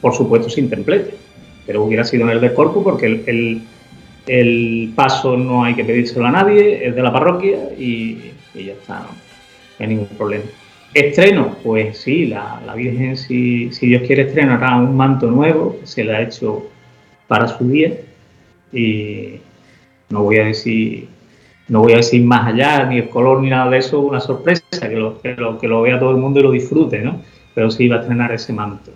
Por 0.00 0.14
supuesto, 0.14 0.48
sin 0.48 0.70
templete, 0.70 1.14
pero 1.66 1.82
hubiera 1.82 2.04
sido 2.04 2.22
en 2.22 2.30
el 2.30 2.40
del 2.40 2.54
corpo 2.54 2.84
porque 2.84 3.06
el, 3.06 3.62
el, 4.28 4.92
paso 4.94 5.36
no 5.36 5.64
hay 5.64 5.74
que 5.74 5.84
pedírselo 5.84 6.24
a 6.26 6.30
nadie, 6.30 6.86
es 6.86 6.94
de 6.94 7.02
la 7.02 7.12
parroquia 7.12 7.58
y, 7.76 8.29
ya 8.54 8.72
está, 8.72 9.00
no, 9.00 9.08
hay 9.78 9.86
ningún 9.86 10.08
problema. 10.08 10.44
Estreno, 10.92 11.56
pues 11.62 11.98
sí, 11.98 12.26
la, 12.26 12.60
la 12.66 12.74
Virgen, 12.74 13.16
si, 13.16 13.72
si, 13.72 13.86
Dios 13.86 14.02
quiere, 14.06 14.22
estrenará 14.22 14.76
un 14.76 14.96
manto 14.96 15.30
nuevo, 15.30 15.78
se 15.84 16.04
le 16.04 16.16
ha 16.16 16.22
hecho 16.22 16.68
para 17.28 17.46
su 17.46 17.68
día 17.68 17.92
y 18.72 19.40
no 20.08 20.24
voy 20.24 20.38
a 20.38 20.44
decir 20.46 21.08
no 21.70 21.82
voy 21.82 21.92
a 21.92 21.98
decir 21.98 22.24
más 22.24 22.48
allá, 22.48 22.84
ni 22.84 22.98
el 22.98 23.08
color 23.08 23.40
ni 23.40 23.48
nada 23.48 23.70
de 23.70 23.78
eso, 23.78 24.00
una 24.00 24.18
sorpresa, 24.18 24.64
que 24.80 24.96
lo, 24.96 25.20
que 25.22 25.36
lo, 25.36 25.56
que 25.56 25.68
lo 25.68 25.82
vea 25.82 26.00
todo 26.00 26.10
el 26.10 26.16
mundo 26.16 26.40
y 26.40 26.42
lo 26.42 26.50
disfrute, 26.50 26.98
¿no? 26.98 27.22
Pero 27.54 27.70
sí 27.70 27.86
va 27.86 27.96
a 27.96 28.00
estrenar 28.00 28.32
ese 28.32 28.52
manto. 28.52 28.90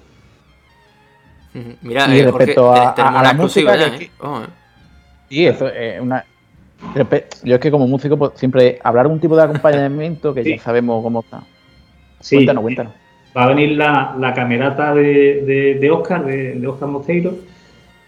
Mira, 1.82 2.08
y 2.08 2.18
eh, 2.18 2.24
respecto 2.24 2.74
a, 2.74 3.22
la 3.22 3.32
música, 3.32 3.76
¿eh? 3.76 3.92
¿eh? 4.00 4.10
Sí, 5.28 5.46
eso 5.46 5.68
es 5.68 6.00
una... 6.00 6.24
Yo 7.42 7.54
es 7.54 7.60
que 7.60 7.70
como 7.70 7.86
músico 7.86 8.16
pues, 8.16 8.32
siempre 8.36 8.78
hablar 8.82 9.06
algún 9.06 9.20
tipo 9.20 9.36
de 9.36 9.42
acompañamiento 9.42 10.34
que 10.34 10.44
ya 10.56 10.62
sabemos 10.62 11.02
cómo 11.02 11.20
está. 11.20 11.42
Sí, 12.20 12.36
cuéntanos, 12.36 12.62
cuéntanos. 12.62 12.92
Va 13.36 13.44
a 13.44 13.48
venir 13.48 13.72
la, 13.72 14.14
la 14.18 14.32
camerata 14.32 14.94
de, 14.94 15.76
de, 15.80 15.90
Oscar, 15.90 16.24
de, 16.24 16.54
de 16.54 16.66
Oscar 16.68 16.88
Mosteiro, 16.88 17.34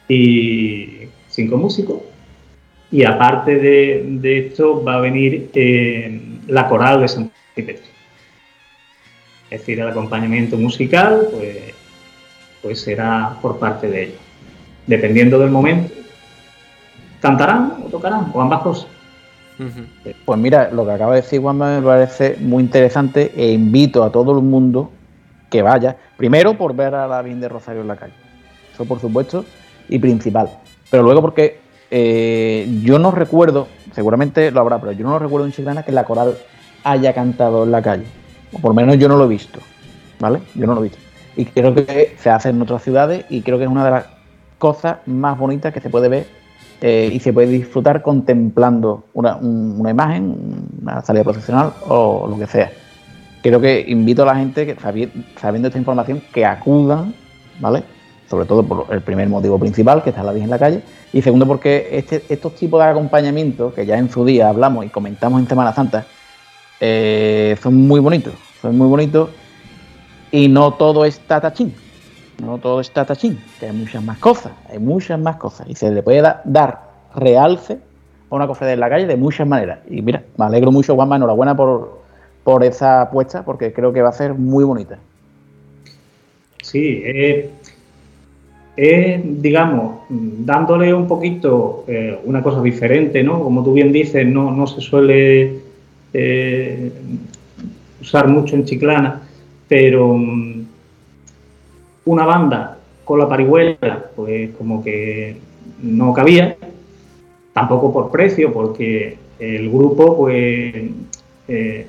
y 0.09 1.09
cinco 1.29 1.57
músicos. 1.57 1.99
Y 2.91 3.05
aparte 3.05 3.57
de, 3.57 4.47
esto 4.47 4.83
va 4.83 4.95
a 4.95 5.01
venir 5.01 5.51
eh, 5.55 6.21
la 6.47 6.69
coral 6.69 7.01
de 7.01 7.09
San 7.09 7.31
Petri. 7.55 7.79
Es 9.51 9.61
decir, 9.61 9.81
el 9.81 9.89
acompañamiento 9.89 10.57
musical 10.57 11.29
pues, 11.33 11.57
pues 12.63 12.81
será 12.81 13.37
por 13.43 13.59
parte 13.59 13.89
de 13.89 14.05
ellos. 14.05 14.21
Dependiendo 14.87 15.39
del 15.39 15.51
momento, 15.51 15.93
cantarán 17.21 17.75
o 17.85 17.89
tocarán, 17.89 18.31
o 18.33 18.41
ambas 18.41 18.61
cosas. 18.61 18.87
Pues 20.25 20.39
mira, 20.39 20.71
lo 20.71 20.85
que 20.85 20.93
acaba 20.93 21.15
de 21.15 21.23
decir 21.23 21.41
Juan 21.41 21.57
me 21.57 21.81
parece 21.81 22.37
muy 22.41 22.63
interesante 22.63 23.33
e 23.35 23.53
invito 23.53 24.05
a 24.05 24.13
todo 24.13 24.33
el 24.33 24.45
mundo 24.45 24.91
que 25.49 25.63
vaya, 25.63 25.97
primero 26.17 26.59
por 26.59 26.75
ver 26.75 26.95
a 26.95 27.07
la 27.07 27.23
Virgen 27.23 27.41
de 27.41 27.49
Rosario 27.49 27.81
en 27.81 27.89
la 27.89 27.97
calle, 27.97 28.13
eso 28.75 28.85
por 28.85 29.01
supuesto, 29.01 29.47
y 29.89 29.99
principal, 29.99 30.51
pero 30.91 31.03
luego 31.05 31.23
porque 31.23 31.61
eh, 31.91 32.81
yo 32.83 32.99
no 32.99 33.11
recuerdo, 33.11 33.69
seguramente 33.93 34.51
lo 34.51 34.61
habrá, 34.61 34.79
pero 34.79 34.93
yo 34.93 35.07
no 35.07 35.19
recuerdo 35.19 35.47
en 35.47 35.53
Chiclana 35.53 35.85
que 35.85 35.93
la 35.93 36.05
coral 36.05 36.37
haya 36.85 37.13
cantado 37.13 37.65
en 37.65 37.71
la 37.71 37.83
calle. 37.83 38.05
O 38.53 38.59
por 38.59 38.71
lo 38.71 38.75
menos 38.75 38.99
yo 38.99 39.09
no 39.09 39.17
lo 39.17 39.25
he 39.25 39.29
visto. 39.29 39.61
¿Vale? 40.19 40.41
Yo 40.55 40.67
no 40.67 40.75
lo 40.75 40.81
he 40.81 40.85
visto. 40.85 40.99
Y 41.37 41.45
creo 41.45 41.75
que 41.75 42.17
se 42.19 42.31
hace 42.31 42.49
en 42.49 42.63
otras 42.63 42.83
ciudades 42.83 43.27
y 43.29 43.43
creo 43.43 43.59
que 43.59 43.65
es 43.65 43.71
una 43.71 43.85
de 43.85 43.91
las 43.91 44.07
cosas 44.59 44.99
más 45.07 45.37
bonitas 45.39 45.73
que 45.73 45.81
se 45.81 45.91
puede 45.91 46.09
ver 46.09 46.27
eh, 46.81 47.11
y 47.13 47.21
se 47.21 47.33
puede 47.33 47.49
disfrutar 47.49 48.03
contemplando 48.03 49.05
una, 49.15 49.39
imagen, 49.91 50.69
una 50.83 51.03
salida 51.03 51.25
profesional 51.25 51.73
o 51.89 52.27
lo 52.29 52.39
que 52.39 52.47
sea. 52.47 52.71
Creo 53.43 53.61
que 53.61 53.85
invito 53.89 54.23
a 54.23 54.27
la 54.27 54.37
gente 54.37 54.77
sabiendo 55.41 55.69
esta 55.69 55.79
información 55.79 56.21
que 56.33 56.45
acudan, 56.45 57.15
¿vale? 57.61 57.83
Sobre 58.29 58.45
todo 58.45 58.63
por 58.63 58.93
el 58.93 59.01
primer 59.03 59.29
motivo 59.29 59.59
principal, 59.59 60.03
que 60.03 60.11
está 60.11 60.23
la 60.23 60.33
vida 60.33 60.45
en 60.45 60.51
la 60.51 60.59
calle, 60.59 60.83
y 61.13 61.23
segundo, 61.23 61.47
porque 61.47 61.89
este, 61.93 62.25
estos 62.29 62.55
tipos 62.57 62.83
de 62.83 62.91
acompañamiento, 62.91 63.73
que 63.73 63.87
ya 63.87 63.97
en 63.97 64.11
su 64.11 64.25
día 64.25 64.49
hablamos 64.49 64.85
y 64.85 64.89
comentamos 64.89 65.41
en 65.41 65.49
Semana 65.49 65.73
Santa, 65.73 66.07
eh, 66.81 67.57
son 67.63 67.75
muy 67.87 68.01
bonitos, 68.01 68.35
son 68.61 68.77
muy 68.77 68.89
bonitos 68.89 69.31
y 70.31 70.49
no 70.49 70.75
todo 70.75 71.05
es 71.05 71.21
tatachín, 71.21 71.75
no 72.43 72.59
todo 72.59 72.81
es 72.81 72.91
tatachín, 72.91 73.39
que 73.59 73.67
hay 73.67 73.73
muchas 73.73 74.03
más 74.03 74.19
cosas, 74.19 74.53
hay 74.69 74.79
muchas 74.79 75.19
más 75.19 75.37
cosas 75.37 75.69
y 75.69 75.75
se 75.75 75.91
le 75.91 76.03
puede 76.03 76.23
dar 76.45 76.83
realce 77.15 77.79
a 78.31 78.35
una 78.35 78.47
cofradía 78.47 78.75
en 78.75 78.81
la 78.81 78.91
calle 78.91 79.07
de 79.07 79.17
muchas 79.17 79.47
maneras. 79.47 79.81
Y 79.89 80.03
mira, 80.03 80.23
me 80.37 80.45
alegro 80.45 80.71
mucho, 80.73 80.95
Juanma, 80.95 81.17
enhorabuena 81.17 81.57
por, 81.57 82.01
por 82.45 82.65
esa 82.65 83.03
apuesta 83.03 83.45
porque 83.45 83.73
creo 83.73 83.93
que 83.93 84.03
va 84.03 84.11
a 84.11 84.13
ser 84.13 84.35
muy 84.35 84.65
bonita. 84.65 84.99
Sí, 86.63 87.03
eh, 87.05 87.51
es, 88.77 89.43
digamos, 89.43 90.01
dándole 90.09 90.93
un 90.93 91.07
poquito 91.07 91.85
eh, 91.87 92.19
una 92.25 92.43
cosa 92.43 92.61
diferente, 92.61 93.23
¿no? 93.23 93.43
Como 93.43 93.65
tú 93.65 93.73
bien 93.73 93.93
dices, 93.93 94.27
no, 94.27 94.51
no 94.51 94.67
se 94.67 94.81
suele 94.81 95.61
eh, 96.13 96.93
usar 98.01 98.29
mucho 98.29 98.57
en 98.57 98.65
Chiclana, 98.65 99.23
pero 99.69 100.15
mm, 100.15 100.67
una 102.07 102.25
banda 102.25 102.79
con 103.05 103.19
la 103.19 103.29
parihuela, 103.29 104.07
pues 104.17 104.51
como 104.57 104.83
que 104.83 105.37
no 105.83 106.13
cabía, 106.13 106.57
tampoco 107.53 107.93
por 107.93 108.11
precio, 108.11 108.53
porque 108.53 109.19
el 109.39 109.71
grupo, 109.71 110.17
pues, 110.17 110.75
eh, 111.49 111.87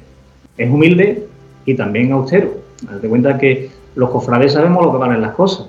es 0.58 0.70
humilde 0.70 1.26
y 1.66 1.74
también 1.76 2.12
austero. 2.12 2.52
Date 2.82 3.08
cuenta 3.08 3.38
que 3.38 3.70
los 3.96 4.10
cofrades 4.10 4.54
sabemos 4.54 4.86
lo 4.86 4.92
que 4.92 4.98
valen 4.98 5.22
las 5.22 5.34
cosas 5.34 5.68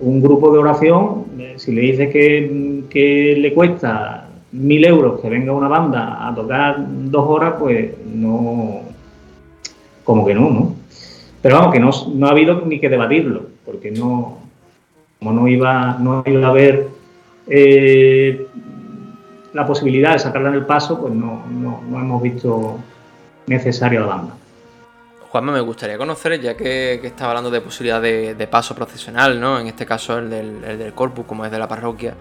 un 0.00 0.22
grupo 0.22 0.50
de 0.52 0.58
oración, 0.58 1.24
eh, 1.38 1.54
si 1.56 1.72
le 1.72 1.82
dice 1.82 2.10
que, 2.10 3.36
le 3.38 3.54
cuesta 3.54 4.28
mil 4.52 4.84
euros 4.84 5.20
que 5.20 5.28
venga 5.28 5.52
una 5.52 5.68
banda 5.68 6.26
a 6.26 6.34
tocar 6.34 6.76
dos 6.88 7.24
horas, 7.28 7.54
pues 7.58 7.92
no, 8.06 8.80
como 10.02 10.26
que 10.26 10.34
no, 10.34 10.50
¿no? 10.50 10.74
Pero 11.42 11.56
vamos, 11.56 11.72
que 11.72 11.80
no, 11.80 11.90
no 12.14 12.26
ha 12.26 12.30
habido 12.30 12.60
ni 12.66 12.78
que 12.78 12.88
debatirlo, 12.88 13.46
porque 13.64 13.90
no, 13.90 14.38
como 15.18 15.32
no 15.32 15.48
iba, 15.48 15.96
no 15.98 16.22
iba 16.26 16.46
a 16.46 16.50
haber 16.50 16.88
eh, 17.48 18.46
la 19.52 19.66
posibilidad 19.66 20.12
de 20.12 20.18
sacarla 20.18 20.50
en 20.50 20.56
el 20.56 20.66
paso, 20.66 21.00
pues 21.00 21.14
no, 21.14 21.44
no, 21.50 21.82
no 21.88 21.98
hemos 21.98 22.22
visto 22.22 22.78
necesaria 23.46 24.00
la 24.00 24.06
banda. 24.06 24.34
Juanma, 25.30 25.52
me 25.52 25.60
gustaría 25.60 25.96
conocer, 25.96 26.40
ya 26.40 26.56
que, 26.56 26.98
que 27.00 27.06
estaba 27.06 27.30
hablando 27.30 27.50
de 27.50 27.60
posibilidad 27.60 28.02
de, 28.02 28.34
de 28.34 28.46
paso 28.46 28.74
procesional, 28.74 29.40
¿no? 29.40 29.60
En 29.60 29.68
este 29.68 29.86
caso 29.86 30.18
el 30.18 30.28
del, 30.28 30.64
el 30.64 30.92
corpus, 30.92 31.24
como 31.24 31.44
es 31.44 31.50
de 31.50 31.58
la 31.58 31.68
parroquia. 31.68 32.14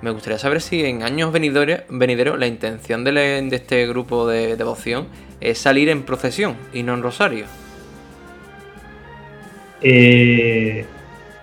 Me 0.00 0.10
gustaría 0.10 0.38
saber 0.38 0.60
si 0.60 0.84
en 0.84 1.02
años 1.02 1.30
venideros, 1.30 1.80
venideros 1.90 2.38
la 2.38 2.46
intención 2.46 3.04
de, 3.04 3.12
de 3.12 3.56
este 3.56 3.86
grupo 3.86 4.26
de 4.26 4.56
devoción 4.56 5.06
es 5.40 5.58
salir 5.58 5.88
en 5.90 6.02
procesión 6.02 6.56
y 6.72 6.82
no 6.82 6.94
en 6.94 7.02
rosario. 7.02 7.46
Eh, 9.86 10.84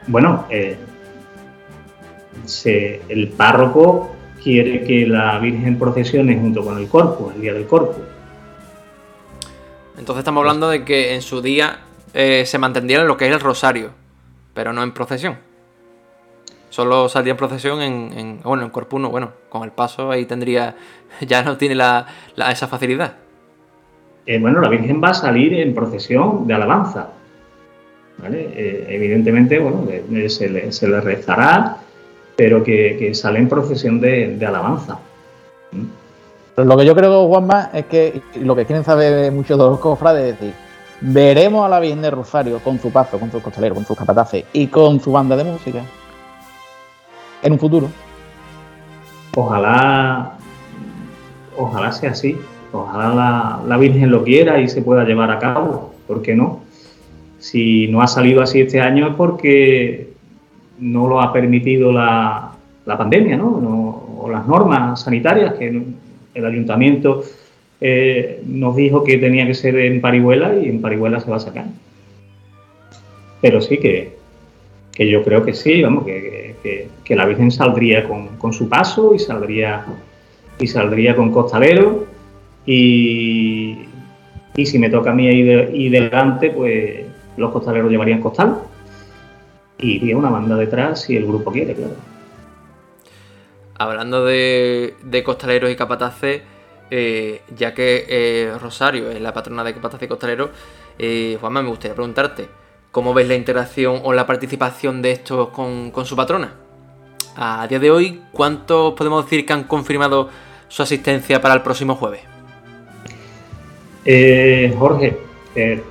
bueno, 0.07 0.45
eh, 0.49 0.77
se- 2.45 3.01
el 3.07 3.29
párroco 3.29 4.11
quiere 4.43 4.83
que 4.83 5.05
la 5.05 5.37
Virgen 5.37 5.77
procesione 5.77 6.35
junto 6.37 6.63
con 6.63 6.77
el 6.79 6.87
corpus, 6.87 7.35
el 7.35 7.41
día 7.41 7.53
del 7.53 7.67
corpus. 7.67 8.03
Entonces 9.97 10.21
estamos 10.21 10.41
hablando 10.41 10.69
de 10.69 10.83
que 10.83 11.13
en 11.13 11.21
su 11.21 11.41
día 11.43 11.81
eh, 12.13 12.43
se 12.47 12.57
mantendría 12.57 13.03
lo 13.03 13.15
que 13.15 13.27
es 13.27 13.31
el 13.33 13.39
rosario, 13.39 13.91
pero 14.55 14.73
no 14.73 14.81
en 14.81 14.91
procesión. 14.91 15.37
Solo 16.69 17.09
saldría 17.09 17.31
en 17.33 17.37
procesión 17.37 17.81
en, 17.81 18.17
en- 18.17 18.41
bueno, 18.41 18.63
en 18.63 18.69
corpus 18.71 18.99
no, 18.99 19.09
bueno, 19.09 19.33
con 19.49 19.63
el 19.63 19.71
paso 19.71 20.09
ahí 20.09 20.25
tendría, 20.25 20.75
ya 21.21 21.43
no 21.43 21.57
tiene 21.57 21.75
la, 21.75 22.07
la- 22.35 22.51
esa 22.51 22.67
facilidad. 22.67 23.17
Eh, 24.25 24.39
bueno, 24.39 24.59
la 24.61 24.69
Virgen 24.69 24.99
va 25.03 25.09
a 25.09 25.13
salir 25.13 25.53
en 25.53 25.75
procesión 25.75 26.47
de 26.47 26.53
alabanza. 26.55 27.09
¿Vale? 28.21 28.49
Eh, 28.53 28.85
evidentemente, 28.89 29.59
bueno, 29.59 29.87
se, 30.27 30.49
le, 30.49 30.71
se 30.71 30.87
le 30.87 31.01
rezará, 31.01 31.77
pero 32.35 32.63
que, 32.63 32.97
que 32.97 33.13
sale 33.13 33.39
en 33.39 33.49
procesión 33.49 33.99
de, 33.99 34.35
de 34.37 34.45
alabanza. 34.45 34.99
Pero 36.55 36.67
lo 36.67 36.77
que 36.77 36.85
yo 36.85 36.95
creo, 36.95 37.27
Juanma, 37.27 37.69
es 37.73 37.85
que 37.85 38.21
lo 38.41 38.55
que 38.55 38.65
quieren 38.65 38.83
saber 38.83 39.31
muchos 39.31 39.57
de 39.57 39.63
los 39.63 39.79
cofrades 39.79 40.33
es 40.33 40.39
decir, 40.39 40.53
veremos 41.01 41.65
a 41.65 41.69
la 41.69 41.79
Virgen 41.79 42.01
de 42.01 42.11
Rosario 42.11 42.59
con 42.59 42.79
su 42.79 42.91
paso, 42.91 43.19
con 43.19 43.31
sus 43.31 43.41
costaleros, 43.41 43.77
con 43.77 43.85
sus 43.85 43.97
capataces 43.97 44.45
y 44.53 44.67
con 44.67 44.99
su 44.99 45.11
banda 45.11 45.35
de 45.35 45.45
música 45.45 45.81
en 47.41 47.53
un 47.53 47.59
futuro. 47.59 47.89
Ojalá, 49.35 50.33
ojalá 51.57 51.91
sea 51.91 52.11
así. 52.11 52.37
Ojalá 52.73 53.13
la, 53.13 53.59
la 53.67 53.77
Virgen 53.77 54.11
lo 54.11 54.23
quiera 54.23 54.59
y 54.59 54.69
se 54.69 54.81
pueda 54.81 55.03
llevar 55.03 55.31
a 55.31 55.39
cabo. 55.39 55.93
¿Por 56.07 56.21
qué 56.21 56.35
no? 56.35 56.60
Si 57.41 57.87
no 57.87 58.01
ha 58.01 58.07
salido 58.07 58.41
así 58.41 58.61
este 58.61 58.79
año 58.79 59.09
es 59.09 59.15
porque 59.15 60.07
no 60.79 61.07
lo 61.07 61.19
ha 61.21 61.33
permitido 61.33 61.91
la, 61.91 62.51
la 62.85 62.97
pandemia, 62.97 63.35
¿no? 63.35 63.47
O 64.19 64.29
las 64.31 64.47
normas 64.47 65.01
sanitarias 65.01 65.55
que 65.55 65.83
el 66.35 66.45
ayuntamiento 66.45 67.23
eh, 67.81 68.41
nos 68.45 68.75
dijo 68.75 69.03
que 69.03 69.17
tenía 69.17 69.47
que 69.47 69.55
ser 69.55 69.75
en 69.79 69.99
Parihuela 70.01 70.53
y 70.55 70.69
en 70.69 70.81
Parihuela 70.81 71.19
se 71.19 71.31
va 71.31 71.37
a 71.37 71.39
sacar. 71.39 71.65
Pero 73.41 73.59
sí 73.59 73.77
que, 73.79 74.11
que 74.93 75.09
yo 75.09 75.23
creo 75.23 75.43
que 75.43 75.53
sí, 75.53 75.81
vamos, 75.81 76.05
que, 76.05 76.55
que- 76.63 77.15
la 77.15 77.25
Virgen 77.25 77.51
saldría 77.51 78.07
con, 78.07 78.37
con 78.37 78.53
su 78.53 78.69
paso 78.69 79.13
y 79.13 79.19
saldría 79.19 79.83
y 80.59 80.67
saldría 80.67 81.13
con 81.13 81.29
costalero 81.31 82.05
y, 82.65 83.79
y 84.55 84.65
si 84.65 84.79
me 84.79 84.89
toca 84.89 85.11
a 85.11 85.13
mí 85.13 85.41
de- 85.43 85.71
ir 85.75 85.91
delante, 85.91 86.51
pues 86.51 87.01
los 87.37 87.51
costaleros 87.51 87.91
llevarían 87.91 88.21
costal 88.21 88.59
y 89.77 89.97
iría 89.97 90.17
una 90.17 90.29
banda 90.29 90.55
detrás 90.55 91.01
si 91.01 91.17
el 91.17 91.25
grupo 91.25 91.51
quiere, 91.51 91.73
claro. 91.73 91.95
Hablando 93.77 94.25
de, 94.25 94.95
de 95.03 95.23
costaleros 95.23 95.71
y 95.71 95.75
capataces, 95.75 96.41
eh, 96.91 97.41
ya 97.55 97.73
que 97.73 98.05
eh, 98.07 98.53
Rosario 98.59 99.09
es 99.09 99.19
la 99.19 99.33
patrona 99.33 99.63
de 99.63 99.73
capataces 99.73 100.05
y 100.05 100.09
costaleros, 100.09 100.49
eh, 100.99 101.37
Juanma, 101.39 101.63
me 101.63 101.69
gustaría 101.69 101.95
preguntarte, 101.95 102.47
¿cómo 102.91 103.13
ves 103.13 103.27
la 103.27 103.35
interacción 103.35 104.01
o 104.03 104.13
la 104.13 104.27
participación 104.27 105.01
de 105.01 105.11
estos 105.11 105.49
con, 105.49 105.91
con 105.91 106.05
su 106.05 106.15
patrona? 106.15 106.53
A 107.35 107.65
día 107.67 107.79
de 107.79 107.89
hoy, 107.89 108.21
¿cuántos 108.31 108.93
podemos 108.93 109.23
decir 109.23 109.45
que 109.45 109.53
han 109.53 109.63
confirmado 109.63 110.29
su 110.67 110.83
asistencia 110.83 111.41
para 111.41 111.53
el 111.53 111.61
próximo 111.61 111.95
jueves? 111.95 112.21
Eh, 114.03 114.73
Jorge, 114.77 115.17
eh, 115.55 115.81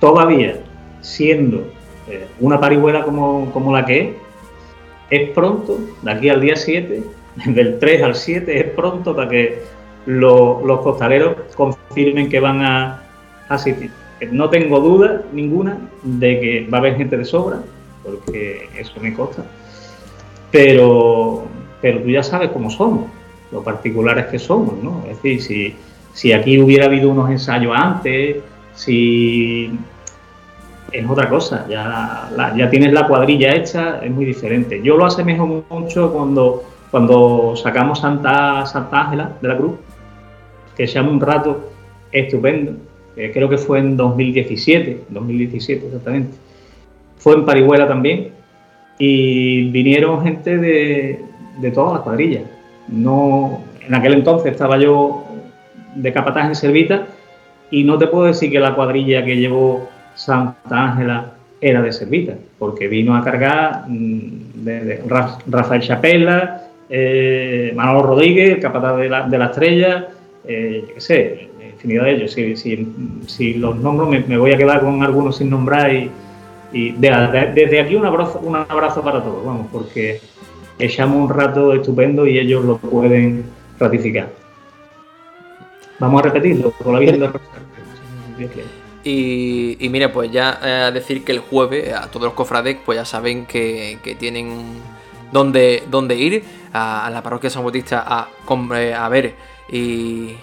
todavía 0.00 0.60
siendo 1.00 1.70
eh, 2.08 2.26
una 2.40 2.58
parihuela 2.60 3.02
como, 3.04 3.50
como 3.52 3.72
la 3.72 3.84
que 3.84 4.00
es, 4.00 4.08
es 5.10 5.30
pronto, 5.30 5.78
de 6.02 6.10
aquí 6.10 6.28
al 6.28 6.40
día 6.40 6.56
7, 6.56 7.02
del 7.46 7.78
3 7.78 8.02
al 8.02 8.14
7, 8.14 8.58
es 8.60 8.64
pronto 8.70 9.14
para 9.16 9.28
que 9.28 9.62
lo- 10.06 10.62
los 10.66 10.80
costaleros 10.80 11.36
confirmen 11.54 12.28
que 12.28 12.40
van 12.40 12.62
a 12.62 13.02
asistir. 13.48 13.90
No 14.32 14.50
tengo 14.50 14.80
duda 14.80 15.22
ninguna 15.32 15.78
de 16.02 16.40
que 16.40 16.68
va 16.72 16.78
a 16.78 16.80
haber 16.80 16.96
gente 16.96 17.16
de 17.16 17.24
sobra, 17.24 17.60
porque 18.02 18.68
eso 18.76 18.94
me 19.00 19.14
consta. 19.14 19.44
Pero, 20.50 21.44
pero 21.80 22.00
tú 22.00 22.08
ya 22.10 22.22
sabes 22.22 22.50
cómo 22.50 22.70
somos, 22.70 23.10
lo 23.52 23.62
particulares 23.62 24.26
que 24.26 24.38
somos, 24.38 24.82
¿no? 24.82 25.04
Es 25.08 25.22
decir, 25.22 25.42
si, 25.42 25.74
si 26.14 26.32
aquí 26.32 26.58
hubiera 26.60 26.86
habido 26.86 27.10
unos 27.10 27.30
ensayos 27.30 27.72
antes, 27.76 28.38
si 28.74 29.70
es 30.92 31.08
otra 31.08 31.28
cosa, 31.28 31.66
ya, 31.68 32.30
ya 32.56 32.70
tienes 32.70 32.92
la 32.92 33.06
cuadrilla 33.06 33.54
hecha, 33.54 34.00
es 34.02 34.10
muy 34.10 34.24
diferente. 34.24 34.80
Yo 34.82 34.96
lo 34.96 35.04
asemejo 35.04 35.64
mucho 35.68 36.12
cuando, 36.12 36.64
cuando 36.90 37.54
sacamos 37.56 38.00
Santa, 38.00 38.64
Santa 38.66 39.02
Ángela 39.02 39.32
de 39.40 39.48
la 39.48 39.56
Cruz, 39.56 39.74
que 40.76 40.86
se 40.86 40.94
llama 40.94 41.10
un 41.10 41.20
rato 41.20 41.70
estupendo, 42.10 42.72
creo 43.14 43.48
que 43.48 43.58
fue 43.58 43.80
en 43.80 43.96
2017, 43.96 45.04
2017 45.10 45.86
exactamente. 45.86 46.36
Fue 47.18 47.34
en 47.34 47.44
Parihuela 47.44 47.86
también, 47.86 48.30
y 48.98 49.70
vinieron 49.70 50.22
gente 50.22 50.56
de, 50.56 51.20
de 51.60 51.70
todas 51.70 51.94
las 51.94 52.02
cuadrillas. 52.02 52.44
No, 52.88 53.60
en 53.86 53.94
aquel 53.94 54.14
entonces 54.14 54.52
estaba 54.52 54.78
yo 54.78 55.24
de 55.94 56.12
capataz 56.12 56.46
en 56.46 56.54
Servita 56.54 57.06
y 57.70 57.84
no 57.84 57.98
te 57.98 58.06
puedo 58.06 58.24
decir 58.24 58.50
que 58.50 58.60
la 58.60 58.74
cuadrilla 58.74 59.24
que 59.24 59.36
llevó 59.36 59.88
Santa 60.18 60.82
Ángela 60.92 61.32
era 61.60 61.80
de 61.82 61.92
Servita, 61.92 62.34
porque 62.58 62.88
vino 62.88 63.16
a 63.16 63.22
cargar 63.22 63.84
mm, 63.88 64.64
de, 64.64 64.80
de 64.84 65.02
Ra- 65.08 65.38
Rafael 65.46 65.80
Chapela, 65.82 66.64
eh, 66.90 67.72
Manolo 67.76 68.02
Rodríguez, 68.02 68.50
el 68.56 68.60
capataz 68.60 68.96
de 68.98 69.08
la, 69.08 69.28
de 69.28 69.38
la 69.38 69.46
estrella, 69.46 70.08
eh, 70.44 70.84
qué 70.94 71.00
sé, 71.00 71.48
infinidad 71.72 72.04
de 72.04 72.12
ellos. 72.12 72.32
Si, 72.32 73.54
los 73.54 73.76
nombro 73.76 74.06
me, 74.06 74.36
voy 74.38 74.52
a 74.52 74.56
quedar 74.56 74.80
con 74.80 75.02
algunos 75.02 75.36
sin 75.36 75.50
nombrar 75.50 75.92
y, 75.92 76.10
de- 76.92 77.10
de- 77.10 77.52
desde 77.54 77.80
aquí 77.80 77.94
un 77.94 78.06
abrazo, 78.06 78.40
un 78.42 78.56
abrazo 78.56 79.02
para 79.02 79.22
todos, 79.22 79.44
vamos, 79.44 79.66
porque 79.72 80.20
echamos 80.78 81.16
un 81.16 81.28
rato 81.36 81.72
estupendo 81.72 82.26
y 82.26 82.38
ellos 82.38 82.64
lo 82.64 82.78
pueden 82.78 83.44
ratificar. 83.78 84.28
Vamos 86.00 86.20
a 86.22 86.24
repetirlo 86.26 86.70
con 86.72 86.92
la 86.94 86.98
Virgen 87.00 87.20
del 87.20 87.30
Y, 89.04 89.76
mira, 89.90 90.12
pues 90.12 90.30
ya 90.30 90.58
eh, 90.62 90.90
decir 90.92 91.24
que 91.24 91.32
el 91.32 91.38
jueves 91.38 91.94
a 91.94 92.10
todos 92.10 92.24
los 92.24 92.34
cofrades 92.34 92.76
pues 92.84 92.96
ya 92.96 93.04
saben 93.04 93.46
que, 93.46 93.98
tienen 94.18 94.80
dónde, 95.32 95.84
dónde 95.88 96.16
ir 96.16 96.44
a, 96.72 97.08
la 97.10 97.22
parroquia 97.22 97.48
San 97.48 97.62
Bautista 97.62 98.04
a, 98.06 98.28
eh, 98.76 99.08
ver 99.10 99.34
y 99.70 100.36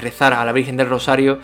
rezar 0.00 0.34
a 0.34 0.44
la 0.44 0.52
Virgen 0.52 0.76
del 0.76 0.88
Rosario. 0.88 1.40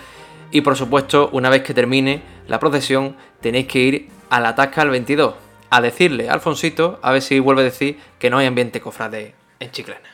Y 0.50 0.60
por 0.60 0.76
supuesto, 0.76 1.30
una 1.32 1.50
vez 1.50 1.62
que 1.62 1.74
termine 1.74 2.22
la 2.46 2.60
procesión, 2.60 3.16
tenéis 3.40 3.66
que 3.66 3.78
ir 3.80 4.08
a 4.30 4.40
la 4.40 4.54
Tasca 4.54 4.82
al 4.82 4.90
22 4.90 5.34
a 5.70 5.80
decirle 5.80 6.28
a 6.28 6.34
Alfonsito, 6.34 7.00
a 7.02 7.10
ver 7.10 7.22
si 7.22 7.40
vuelve 7.40 7.62
a 7.62 7.64
decir 7.64 7.98
que 8.20 8.30
no 8.30 8.38
hay 8.38 8.46
ambiente 8.46 8.80
cofrade 8.80 9.34
en 9.58 9.70
Chiclana. 9.72 10.08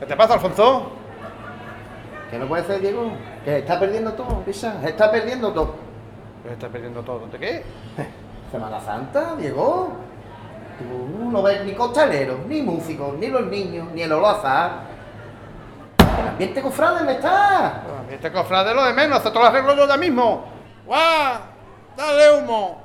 ¿Qué 0.00 0.06
te 0.06 0.16
pasa, 0.16 0.34
Alfonso? 0.34 1.01
¿Qué 2.32 2.38
no 2.38 2.48
puede 2.48 2.64
ser, 2.64 2.80
Diego? 2.80 3.12
Que 3.44 3.58
está 3.58 3.78
perdiendo 3.78 4.14
todo, 4.14 4.42
Pisa. 4.42 4.80
Se 4.80 4.88
está 4.88 5.12
perdiendo 5.12 5.52
todo. 5.52 5.74
Pues 6.40 6.54
estás 6.54 6.70
perdiendo 6.70 7.02
todo. 7.02 7.26
¿De 7.26 7.38
qué? 7.38 7.62
Semana 8.50 8.80
Santa, 8.80 9.36
Diego. 9.36 9.92
Tú 10.78 11.30
no 11.30 11.42
ves 11.42 11.62
ni 11.66 11.74
costaleros, 11.74 12.38
ni 12.46 12.62
músicos, 12.62 13.18
ni 13.18 13.26
los 13.26 13.44
niños, 13.48 13.88
ni 13.92 14.00
el 14.00 14.12
olazar. 14.12 14.84
El 15.98 16.28
ambiente 16.28 16.62
cofrade 16.62 17.04
no 17.04 17.10
está. 17.10 17.82
Pues, 18.06 18.14
Este 18.14 18.32
cofrade 18.32 18.74
lo 18.74 18.82
de 18.82 18.94
menos, 18.94 19.22
esto 19.22 19.38
lo 19.38 19.44
arreglo 19.44 19.76
yo 19.76 19.86
ya 19.86 19.98
mismo. 19.98 20.46
¡Guau! 20.86 21.34
¡Dale 21.98 22.38
humo! 22.38 22.81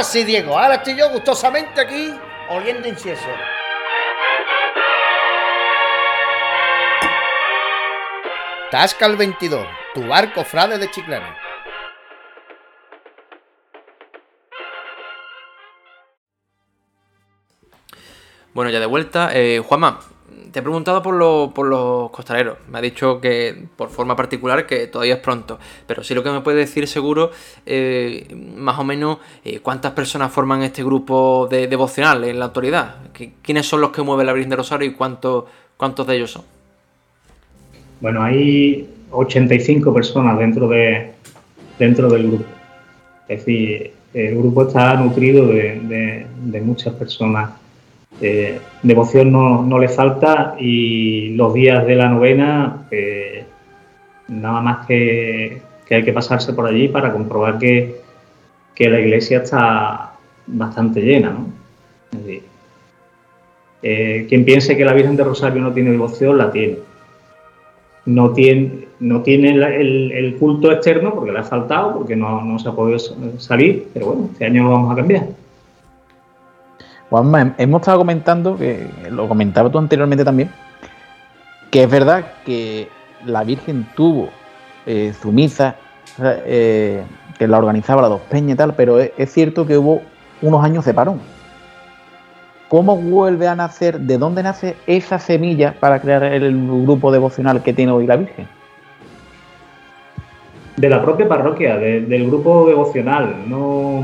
Ahora 0.00 0.12
sí, 0.12 0.24
Diego. 0.24 0.58
Ahora 0.58 0.76
estoy 0.76 0.96
yo 0.96 1.10
gustosamente 1.10 1.78
aquí 1.78 2.14
oliendo 2.48 2.88
incienso. 2.88 3.26
Tasca 8.70 9.04
el 9.04 9.16
22. 9.16 9.66
tu 9.92 10.06
barco 10.06 10.42
frade 10.42 10.78
de 10.78 10.90
Chiclana. 10.90 11.36
Bueno, 18.54 18.70
ya 18.70 18.80
de 18.80 18.86
vuelta. 18.86 19.28
Eh, 19.34 19.62
Juanma, 19.62 20.00
te 20.52 20.58
he 20.58 20.62
preguntado 20.62 21.02
por, 21.02 21.14
lo- 21.14 21.52
por 21.54 21.66
los 21.66 22.10
costaleros. 22.10 22.58
Me 22.68 22.78
ha 22.78 22.80
dicho 22.80 23.20
que 23.20 23.66
por 23.76 23.88
forma 23.90 24.16
particular 24.16 24.66
que 24.66 24.86
todavía 24.88 25.14
es 25.14 25.20
pronto. 25.20 25.58
Pero 25.86 26.02
sí 26.02 26.14
lo 26.14 26.22
que 26.22 26.30
me 26.30 26.40
puede 26.40 26.58
decir 26.58 26.86
seguro, 26.88 27.30
eh, 27.66 28.26
más 28.56 28.78
o 28.78 28.84
menos, 28.84 29.18
eh, 29.44 29.60
cuántas 29.60 29.92
personas 29.92 30.32
forman 30.32 30.62
este 30.62 30.82
grupo 30.82 31.46
de 31.50 31.68
devocional 31.68 32.24
en 32.24 32.38
la 32.38 32.46
autoridad. 32.46 32.96
¿Qui- 33.16 33.32
¿Quiénes 33.42 33.66
son 33.66 33.80
los 33.80 33.90
que 33.90 34.02
mueven 34.02 34.26
la 34.26 34.32
Virgen 34.32 34.50
de 34.50 34.56
Rosario 34.56 34.88
y 34.88 34.92
cuántos, 34.94 35.44
cuántos 35.76 36.06
de 36.06 36.16
ellos 36.16 36.30
son? 36.32 36.42
Bueno, 38.00 38.22
hay 38.22 38.88
85 39.10 39.92
personas 39.92 40.38
dentro, 40.38 40.68
de, 40.68 41.12
dentro 41.78 42.08
del 42.08 42.26
grupo. 42.28 42.44
Es 43.28 43.38
decir, 43.40 43.92
el 44.14 44.36
grupo 44.36 44.62
está 44.66 44.94
nutrido 44.94 45.46
de 45.46 46.60
muchas 46.64 46.94
personas. 46.94 47.50
Eh, 48.20 48.60
devoción 48.82 49.32
no, 49.32 49.78
le 49.78 49.88
falta 49.88 50.56
y 50.58 51.30
los 51.30 51.54
días 51.54 51.86
de 51.86 51.94
la 51.96 52.08
novena, 52.08 52.86
eh, 52.90 53.44
nada 54.28 54.60
más 54.60 54.86
que, 54.86 55.62
hay 55.90 56.04
que 56.04 56.12
pasarse 56.12 56.52
por 56.52 56.66
allí 56.66 56.88
para 56.88 57.12
comprobar 57.12 57.58
que, 57.58 58.00
que 58.74 58.88
la 58.88 59.00
iglesia 59.00 59.38
está 59.38 60.12
bastante 60.46 61.00
llena. 61.00 61.36
eh, 63.82 64.26
quien 64.28 64.44
piense 64.44 64.76
que 64.76 64.84
la 64.84 64.92
Virgen 64.92 65.16
de 65.16 65.24
Rosario 65.24 65.62
no 65.62 65.72
tiene 65.72 65.90
devoción, 65.90 66.38
la 66.38 66.50
tiene 66.50 66.90
no 68.06 68.32
tiene, 68.32 68.88
no 69.00 69.22
tiene 69.22 69.50
el, 69.50 70.36
culto 70.38 70.72
externo 70.72 71.14
porque 71.14 71.32
le 71.32 71.40
ha 71.40 71.44
faltado, 71.44 71.98
porque 71.98 72.16
no, 72.16 72.42
no 72.42 72.58
se 72.58 72.68
ha 72.68 72.72
podido 72.72 72.98
salir, 73.38 73.88
pero 73.92 74.06
bueno, 74.06 74.28
este 74.32 74.46
año 74.46 74.64
lo 74.64 74.70
vamos 74.70 74.92
a 74.92 74.96
cambiar. 74.96 75.26
Juanma, 77.10 77.42
hem- 77.42 77.54
hemos 77.58 77.80
estado 77.82 77.98
comentando, 77.98 78.56
que 78.56 78.88
lo 79.10 79.28
comentaba 79.28 79.68
tú 79.70 79.78
anteriormente 79.78 80.24
también, 80.24 80.50
que 81.70 81.82
es 81.82 81.90
verdad 81.90 82.24
que 82.46 82.88
la 83.24 83.42
Virgen 83.44 83.86
tuvo 83.96 84.30
eh, 84.86 85.12
su 85.20 85.32
misa, 85.32 85.74
eh, 86.22 87.02
que 87.38 87.48
la 87.48 87.58
organizaba 87.58 88.02
la 88.02 88.08
Dos 88.08 88.20
Peñas 88.22 88.54
y 88.54 88.56
tal, 88.56 88.74
pero 88.74 88.98
es, 89.00 89.32
cierto 89.32 89.66
que 89.66 89.76
hubo 89.76 90.02
unos 90.40 90.64
años 90.64 90.84
de 90.84 90.94
parón. 90.94 91.20
¿Cómo 92.68 92.96
vuelve 92.96 93.48
a 93.48 93.56
nacer, 93.56 93.98
de 93.98 94.16
dónde 94.16 94.44
nace 94.44 94.76
esa 94.86 95.18
semilla 95.18 95.74
para 95.80 96.00
crear 96.00 96.22
el 96.22 96.66
grupo 96.84 97.10
devocional 97.10 97.62
que 97.62 97.72
tiene 97.72 97.90
hoy 97.90 98.06
la 98.06 98.16
Virgen? 98.16 98.46
De 100.76 100.88
la 100.88 101.02
propia 101.02 101.28
parroquia, 101.28 101.76
de- 101.76 102.02
del 102.02 102.26
grupo 102.28 102.66
devocional, 102.68 103.34
no, 103.48 104.02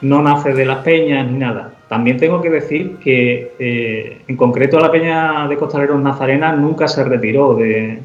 no 0.00 0.22
nace 0.22 0.52
de 0.52 0.64
las 0.66 0.78
peñas 0.78 1.30
ni 1.30 1.38
nada. 1.38 1.70
También 1.88 2.16
tengo 2.16 2.42
que 2.42 2.50
decir 2.50 2.96
que 2.96 3.52
eh, 3.58 4.22
en 4.26 4.36
concreto 4.36 4.80
la 4.80 4.90
peña 4.90 5.46
de 5.46 5.56
Costaleros 5.56 6.00
Nazarena 6.00 6.52
nunca 6.52 6.88
se 6.88 7.04
retiró 7.04 7.54
de, 7.54 8.00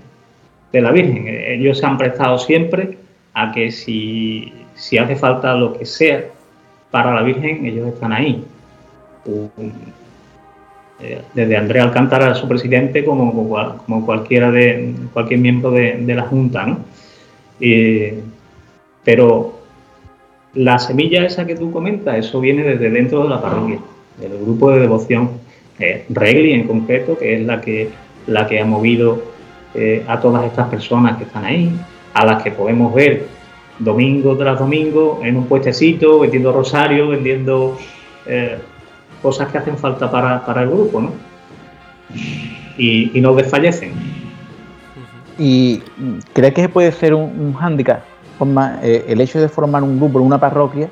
la 0.74 0.92
Virgen. 0.92 1.28
Ellos 1.28 1.80
se 1.80 1.86
han 1.86 1.98
prestado 1.98 2.38
siempre 2.38 2.98
a 3.34 3.52
que 3.52 3.72
si, 3.72 4.54
si 4.76 4.98
hace 4.98 5.16
falta 5.16 5.56
lo 5.56 5.74
que 5.74 5.86
sea 5.86 6.26
para 6.92 7.14
la 7.14 7.24
Virgen, 7.24 7.66
ellos 7.66 7.88
están 7.88 8.14
ahí. 8.14 8.44
Eh, 11.00 11.22
desde 11.34 11.58
Andrés 11.58 11.84
Alcántara, 11.84 12.36
su 12.36 12.48
presidente, 12.48 13.04
como, 13.04 13.34
como 13.34 13.50
cual- 13.50 13.78
como 13.86 14.06
cualquiera 14.06 14.52
de 14.52 14.94
cualquier 15.14 15.40
miembro 15.40 15.72
de, 15.72 15.98
de 15.98 16.14
la 16.14 16.24
Junta, 16.24 16.66
¿no? 16.68 16.78
Eh, 17.60 18.22
pero 19.04 19.61
la 20.54 20.80
semilla 20.80 21.26
esa 21.26 21.46
que 21.46 21.56
tú 21.56 21.72
comentas, 21.72 22.18
eso 22.18 22.40
viene 22.40 22.64
desde 22.64 22.90
dentro 22.90 23.24
de 23.24 23.30
la 23.30 23.42
parroquia, 23.42 23.80
del 24.20 24.38
grupo 24.40 24.72
de 24.72 24.82
devoción, 24.82 25.32
eh, 25.80 26.06
Regli 26.10 26.52
en 26.52 26.68
concreto, 26.68 27.18
que 27.18 27.36
es 27.36 27.42
la 27.46 27.62
que, 27.62 27.90
la 28.28 28.48
que 28.48 28.60
ha 28.60 28.66
movido 28.66 29.24
eh, 29.74 30.04
a 30.08 30.20
todas 30.20 30.46
estas 30.46 30.68
personas 30.68 31.18
que 31.18 31.24
están 31.24 31.46
ahí, 31.46 31.72
a 32.14 32.26
las 32.26 32.44
que 32.44 32.52
podemos 32.52 32.94
ver 32.94 33.26
domingo 33.80 34.38
tras 34.38 34.60
domingo 34.60 35.22
en 35.24 35.38
un 35.38 35.46
puestecito, 35.46 36.20
vendiendo 36.20 36.52
rosario, 36.52 37.08
vendiendo 37.08 37.78
eh, 38.28 38.58
cosas 39.22 39.50
que 39.52 39.58
hacen 39.58 39.78
falta 39.78 40.12
para, 40.12 40.46
para 40.46 40.64
el 40.64 40.70
grupo, 40.70 41.02
¿no? 41.02 41.12
Y, 42.78 43.18
y 43.18 43.22
no 43.22 43.34
desfallecen. 43.34 43.94
¿Y 45.40 45.82
crees 46.34 46.54
que 46.54 46.70
puede 46.70 46.92
ser 46.92 47.14
un, 47.14 47.24
un 47.24 47.54
hándicap, 47.54 48.04
Eh, 48.82 49.06
el 49.08 49.22
hecho 49.22 49.40
de 49.40 49.48
formar 49.48 49.84
un 49.84 50.00
grupo 50.00 50.20
una 50.20 50.40
parroquia 50.40 50.90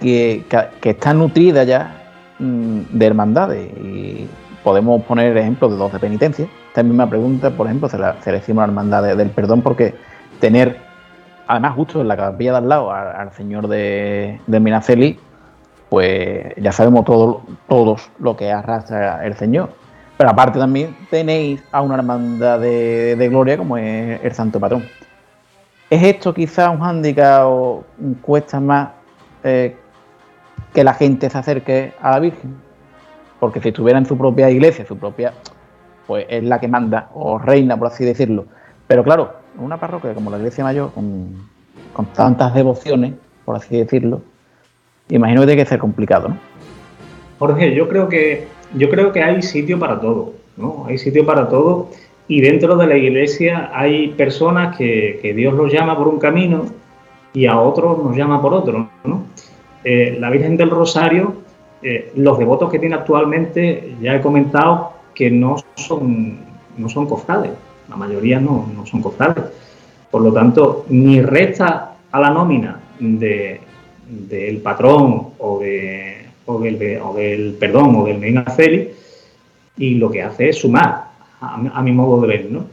que, 0.00 0.44
está 0.82 1.14
nutrida 1.14 1.64
ya 1.64 2.10
mm, 2.38 2.80
de 2.90 3.06
hermandades? 3.06 3.70
Y 3.78 4.26
podemos 4.64 5.02
poner 5.04 5.36
ejemplos 5.36 5.70
de 5.70 5.76
dos 5.76 5.92
de 5.92 5.98
penitencia. 5.98 6.48
Esta 6.68 6.82
misma 6.82 7.08
pregunta, 7.08 7.50
por 7.50 7.66
ejemplo, 7.66 7.88
se 7.88 7.98
la, 7.98 8.20
se 8.22 8.32
le 8.32 8.38
decimos 8.38 8.62
a 8.62 8.66
la 8.66 8.72
hermandad 8.72 9.02
de- 9.04 9.16
del 9.16 9.30
perdón 9.30 9.62
porque 9.62 9.94
tener, 10.40 10.78
además 11.46 11.74
justo 11.74 12.00
en 12.00 12.08
la 12.08 12.16
capilla 12.16 12.52
de 12.52 12.58
al 12.58 12.68
lado, 12.68 12.90
al, 12.92 13.32
señor 13.32 13.68
de, 13.68 14.40
Minaceli, 14.60 15.18
pues 15.88 16.54
ya 16.56 16.72
sabemos 16.72 17.04
todo- 17.04 17.42
todos 17.68 18.10
lo 18.18 18.36
que 18.36 18.50
arrastra 18.50 19.24
el 19.24 19.34
señor. 19.34 19.70
Pero 20.16 20.30
aparte 20.30 20.58
también 20.58 20.96
tenéis 21.10 21.62
a 21.70 21.80
una 21.82 21.94
hermandad 21.94 22.58
de, 22.58 23.14
de 23.14 23.28
gloria 23.28 23.56
como 23.56 23.76
es 23.76 24.20
el 24.24 24.32
Santo 24.32 24.58
Patrón. 24.58 24.82
¿Es 25.90 26.02
esto 26.02 26.34
quizá 26.34 26.68
un 26.70 26.80
hándicap 26.80 27.46
o 27.46 27.84
cuesta 28.20 28.60
más 28.60 28.90
eh, 29.42 29.74
que 30.74 30.84
la 30.84 30.92
gente 30.92 31.30
se 31.30 31.38
acerque 31.38 31.94
a 32.00 32.10
la 32.10 32.20
Virgen? 32.20 32.56
Porque 33.40 33.60
si 33.60 33.68
estuviera 33.68 33.98
en 33.98 34.04
su 34.04 34.18
propia 34.18 34.50
iglesia, 34.50 34.84
su 34.86 34.98
propia, 34.98 35.32
pues 36.06 36.26
es 36.28 36.44
la 36.44 36.60
que 36.60 36.68
manda 36.68 37.08
o 37.14 37.38
reina, 37.38 37.76
por 37.78 37.88
así 37.88 38.04
decirlo. 38.04 38.46
Pero 38.86 39.02
claro, 39.02 39.32
una 39.58 39.78
parroquia 39.78 40.12
como 40.12 40.30
la 40.30 40.38
Iglesia 40.38 40.64
Mayor, 40.64 40.92
con, 40.92 41.48
con 41.94 42.06
tantas 42.06 42.52
devociones, 42.52 43.14
por 43.46 43.56
así 43.56 43.78
decirlo, 43.78 44.20
imagino 45.08 45.40
que 45.40 45.46
tiene 45.46 45.62
que 45.62 45.68
ser 45.68 45.78
complicado, 45.78 46.28
¿no? 46.28 46.38
Jorge, 47.38 47.74
yo 47.74 47.88
creo 47.88 48.08
que 48.08 48.48
yo 48.74 48.90
creo 48.90 49.12
que 49.12 49.22
hay 49.22 49.40
sitio 49.42 49.78
para 49.78 50.00
todo, 50.00 50.34
¿no? 50.56 50.84
Hay 50.86 50.98
sitio 50.98 51.24
para 51.24 51.48
todo 51.48 51.88
y 52.28 52.42
dentro 52.42 52.76
de 52.76 52.86
la 52.86 52.96
iglesia 52.96 53.70
hay 53.74 54.08
personas 54.08 54.76
que, 54.76 55.18
que 55.20 55.32
Dios 55.32 55.54
los 55.54 55.72
llama 55.72 55.96
por 55.96 56.08
un 56.08 56.18
camino 56.18 56.66
y 57.32 57.46
a 57.46 57.58
otros 57.58 58.04
nos 58.04 58.14
llama 58.14 58.40
por 58.40 58.52
otro, 58.52 58.90
¿no? 59.04 59.24
Eh, 59.82 60.16
la 60.20 60.28
Virgen 60.28 60.56
del 60.56 60.70
Rosario, 60.70 61.34
eh, 61.82 62.12
los 62.16 62.38
devotos 62.38 62.70
que 62.70 62.78
tiene 62.78 62.96
actualmente, 62.96 63.94
ya 64.02 64.14
he 64.14 64.20
comentado 64.20 64.92
que 65.14 65.30
no 65.30 65.56
son 65.74 66.46
no 66.76 66.88
son 66.88 67.06
cofrades, 67.06 67.52
la 67.88 67.96
mayoría 67.96 68.38
no, 68.38 68.68
no 68.74 68.86
son 68.86 69.02
cofrades. 69.02 69.44
Por 70.10 70.22
lo 70.22 70.32
tanto, 70.32 70.84
ni 70.90 71.20
resta 71.20 71.94
a 72.10 72.20
la 72.20 72.30
nómina 72.30 72.80
de, 73.00 73.60
del 74.06 74.58
patrón 74.58 75.28
o, 75.38 75.58
de, 75.58 76.26
o, 76.46 76.60
del, 76.60 77.00
o 77.02 77.14
del 77.14 77.56
perdón 77.58 77.96
o 77.96 78.04
del 78.04 78.18
Medina 78.18 78.44
Celi 78.54 78.90
y 79.76 79.94
lo 79.94 80.10
que 80.10 80.22
hace 80.22 80.50
es 80.50 80.58
sumar 80.58 81.07
a, 81.40 81.82
mi 81.82 81.92
modo 81.92 82.20
de 82.20 82.26
ver, 82.26 82.50
¿no? 82.50 82.66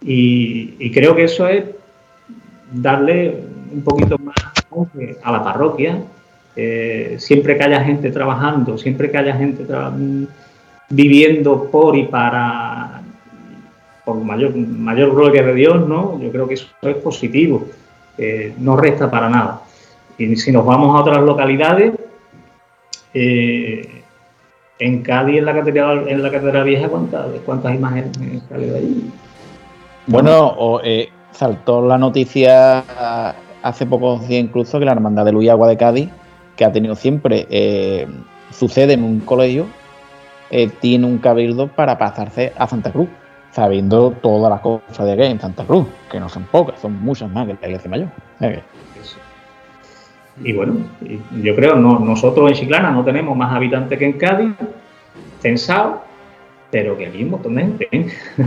Y, 0.00 0.90
creo 0.90 1.14
que 1.14 1.24
eso 1.24 1.48
es 1.48 1.64
darle 2.72 3.34
un 3.72 3.82
poquito 3.82 4.18
más 4.18 4.36
a 5.22 5.32
la 5.32 5.42
parroquia, 5.42 6.02
eh, 6.54 7.16
siempre 7.18 7.56
que 7.56 7.64
haya 7.64 7.82
gente 7.84 8.10
trabajando, 8.10 8.78
siempre 8.78 9.10
que 9.10 9.18
haya 9.18 9.34
gente 9.36 9.66
viviendo 10.90 11.70
por 11.70 11.96
y 11.96 12.04
para 12.04 13.02
por 14.08 14.16
mayor, 14.24 14.56
mayor 14.56 15.14
gloria 15.14 15.42
de 15.42 15.54
Dios, 15.54 15.86
¿no? 15.86 16.18
Yo 16.18 16.32
creo 16.32 16.48
que 16.48 16.54
eso 16.54 16.66
es 16.80 16.96
positivo, 16.96 17.66
eh, 18.16 18.54
no 18.58 18.74
resta 18.74 19.10
para 19.10 19.28
nada. 19.28 19.60
Y 20.16 20.34
si 20.36 20.50
nos 20.50 20.64
vamos 20.64 20.96
a 20.96 21.02
otras 21.02 21.22
localidades, 21.22 21.92
eh, 23.12 24.02
en 24.78 25.02
Cádiz, 25.02 25.38
en 25.38 25.44
la 25.44 25.54
catedral, 25.54 26.08
en 26.08 26.22
la 26.22 26.30
catedral 26.30 26.64
vieja, 26.64 26.88
¿cuántas, 26.88 27.26
cuántas 27.44 27.74
imágenes 27.74 28.10
salen 28.48 28.72
de 28.72 28.78
allí? 28.78 29.10
Bueno, 30.06 30.46
o, 30.46 30.80
eh, 30.82 31.10
saltó 31.32 31.86
la 31.86 31.98
noticia 31.98 32.84
hace 33.62 33.86
pocos 33.86 34.26
días 34.28 34.44
incluso 34.44 34.78
que 34.78 34.84
la 34.84 34.92
hermandad 34.92 35.24
de 35.24 35.32
Luis 35.32 35.50
Agua 35.50 35.68
de 35.68 35.76
Cádiz, 35.76 36.08
que 36.56 36.64
ha 36.64 36.72
tenido 36.72 36.94
siempre 36.94 37.46
eh, 37.50 38.06
su 38.50 38.68
sede 38.68 38.94
en 38.94 39.04
un 39.04 39.20
colegio, 39.20 39.66
eh, 40.50 40.68
tiene 40.80 41.06
un 41.06 41.18
cabildo 41.18 41.68
para 41.68 41.98
pasarse 41.98 42.52
a 42.56 42.66
Santa 42.66 42.90
Cruz, 42.90 43.08
sabiendo 43.50 44.12
todas 44.12 44.50
las 44.50 44.60
cosas 44.60 45.06
de 45.06 45.16
que 45.16 45.26
en 45.26 45.40
Santa 45.40 45.64
Cruz, 45.64 45.86
que 46.10 46.18
no 46.18 46.28
son 46.28 46.44
pocas, 46.44 46.80
son 46.80 47.00
muchas 47.02 47.30
más 47.30 47.46
que 47.46 47.56
la 47.60 47.68
iglesia 47.68 47.90
mayor. 47.90 48.08
Y 50.42 50.52
bueno, 50.52 50.76
yo 51.42 51.54
creo, 51.56 51.76
no, 51.76 51.98
nosotros 51.98 52.50
en 52.50 52.56
Chiclana 52.56 52.90
no 52.90 53.04
tenemos 53.04 53.36
más 53.36 53.52
habitantes 53.54 53.98
que 53.98 54.04
en 54.04 54.12
Cádiz, 54.12 54.54
censado, 55.40 56.02
pero 56.70 56.96
que 56.96 57.06
aquí 57.06 57.18
hay 57.18 57.24
un 57.24 57.30
montón 57.30 57.54
de 57.56 57.62
gente. 57.62 57.88
¿eh? 57.90 58.06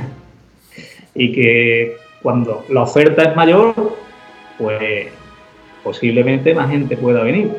y 1.15 1.33
que 1.33 1.97
cuando 2.21 2.65
la 2.69 2.83
oferta 2.83 3.23
es 3.23 3.35
mayor, 3.35 3.73
pues 4.57 5.07
posiblemente 5.83 6.53
más 6.53 6.69
gente 6.69 6.95
pueda 6.95 7.23
venir. 7.23 7.51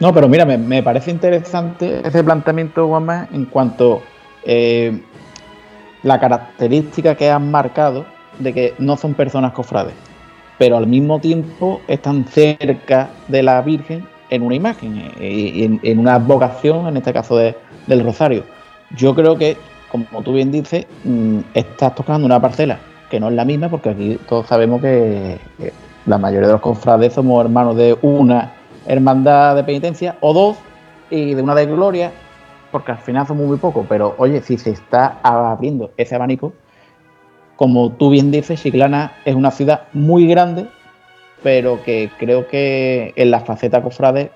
No, 0.00 0.12
pero 0.12 0.28
mira, 0.28 0.44
me, 0.44 0.82
parece 0.82 1.10
interesante 1.10 2.00
ese 2.04 2.24
planteamiento, 2.24 2.88
Juanma, 2.88 3.28
en 3.32 3.44
cuanto 3.44 4.02
eh, 4.44 5.00
la 6.02 6.18
característica 6.18 7.14
que 7.14 7.30
han 7.30 7.50
marcado 7.50 8.04
de 8.38 8.52
que 8.52 8.74
no 8.78 8.96
son 8.96 9.14
personas 9.14 9.52
cofrades, 9.52 9.94
pero 10.58 10.76
al 10.76 10.86
mismo 10.86 11.18
tiempo 11.18 11.80
están 11.88 12.24
cerca 12.26 13.10
de 13.28 13.42
la 13.42 13.60
Virgen 13.62 14.06
en 14.30 14.42
una 14.42 14.54
imagen, 14.54 15.12
eh, 15.20 15.30
y 15.30 15.80
en, 15.82 15.98
una 15.98 16.18
vocación, 16.18 16.86
en 16.86 16.96
este 16.96 17.12
caso 17.12 17.36
del 17.36 18.04
Rosario. 18.04 18.44
Yo 18.96 19.14
creo 19.14 19.36
que, 19.36 19.56
como 19.90 20.22
tú 20.22 20.32
bien 20.32 20.50
dices, 20.50 20.86
mm, 21.04 21.40
estás 21.52 21.94
tocando 21.94 22.24
una 22.24 22.40
parcela 22.40 22.78
que 23.10 23.20
no 23.20 23.28
es 23.28 23.34
la 23.34 23.44
misma, 23.44 23.68
porque 23.68 23.90
aquí 23.90 24.18
todos 24.26 24.46
sabemos 24.46 24.80
que, 24.80 25.38
la 26.06 26.18
mayoría 26.18 26.48
de 26.48 26.54
los 26.54 26.62
cofrades 26.62 27.12
somos 27.12 27.44
hermanos 27.44 27.76
de 27.76 27.96
una 28.02 28.54
hermandad 28.86 29.54
de 29.54 29.62
penitencia 29.62 30.16
o 30.20 30.32
dos 30.32 30.56
y 31.10 31.34
de 31.34 31.42
una 31.42 31.54
de 31.54 31.66
gloria, 31.66 32.10
porque 32.72 32.92
al 32.92 32.98
final 32.98 33.26
somos 33.26 33.46
muy 33.46 33.58
pocos, 33.58 33.84
pero 33.88 34.14
oye, 34.16 34.40
si 34.40 34.56
se 34.56 34.70
está 34.70 35.18
abriendo 35.22 35.90
ese 35.96 36.14
abanico, 36.14 36.54
como 37.62 37.92
tú 37.92 38.10
bien 38.10 38.32
dices, 38.32 38.60
Chiclana 38.60 39.12
es 39.24 39.36
una 39.36 39.52
ciudad 39.52 39.82
muy 39.92 40.26
grande, 40.26 40.66
pero 41.44 41.80
que 41.84 42.10
creo 42.18 42.48
que 42.48 43.12
en 43.14 43.30
la 43.30 43.38
faceta 43.38 43.80
cofrade 43.80 44.32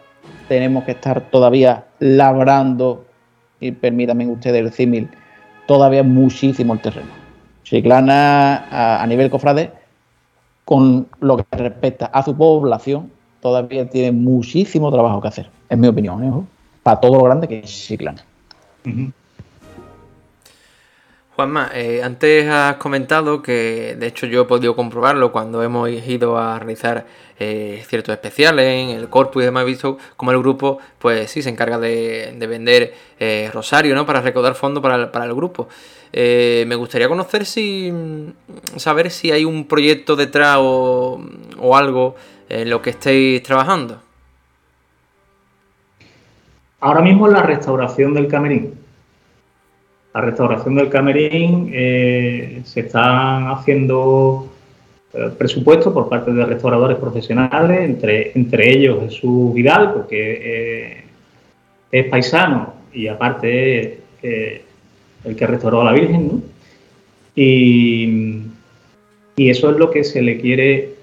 tenemos 0.46 0.84
que 0.84 0.92
estar 0.92 1.22
todavía 1.22 1.86
labrando, 1.98 3.04
y 3.58 3.72
permítanme 3.72 4.28
ustedes 4.28 4.60
el 4.60 4.72
símil, 4.72 5.10
todavía 5.66 6.04
muchísimo 6.04 6.74
el 6.74 6.80
terreno. 6.80 7.08
Chiclana 7.64 9.02
a, 9.02 9.04
nivel 9.08 9.28
cofrade, 9.28 9.72
con 10.64 11.08
lo 11.18 11.38
que 11.38 11.44
respecta 11.56 12.06
a 12.06 12.22
su 12.22 12.36
población, 12.36 13.10
todavía 13.40 13.90
tiene 13.90 14.12
muchísimo 14.12 14.92
trabajo 14.92 15.20
que 15.20 15.26
hacer, 15.26 15.50
en 15.68 15.80
mi 15.80 15.88
opinión, 15.88 16.22
¿eh? 16.22 16.32
para 16.84 17.00
todo 17.00 17.16
lo 17.16 17.24
grande 17.24 17.48
que 17.48 17.58
es 17.58 17.86
Chiclana. 17.88 18.24
Juanma, 21.36 21.70
eh, 21.74 22.02
antes 22.02 22.48
has 22.48 22.76
comentado 22.76 23.42
que, 23.42 23.94
de 23.98 24.06
hecho, 24.06 24.26
yo 24.26 24.42
he 24.42 24.44
podido 24.46 24.74
comprobarlo 24.74 25.32
cuando 25.32 25.62
hemos 25.62 25.88
ido 25.88 26.38
a 26.38 26.58
realizar 26.58 27.06
eh, 27.38 27.84
ciertos 27.86 28.14
especiales 28.14 28.66
en 28.66 28.96
el 28.96 29.08
corpus 29.10 29.42
y 29.42 29.44
demás, 29.44 29.66
visto 29.66 29.98
como 30.16 30.30
el 30.32 30.38
grupo, 30.38 30.78
pues 30.98 31.30
sí, 31.30 31.42
se 31.42 31.50
encarga 31.50 31.78
de, 31.78 32.34
vender 32.48 32.94
rosario, 33.52 33.94
¿no? 33.94 34.06
Para 34.06 34.22
recaudar 34.22 34.54
fondos 34.54 34.82
para 34.82 35.24
el 35.26 35.34
grupo. 35.34 35.68
Eh, 36.18 36.64
me 36.66 36.76
gustaría 36.76 37.08
conocer 37.08 37.44
si. 37.44 37.92
saber 38.76 39.10
si 39.10 39.32
hay 39.32 39.44
un 39.44 39.66
proyecto 39.66 40.16
detrás 40.16 40.56
o, 40.58 41.20
algo 41.74 42.16
en 42.48 42.70
lo 42.70 42.80
que 42.80 42.90
estéis 42.90 43.42
trabajando. 43.42 44.00
Ahora 46.80 47.02
mismo 47.02 47.28
la 47.28 47.42
restauración 47.42 48.14
del 48.14 48.28
camerín. 48.28 48.85
La 50.16 50.22
restauración 50.22 50.76
del 50.76 50.88
camerín 50.88 51.70
eh, 51.74 52.62
se 52.64 52.80
están 52.80 53.48
haciendo 53.48 54.48
eh, 55.12 55.28
presupuestos 55.36 55.92
por 55.92 56.08
parte 56.08 56.32
de 56.32 56.46
restauradores 56.46 56.96
profesionales, 56.96 57.80
entre, 57.82 58.32
entre 58.34 58.70
ellos 58.70 59.04
Jesús 59.04 59.52
Vidal, 59.52 59.92
porque 59.92 61.04
es 61.92 62.06
paisano 62.06 62.72
y 62.94 63.08
aparte 63.08 63.98
el 64.22 65.36
que 65.36 65.46
restauró 65.46 65.82
a 65.82 65.84
la 65.84 65.92
Virgen, 65.92 66.28
¿no? 66.28 66.42
Y, 67.34 68.40
eso 69.36 69.70
es 69.70 69.76
lo 69.76 69.90
que 69.90 70.02
se 70.02 70.22
le 70.22 70.40
quiere 70.40 70.94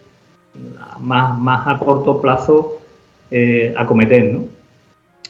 más, 0.99 1.37
más 1.37 1.67
a 1.67 1.77
corto 1.77 2.19
plazo 2.19 2.81
eh, 3.29 3.75
acometer, 3.77 4.33
¿no? 4.33 4.47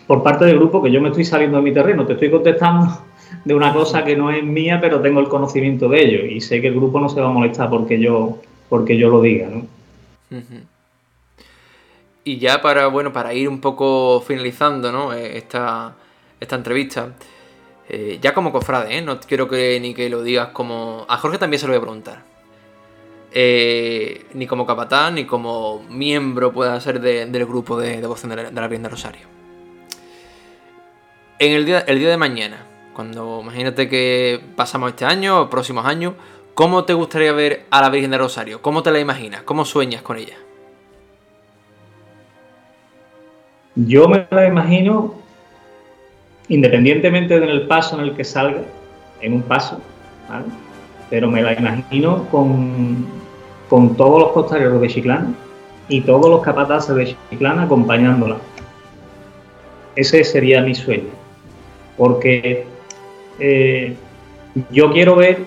Por 0.08 0.22
parte 0.22 0.46
del 0.46 0.58
grupo, 0.58 0.82
que 0.82 0.92
yo 0.92 1.00
me 1.02 1.10
estoy 1.10 1.26
saliendo 1.26 1.58
de 1.58 1.64
mi 1.64 1.74
terreno, 1.74 2.06
te 2.06 2.14
estoy 2.14 2.30
contestando 2.30 3.04
de 3.46 3.54
una 3.54 3.74
cosa 3.74 4.04
que 4.04 4.16
no 4.16 4.32
es 4.32 4.44
mía, 4.44 4.80
pero 4.82 5.02
tengo 5.02 5.20
el 5.20 5.28
conocimiento 5.28 5.90
de 5.90 6.02
ello 6.02 6.26
y 6.26 6.42
sé 6.42 6.62
que 6.62 6.68
el 6.68 6.76
grupo 6.76 7.00
no 7.00 7.10
se 7.10 7.22
va 7.22 7.30
a 7.30 7.32
molestar 7.32 7.70
porque 7.70 8.00
yo, 8.00 8.38
porque 8.70 8.98
yo 8.98 9.10
lo 9.10 9.22
diga, 9.22 9.48
¿no? 9.50 9.66
Y 12.24 12.38
ya 12.38 12.62
para, 12.62 12.88
bueno, 12.88 13.12
para 13.12 13.34
ir 13.34 13.50
un 13.50 13.60
poco 13.60 14.22
finalizando, 14.22 14.92
¿no? 14.92 15.14
Esta, 15.14 15.94
esta 16.40 16.56
entrevista, 16.56 17.14
eh, 17.90 18.18
ya 18.22 18.34
como 18.34 18.52
cofrade, 18.52 18.98
¿eh? 18.98 19.02
no 19.02 19.20
quiero 19.20 19.48
que 19.50 19.80
ni 19.80 19.94
que 19.94 20.10
lo 20.10 20.24
digas 20.24 20.50
como... 20.50 21.06
A 21.10 21.18
Jorge 21.18 21.38
también 21.38 21.60
se 21.60 21.68
lo 21.68 21.74
voy 21.74 21.78
a 21.78 21.82
preguntar. 21.82 22.24
Eh, 23.34 24.26
ni 24.36 24.48
como 24.48 24.66
capatán, 24.66 25.16
ni 25.16 25.26
como 25.26 25.84
miembro 25.90 26.54
pueda 26.54 26.80
ser 26.80 27.02
del 27.02 27.46
grupo 27.46 27.78
de 27.78 28.00
devoción 28.00 28.30
de 28.30 28.36
la, 28.38 28.44
de 28.52 28.62
la 28.62 28.68
Virgen 28.68 28.84
de 28.84 28.90
Rosario. 28.90 29.43
En 31.44 31.52
el 31.52 31.66
día, 31.66 31.80
el 31.80 32.00
día 32.00 32.10
de 32.10 32.16
mañana, 32.16 32.56
cuando 32.94 33.42
imagínate 33.42 33.90
que 33.90 34.40
pasamos 34.56 34.92
este 34.92 35.04
año 35.04 35.42
o 35.42 35.50
próximos 35.50 35.86
años, 35.86 36.14
¿cómo 36.54 36.86
te 36.86 36.94
gustaría 36.94 37.34
ver 37.34 37.66
a 37.70 37.82
la 37.82 37.90
Virgen 37.90 38.12
de 38.12 38.18
Rosario? 38.18 38.62
¿Cómo 38.62 38.82
te 38.82 38.92
la 38.92 39.02
imaginas? 39.02 39.42
¿Cómo 39.42 39.66
sueñas 39.66 40.02
con 40.02 40.16
ella? 40.16 40.38
Yo 43.76 44.08
me 44.08 44.26
la 44.32 44.48
imagino 44.48 45.16
independientemente 46.48 47.38
del 47.38 47.68
paso 47.68 48.00
en 48.00 48.06
el 48.06 48.16
que 48.16 48.24
salga, 48.24 48.62
en 49.20 49.34
un 49.34 49.42
paso, 49.42 49.82
pero 51.10 51.30
me 51.30 51.42
la 51.42 51.60
imagino 51.60 52.26
con, 52.30 53.06
con 53.70 53.98
todos 53.98 54.18
los 54.18 54.32
costaleros 54.32 54.80
de 54.80 54.88
Chiclana 54.88 55.34
y 55.90 56.00
todos 56.00 56.30
los 56.30 56.42
capataces 56.42 56.96
de 56.96 57.18
Chiclana 57.32 57.64
acompañándola. 57.64 58.38
Ese 59.98 60.24
sería 60.24 60.62
mi 60.62 60.74
sueño, 60.74 61.10
porque 61.98 62.66
eh, 63.40 63.96
yo 64.72 64.92
quiero 64.92 65.16
ver 65.16 65.40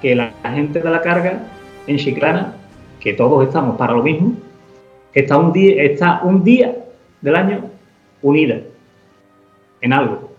que 0.00 0.14
la 0.14 0.32
gente 0.44 0.80
de 0.80 0.90
la 0.90 1.00
carga 1.00 1.42
en 1.86 1.96
Chiclana, 1.96 2.54
que 3.00 3.12
todos 3.12 3.46
estamos 3.46 3.76
para 3.76 3.94
lo 3.94 4.02
mismo, 4.02 4.34
está 5.12 5.38
un 5.38 5.52
día, 5.52 5.82
está 5.82 6.20
un 6.22 6.44
día 6.44 6.76
del 7.20 7.36
año 7.36 7.64
unida 8.22 8.60
en 9.80 9.92
algo. 9.92 10.30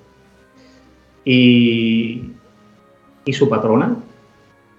Y, 1.23 2.32
y 3.25 3.34
su 3.34 3.47
patrona, 3.49 3.95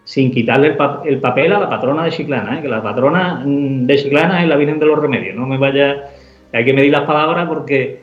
sin 0.05 0.33
quitarle 0.33 0.77
el, 1.05 1.21
papel 1.21 1.53
a 1.53 1.61
la 1.61 1.69
patrona 1.69 2.05
de 2.05 2.11
Chiclana, 2.11 2.59
¿eh? 2.59 2.63
que 2.63 2.69
la 2.69 2.83
patrona 2.83 3.43
mm, 3.45 3.87
de 3.87 3.97
Chiclana 3.97 4.43
es 4.43 4.49
la 4.49 4.57
Virgen 4.57 4.79
de 4.81 4.87
los 4.87 4.99
Remedios. 4.99 5.37
No 5.37 5.47
me 5.47 5.59
vaya, 5.59 6.11
hay 6.53 6.65
que 6.65 6.73
medir 6.73 6.91
las 6.91 7.03
palabras 7.03 7.49
porque 7.49 8.03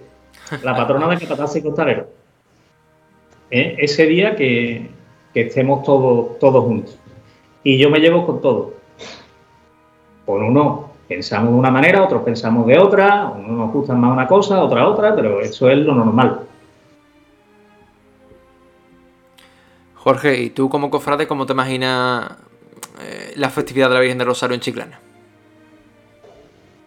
la 0.64 0.76
patrona 0.76 1.08
de 1.08 1.18
Capataz 1.18 1.56
y 1.58 1.62
Costalero. 1.62 2.19
¿Eh? 3.52 3.76
Ese 3.80 4.06
día 4.06 4.36
que, 4.36 4.90
que 5.34 5.42
estemos 5.42 5.84
todos, 5.84 6.40
todos 6.40 6.64
juntos. 6.66 6.98
Y 7.64 7.78
yo 7.78 7.90
me 7.90 8.00
llevo 8.00 8.26
con 8.26 8.42
todo. 8.42 8.74
Con 10.26 10.44
uno 10.44 10.90
pensamos 11.08 11.52
de 11.52 11.60
una 11.60 11.72
manera, 11.72 12.04
otros 12.04 12.22
pensamos 12.22 12.68
de 12.68 12.78
otra, 12.78 13.34
uno 13.36 13.66
nos 13.66 13.74
gusta 13.74 13.96
más 13.96 14.12
una 14.12 14.28
cosa, 14.28 14.64
otra 14.64 14.88
otra, 14.88 15.16
pero 15.16 15.42
eso 15.42 15.70
es 15.70 15.80
lo 15.80 15.96
normal. 15.96 16.42
Jorge, 19.96 20.40
¿y 20.40 20.50
tú 20.52 20.70
como 20.70 20.90
cofrade 20.90 21.28
cómo 21.28 21.46
te 21.46 21.54
imaginas 21.54 22.32
eh, 23.02 23.34
la 23.36 23.50
festividad 23.50 23.90
de 23.90 23.96
la 23.96 24.02
Virgen 24.02 24.20
de 24.20 24.26
Rosario 24.26 24.54
en 24.54 24.62
Chiclana? 24.62 25.00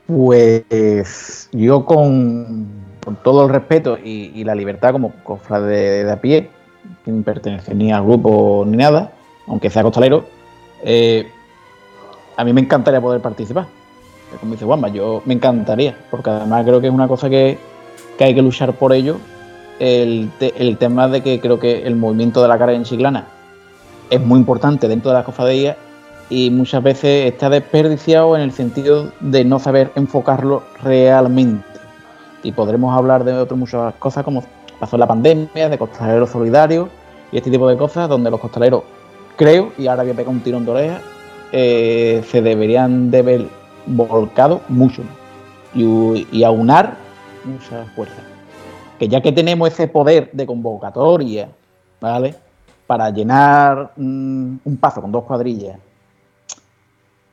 Pues 0.06 1.48
yo 1.52 1.84
con, 1.84 2.81
todo 3.22 3.44
el 3.44 3.50
respeto 3.50 3.98
y, 3.98 4.44
la 4.44 4.54
libertad 4.54 4.92
como 4.92 5.12
cofrade 5.22 6.04
de, 6.04 6.10
a 6.10 6.20
pie, 6.20 6.50
sin 7.04 7.22
pertenecer 7.22 7.74
ni 7.74 7.92
al 7.92 8.04
grupo 8.04 8.64
ni 8.66 8.76
nada, 8.76 9.12
aunque 9.46 9.70
sea 9.70 9.82
costalero, 9.82 10.24
eh, 10.84 11.28
a 12.36 12.44
mí 12.44 12.52
me 12.52 12.60
encantaría 12.60 13.00
poder 13.00 13.20
participar. 13.20 13.66
Como 14.40 14.52
dice 14.52 14.64
Juanma, 14.64 14.88
yo 14.88 15.22
me 15.26 15.34
encantaría, 15.34 15.96
porque 16.10 16.30
además 16.30 16.64
creo 16.64 16.80
que 16.80 16.86
es 16.86 16.92
una 16.92 17.08
cosa 17.08 17.28
que, 17.28 17.58
hay 18.18 18.34
que 18.36 18.42
luchar 18.42 18.72
por 18.74 18.92
ello 18.92 19.16
el, 19.80 20.30
tema 20.78 21.08
de 21.08 21.22
que 21.22 21.40
creo 21.40 21.58
que 21.58 21.82
el 21.82 21.96
movimiento 21.96 22.40
de 22.40 22.46
la 22.46 22.56
cara 22.56 22.72
en 22.72 22.84
Chiclana 22.84 23.26
es 24.10 24.20
muy 24.20 24.38
importante 24.38 24.86
dentro 24.86 25.10
de 25.10 25.16
las 25.16 25.24
cofradías 25.24 25.76
y 26.30 26.50
muchas 26.50 26.84
veces 26.84 27.32
está 27.32 27.50
desperdiciado 27.50 28.36
en 28.36 28.42
el 28.42 28.52
sentido 28.52 29.10
de 29.18 29.44
no 29.44 29.58
saber 29.58 29.90
enfocarlo 29.96 30.62
realmente. 30.84 31.71
Y 32.42 32.52
podremos 32.52 32.96
hablar 32.96 33.24
de 33.24 33.32
otras 33.34 33.58
muchas 33.58 33.94
cosas 33.94 34.24
como 34.24 34.42
pasó 34.80 34.96
la 34.98 35.06
pandemia, 35.06 35.68
de 35.68 35.78
costaleros 35.78 36.30
solidarios 36.30 36.88
y 37.30 37.36
este 37.36 37.50
tipo 37.50 37.68
de 37.68 37.76
cosas 37.76 38.08
donde 38.08 38.30
los 38.30 38.40
costaleros, 38.40 38.82
creo, 39.36 39.72
y 39.78 39.86
ahora 39.86 40.02
voy 40.02 40.24
a 40.24 40.28
un 40.28 40.40
tirón 40.40 40.64
de 40.64 40.70
oreja, 40.70 41.00
eh, 41.52 42.24
se 42.28 42.42
deberían 42.42 43.10
de 43.10 43.22
ver 43.22 43.46
volcados 43.86 44.60
mucho 44.68 45.02
y, 45.74 46.26
y 46.32 46.44
aunar 46.44 46.96
muchas 47.44 47.88
fuerzas 47.94 48.32
que 49.02 49.08
ya 49.08 49.20
que 49.20 49.32
tenemos 49.32 49.68
ese 49.68 49.88
poder 49.88 50.30
de 50.32 50.46
convocatoria, 50.46 51.48
¿vale? 52.00 52.36
Para 52.86 53.10
llenar 53.10 53.90
mm, 53.96 54.56
un 54.64 54.76
paso 54.76 55.00
con 55.00 55.10
dos 55.10 55.24
cuadrillas 55.24 55.76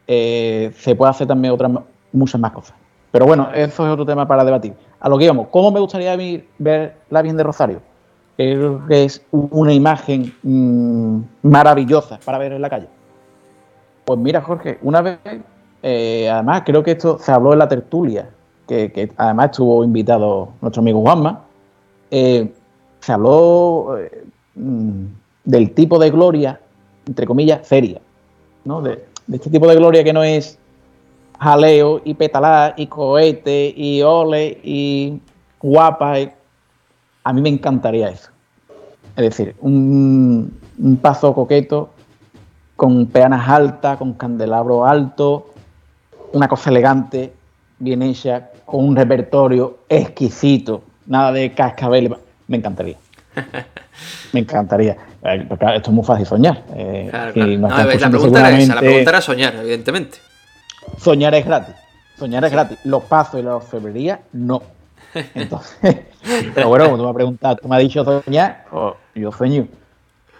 eh, 0.07 0.73
se 0.75 0.95
puede 0.95 1.11
hacer 1.11 1.27
también 1.27 1.53
otras 1.53 1.71
muchas 2.11 2.41
más 2.41 2.53
cosas. 2.53 2.73
Pero 3.11 3.27
bueno, 3.27 3.51
eso 3.53 3.85
es 3.85 3.93
otro 3.93 4.03
tema 4.03 4.27
para 4.27 4.43
debatir. 4.43 4.73
A 4.99 5.07
lo 5.07 5.17
que 5.17 5.25
íbamos, 5.25 5.47
¿cómo 5.49 5.71
me 5.71 5.79
gustaría 5.79 6.15
ver 6.57 6.95
la 7.09 7.21
Virgen 7.21 7.37
de 7.37 7.43
Rosario? 7.43 7.81
Que 8.37 8.81
es 8.89 9.21
una 9.31 9.73
imagen 9.73 10.33
mm, 10.43 11.19
maravillosa 11.43 12.19
para 12.23 12.37
ver 12.37 12.53
en 12.53 12.61
la 12.61 12.69
calle. 12.69 12.87
Pues 14.05 14.19
mira, 14.19 14.41
Jorge, 14.41 14.77
una 14.81 15.01
vez, 15.01 15.19
eh, 15.83 16.29
además 16.29 16.63
creo 16.65 16.83
que 16.83 16.91
esto 16.91 17.17
se 17.19 17.31
habló 17.31 17.53
en 17.53 17.59
la 17.59 17.67
tertulia, 17.67 18.29
que, 18.67 19.11
además 19.17 19.51
estuvo 19.51 19.83
invitado 19.83 20.49
nuestro 20.61 20.81
amigo 20.81 21.01
Juanma, 21.01 21.43
eh, 22.11 22.51
se 22.99 23.11
habló 23.11 23.97
eh, 23.97 24.23
mm, 24.55 25.05
del 25.45 25.73
tipo 25.73 25.97
de 25.97 26.11
gloria, 26.11 26.59
entre 27.07 27.25
comillas, 27.25 27.67
seria, 27.67 28.01
¿no? 28.65 28.81
De 28.81 29.03
este 29.31 29.49
tipo 29.49 29.67
de 29.67 29.75
gloria 29.75 30.03
que 30.03 30.13
no 30.13 30.23
es 30.23 30.58
jaleo 31.39 32.01
y 32.03 32.13
petalá 32.13 32.73
y 32.77 32.87
cohete 32.87 33.73
y 33.75 34.01
ole 34.01 34.59
y 34.63 35.19
guapa. 35.61 36.19
y- 36.19 36.31
A 37.23 37.33
mí 37.33 37.41
me 37.41 37.49
encantaría 37.49 38.09
eso. 38.09 38.29
Es 39.15 39.23
decir, 39.23 39.55
un, 39.61 40.57
un 40.77 40.97
paso 40.97 41.33
coqueto 41.33 41.89
con 42.75 43.07
peanas 43.07 43.47
altas, 43.49 43.97
con 43.97 44.13
candelabro 44.13 44.85
alto, 44.85 45.53
una 46.31 46.47
cosa 46.47 46.69
elegante, 46.69 47.33
bien 47.79 48.01
hecha, 48.01 48.51
con 48.65 48.85
un 48.87 48.95
repertorio 48.95 49.79
exquisito, 49.89 50.83
nada 51.07 51.31
de 51.33 51.51
cascabel. 51.53 52.15
Me 52.47 52.57
encantaría. 52.57 52.95
Me 54.33 54.39
encantaría. 54.41 54.95
Eh, 55.23 55.45
esto 55.49 55.89
es 55.91 55.95
muy 55.95 56.05
fácil 56.05 56.25
soñar. 56.25 56.63
eh, 56.75 57.07
Claro, 57.09 57.33
claro. 57.33 57.51
No, 57.57 57.67
la, 57.67 57.75
pregunta 58.09 58.39
era 58.39 58.57
esa, 58.57 58.75
la 58.75 58.81
pregunta 58.81 59.09
era 59.09 59.21
soñar, 59.21 59.55
evidentemente. 59.55 60.19
Soñar 60.97 61.33
es 61.35 61.45
gratis. 61.45 61.75
Soñar 62.17 62.43
es 62.45 62.51
gratis. 62.51 62.77
Los 62.83 63.03
pasos 63.03 63.39
y 63.39 63.43
la 63.43 63.55
orfebrería, 63.57 64.21
no. 64.33 64.61
Entonces, 65.33 65.97
pero 66.53 66.67
bueno, 66.69 66.85
como 66.85 66.97
tú 66.97 67.03
me 67.03 67.09
has 67.09 67.15
preguntado, 67.15 67.55
tú 67.57 67.67
me 67.67 67.75
has 67.77 67.81
dicho 67.81 68.03
soñar, 68.03 68.65
o- 68.71 68.95
yo 69.15 69.31
sueño. 69.31 69.67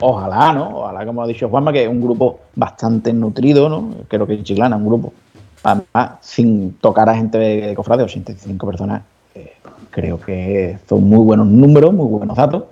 Ojalá, 0.01 0.53
¿no? 0.53 0.79
Ojalá, 0.79 1.05
como 1.05 1.21
ha 1.23 1.27
dicho 1.27 1.49
Juanma, 1.49 1.73
que 1.73 1.83
es 1.83 1.89
un 1.89 2.01
grupo 2.01 2.39
bastante 2.55 3.11
nutrido, 3.11 3.67
¿no? 3.67 3.93
Creo 4.07 4.25
que 4.25 4.41
Chiclana, 4.43 4.75
un 4.77 4.85
grupo. 4.85 5.13
Además, 5.63 6.19
sin 6.21 6.73
tocar 6.75 7.09
a 7.09 7.15
gente 7.15 7.37
de, 7.37 7.67
de 7.67 7.75
cofrade, 7.75 8.03
85 8.03 8.65
personas, 8.65 9.01
eh, 9.35 9.55
creo 9.91 10.17
que 10.19 10.79
son 10.87 11.03
muy 11.03 11.19
buenos 11.19 11.47
números, 11.47 11.93
muy 11.93 12.07
buenos 12.07 12.37
datos. 12.37 12.63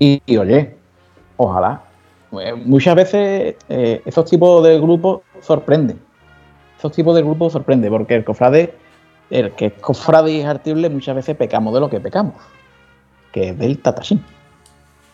Y, 0.00 0.20
y, 0.26 0.36
oye, 0.36 0.74
ojalá. 1.36 1.82
Eh, 2.40 2.54
muchas 2.54 2.96
veces 2.96 3.54
eh, 3.68 4.02
esos 4.04 4.24
tipos 4.28 4.64
de 4.64 4.80
grupos 4.80 5.20
sorprenden 5.42 6.00
esos 6.82 6.90
tipos 6.90 7.14
de 7.14 7.22
grupos 7.22 7.52
sorprende, 7.52 7.88
porque 7.88 8.16
el 8.16 8.24
cofrade, 8.24 8.74
el 9.30 9.52
que 9.52 9.66
es 9.66 9.72
cofrade 9.74 10.32
y 10.32 10.40
es 10.40 10.46
artible, 10.46 10.90
muchas 10.90 11.14
veces 11.14 11.36
pecamos 11.36 11.72
de 11.72 11.78
lo 11.78 11.88
que 11.88 12.00
pecamos, 12.00 12.34
que 13.30 13.50
es 13.50 13.58
del 13.58 13.78
tatasín. 13.78 14.20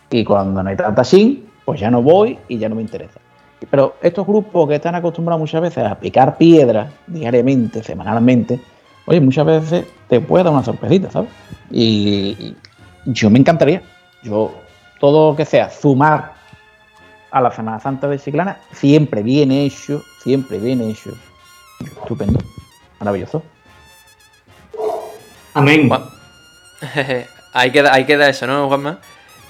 Y 0.08 0.24
cuando 0.24 0.62
no 0.62 0.70
hay 0.70 0.76
tatasín, 0.76 1.46
pues 1.66 1.78
ya 1.78 1.90
no 1.90 2.00
voy 2.00 2.38
y 2.48 2.56
ya 2.56 2.70
no 2.70 2.74
me 2.74 2.80
interesa. 2.80 3.20
Pero 3.70 3.96
estos 4.00 4.26
grupos 4.26 4.66
que 4.66 4.76
están 4.76 4.94
acostumbrados 4.94 5.40
muchas 5.40 5.60
veces 5.60 5.84
a 5.84 5.94
picar 5.96 6.38
piedras 6.38 6.90
diariamente, 7.06 7.82
semanalmente, 7.82 8.58
oye, 9.04 9.20
muchas 9.20 9.44
veces 9.44 9.84
te 10.08 10.20
puede 10.22 10.44
dar 10.44 10.54
una 10.54 10.64
sorpresita, 10.64 11.10
¿sabes? 11.10 11.28
Y 11.70 12.56
yo 13.04 13.28
me 13.28 13.40
encantaría. 13.40 13.82
Yo, 14.22 14.54
todo 15.00 15.32
lo 15.32 15.36
que 15.36 15.44
sea 15.44 15.68
sumar 15.68 16.32
a 17.30 17.42
la 17.42 17.50
Semana 17.50 17.78
Santa 17.78 18.08
de 18.08 18.18
Chiclana, 18.18 18.58
siempre 18.72 19.22
bien 19.22 19.52
hecho, 19.52 20.02
siempre 20.22 20.58
bien 20.58 20.80
hecho. 20.80 21.12
Estupendo, 21.80 22.38
maravilloso. 23.00 23.42
Amén. 25.54 25.88
Juan- 25.88 26.04
ahí, 27.52 27.70
queda, 27.72 27.92
ahí 27.94 28.04
queda 28.04 28.28
eso, 28.28 28.46
¿no, 28.46 28.68
Juanma? 28.68 28.98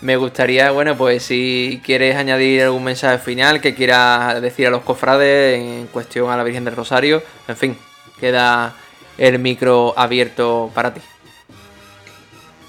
Me 0.01 0.17
gustaría, 0.17 0.71
bueno, 0.71 0.97
pues 0.97 1.25
si 1.25 1.81
quieres 1.85 2.17
añadir 2.17 2.63
algún 2.63 2.85
mensaje 2.85 3.19
final 3.19 3.61
que 3.61 3.75
quieras 3.75 4.41
decir 4.41 4.69
a 4.69 4.71
los 4.71 4.83
cofrades 4.83 5.59
en 5.59 5.87
cuestión 5.89 6.31
a 6.31 6.37
la 6.37 6.45
Virgen 6.45 6.65
del 6.65 6.77
Rosario, 6.77 7.23
en 7.49 7.57
fin, 7.57 7.77
queda 8.21 8.75
el 9.19 9.39
micro 9.41 9.95
abierto 9.97 10.71
para 10.73 10.95
ti. 10.95 11.01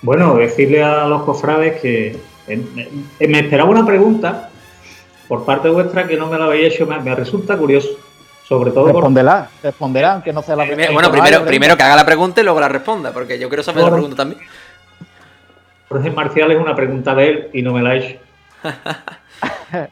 Bueno, 0.01 0.35
decirle 0.35 0.81
a 0.81 1.05
los 1.05 1.21
cofrades 1.23 1.79
que 1.81 2.17
eh, 2.47 2.89
eh, 3.19 3.27
me 3.27 3.39
esperaba 3.41 3.69
una 3.69 3.85
pregunta 3.85 4.49
por 5.27 5.45
parte 5.45 5.69
vuestra 5.69 6.07
que 6.07 6.17
no 6.17 6.27
me 6.27 6.39
la 6.39 6.45
habéis 6.45 6.73
hecho, 6.73 6.87
me 6.87 7.13
resulta 7.13 7.55
curioso. 7.57 7.89
Sobre 8.49 8.71
todo 8.71 8.85
por, 8.85 8.95
Responderá, 8.95 9.47
responderá, 9.63 10.13
aunque 10.13 10.33
no 10.33 10.41
sea 10.41 10.55
la 10.55 10.65
primera. 10.65 10.91
bueno, 10.91 11.11
primero, 11.11 11.45
primero 11.45 11.77
que 11.77 11.83
haga 11.83 11.95
la 11.95 12.05
pregunta 12.05 12.41
y 12.41 12.43
luego 12.43 12.59
la 12.59 12.67
responda, 12.67 13.11
porque 13.13 13.37
yo 13.39 13.47
quiero 13.47 13.61
saber 13.63 13.83
la 13.83 13.91
pregunta 13.91 14.15
también. 14.17 14.41
Jorge 15.87 16.09
Marcial 16.11 16.51
es 16.51 16.57
una 16.59 16.75
pregunta 16.75 17.13
de 17.15 17.27
él 17.29 17.47
y 17.53 17.61
no 17.61 17.73
me 17.73 17.81
la 17.83 17.91
ha 17.91 17.95
hecho. 17.95 18.17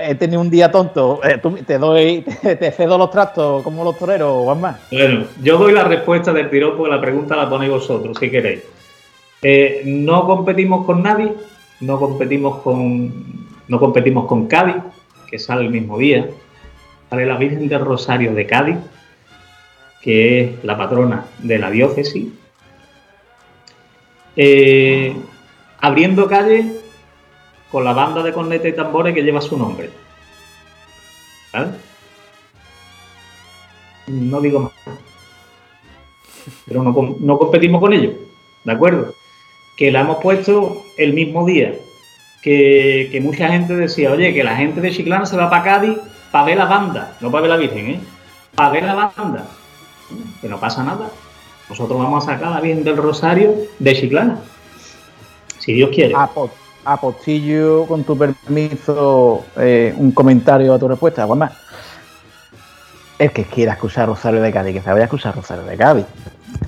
He 0.00 0.14
tenido 0.16 0.40
un 0.40 0.50
día 0.50 0.70
tonto. 0.70 1.20
eh, 1.24 1.38
tú- 1.38 1.56
te 1.66 1.78
doy, 1.78 2.22
te, 2.42 2.56
te 2.56 2.70
cedo 2.72 2.98
los 2.98 3.10
trastos 3.10 3.62
como 3.62 3.84
los 3.84 3.96
toreros, 3.98 4.44
Juanma. 4.44 4.78
Bueno, 4.92 5.24
yo 5.42 5.56
doy 5.58 5.72
la 5.72 5.84
respuesta 5.84 6.32
del 6.32 6.50
tirón 6.50 6.76
porque 6.76 6.94
la 6.94 7.00
pregunta 7.00 7.34
la 7.36 7.48
ponéis 7.48 7.70
vosotros, 7.72 8.16
si 8.18 8.30
queréis. 8.30 8.62
Eh, 9.42 9.82
no 9.86 10.26
competimos 10.26 10.84
con 10.84 11.02
nadie, 11.02 11.32
no 11.80 11.98
competimos 11.98 12.58
con, 12.62 13.12
no 13.68 13.78
competimos 13.78 14.26
con 14.26 14.46
Cádiz, 14.46 14.76
que 15.30 15.38
sale 15.38 15.62
el 15.62 15.70
mismo 15.70 15.98
día. 15.98 16.28
Sale 17.10 17.26
la 17.26 17.36
Virgen 17.36 17.68
del 17.68 17.84
Rosario 17.84 18.34
de 18.34 18.46
Cádiz, 18.46 18.76
que 20.02 20.40
es 20.40 20.64
la 20.64 20.76
patrona 20.76 21.26
de 21.38 21.58
la 21.58 21.70
diócesis. 21.70 22.28
Eh, 24.34 25.16
abriendo 25.80 26.28
calle 26.28 26.72
con 27.70 27.84
la 27.84 27.92
banda 27.92 28.22
de 28.22 28.32
cornetas 28.32 28.68
y 28.68 28.72
tambores 28.72 29.14
que 29.14 29.22
lleva 29.22 29.40
su 29.40 29.56
nombre. 29.56 29.90
¿Vale? 31.52 31.68
No 34.08 34.40
digo 34.40 34.60
más. 34.60 34.72
Pero 36.66 36.82
no, 36.82 37.16
no 37.20 37.38
competimos 37.38 37.80
con 37.80 37.92
ellos. 37.92 38.14
¿De 38.64 38.72
acuerdo? 38.72 39.14
Que 39.76 39.90
la 39.90 40.00
hemos 40.00 40.18
puesto 40.18 40.84
el 40.96 41.12
mismo 41.12 41.46
día. 41.46 41.74
Que, 42.42 43.08
que 43.10 43.20
mucha 43.20 43.48
gente 43.48 43.74
decía, 43.74 44.12
oye, 44.12 44.32
que 44.32 44.44
la 44.44 44.56
gente 44.56 44.80
de 44.80 44.92
Chiclana 44.92 45.26
se 45.26 45.36
va 45.36 45.50
para 45.50 45.64
Cádiz 45.64 45.98
para 46.30 46.44
ver 46.44 46.56
la 46.58 46.64
banda. 46.66 47.12
No 47.20 47.30
para 47.30 47.42
ver 47.42 47.50
la 47.50 47.56
Virgen, 47.56 47.86
¿eh? 47.90 48.00
Para 48.54 48.70
ver 48.70 48.84
la 48.84 48.94
banda. 49.16 49.44
Que 50.40 50.48
no 50.48 50.58
pasa 50.60 50.82
nada. 50.82 51.08
Nosotros 51.68 51.98
vamos 51.98 52.26
a 52.26 52.32
sacar 52.34 52.50
la 52.52 52.60
Virgen 52.60 52.84
del 52.84 52.96
Rosario 52.96 53.54
de 53.78 53.94
Chiclana. 53.94 54.38
Si 55.58 55.72
Dios 55.72 55.90
quiere. 55.92 56.14
Apo- 56.14 56.50
Apostillo, 56.84 57.84
con 57.86 58.04
tu 58.04 58.16
permiso, 58.16 59.44
eh, 59.56 59.92
un 59.96 60.12
comentario 60.12 60.72
a 60.72 60.78
tu 60.78 60.86
respuesta, 60.86 61.26
Juanma. 61.26 61.50
El 63.18 63.32
que 63.32 63.44
quiera 63.44 63.72
escuchar 63.72 64.06
Rosario 64.06 64.40
de 64.40 64.52
Cádiz, 64.52 64.74
que 64.74 64.82
se 64.82 64.90
vaya 64.90 65.02
a 65.02 65.04
escuchar 65.06 65.34
Rosario 65.34 65.64
de 65.64 65.76
Cádiz. 65.76 66.06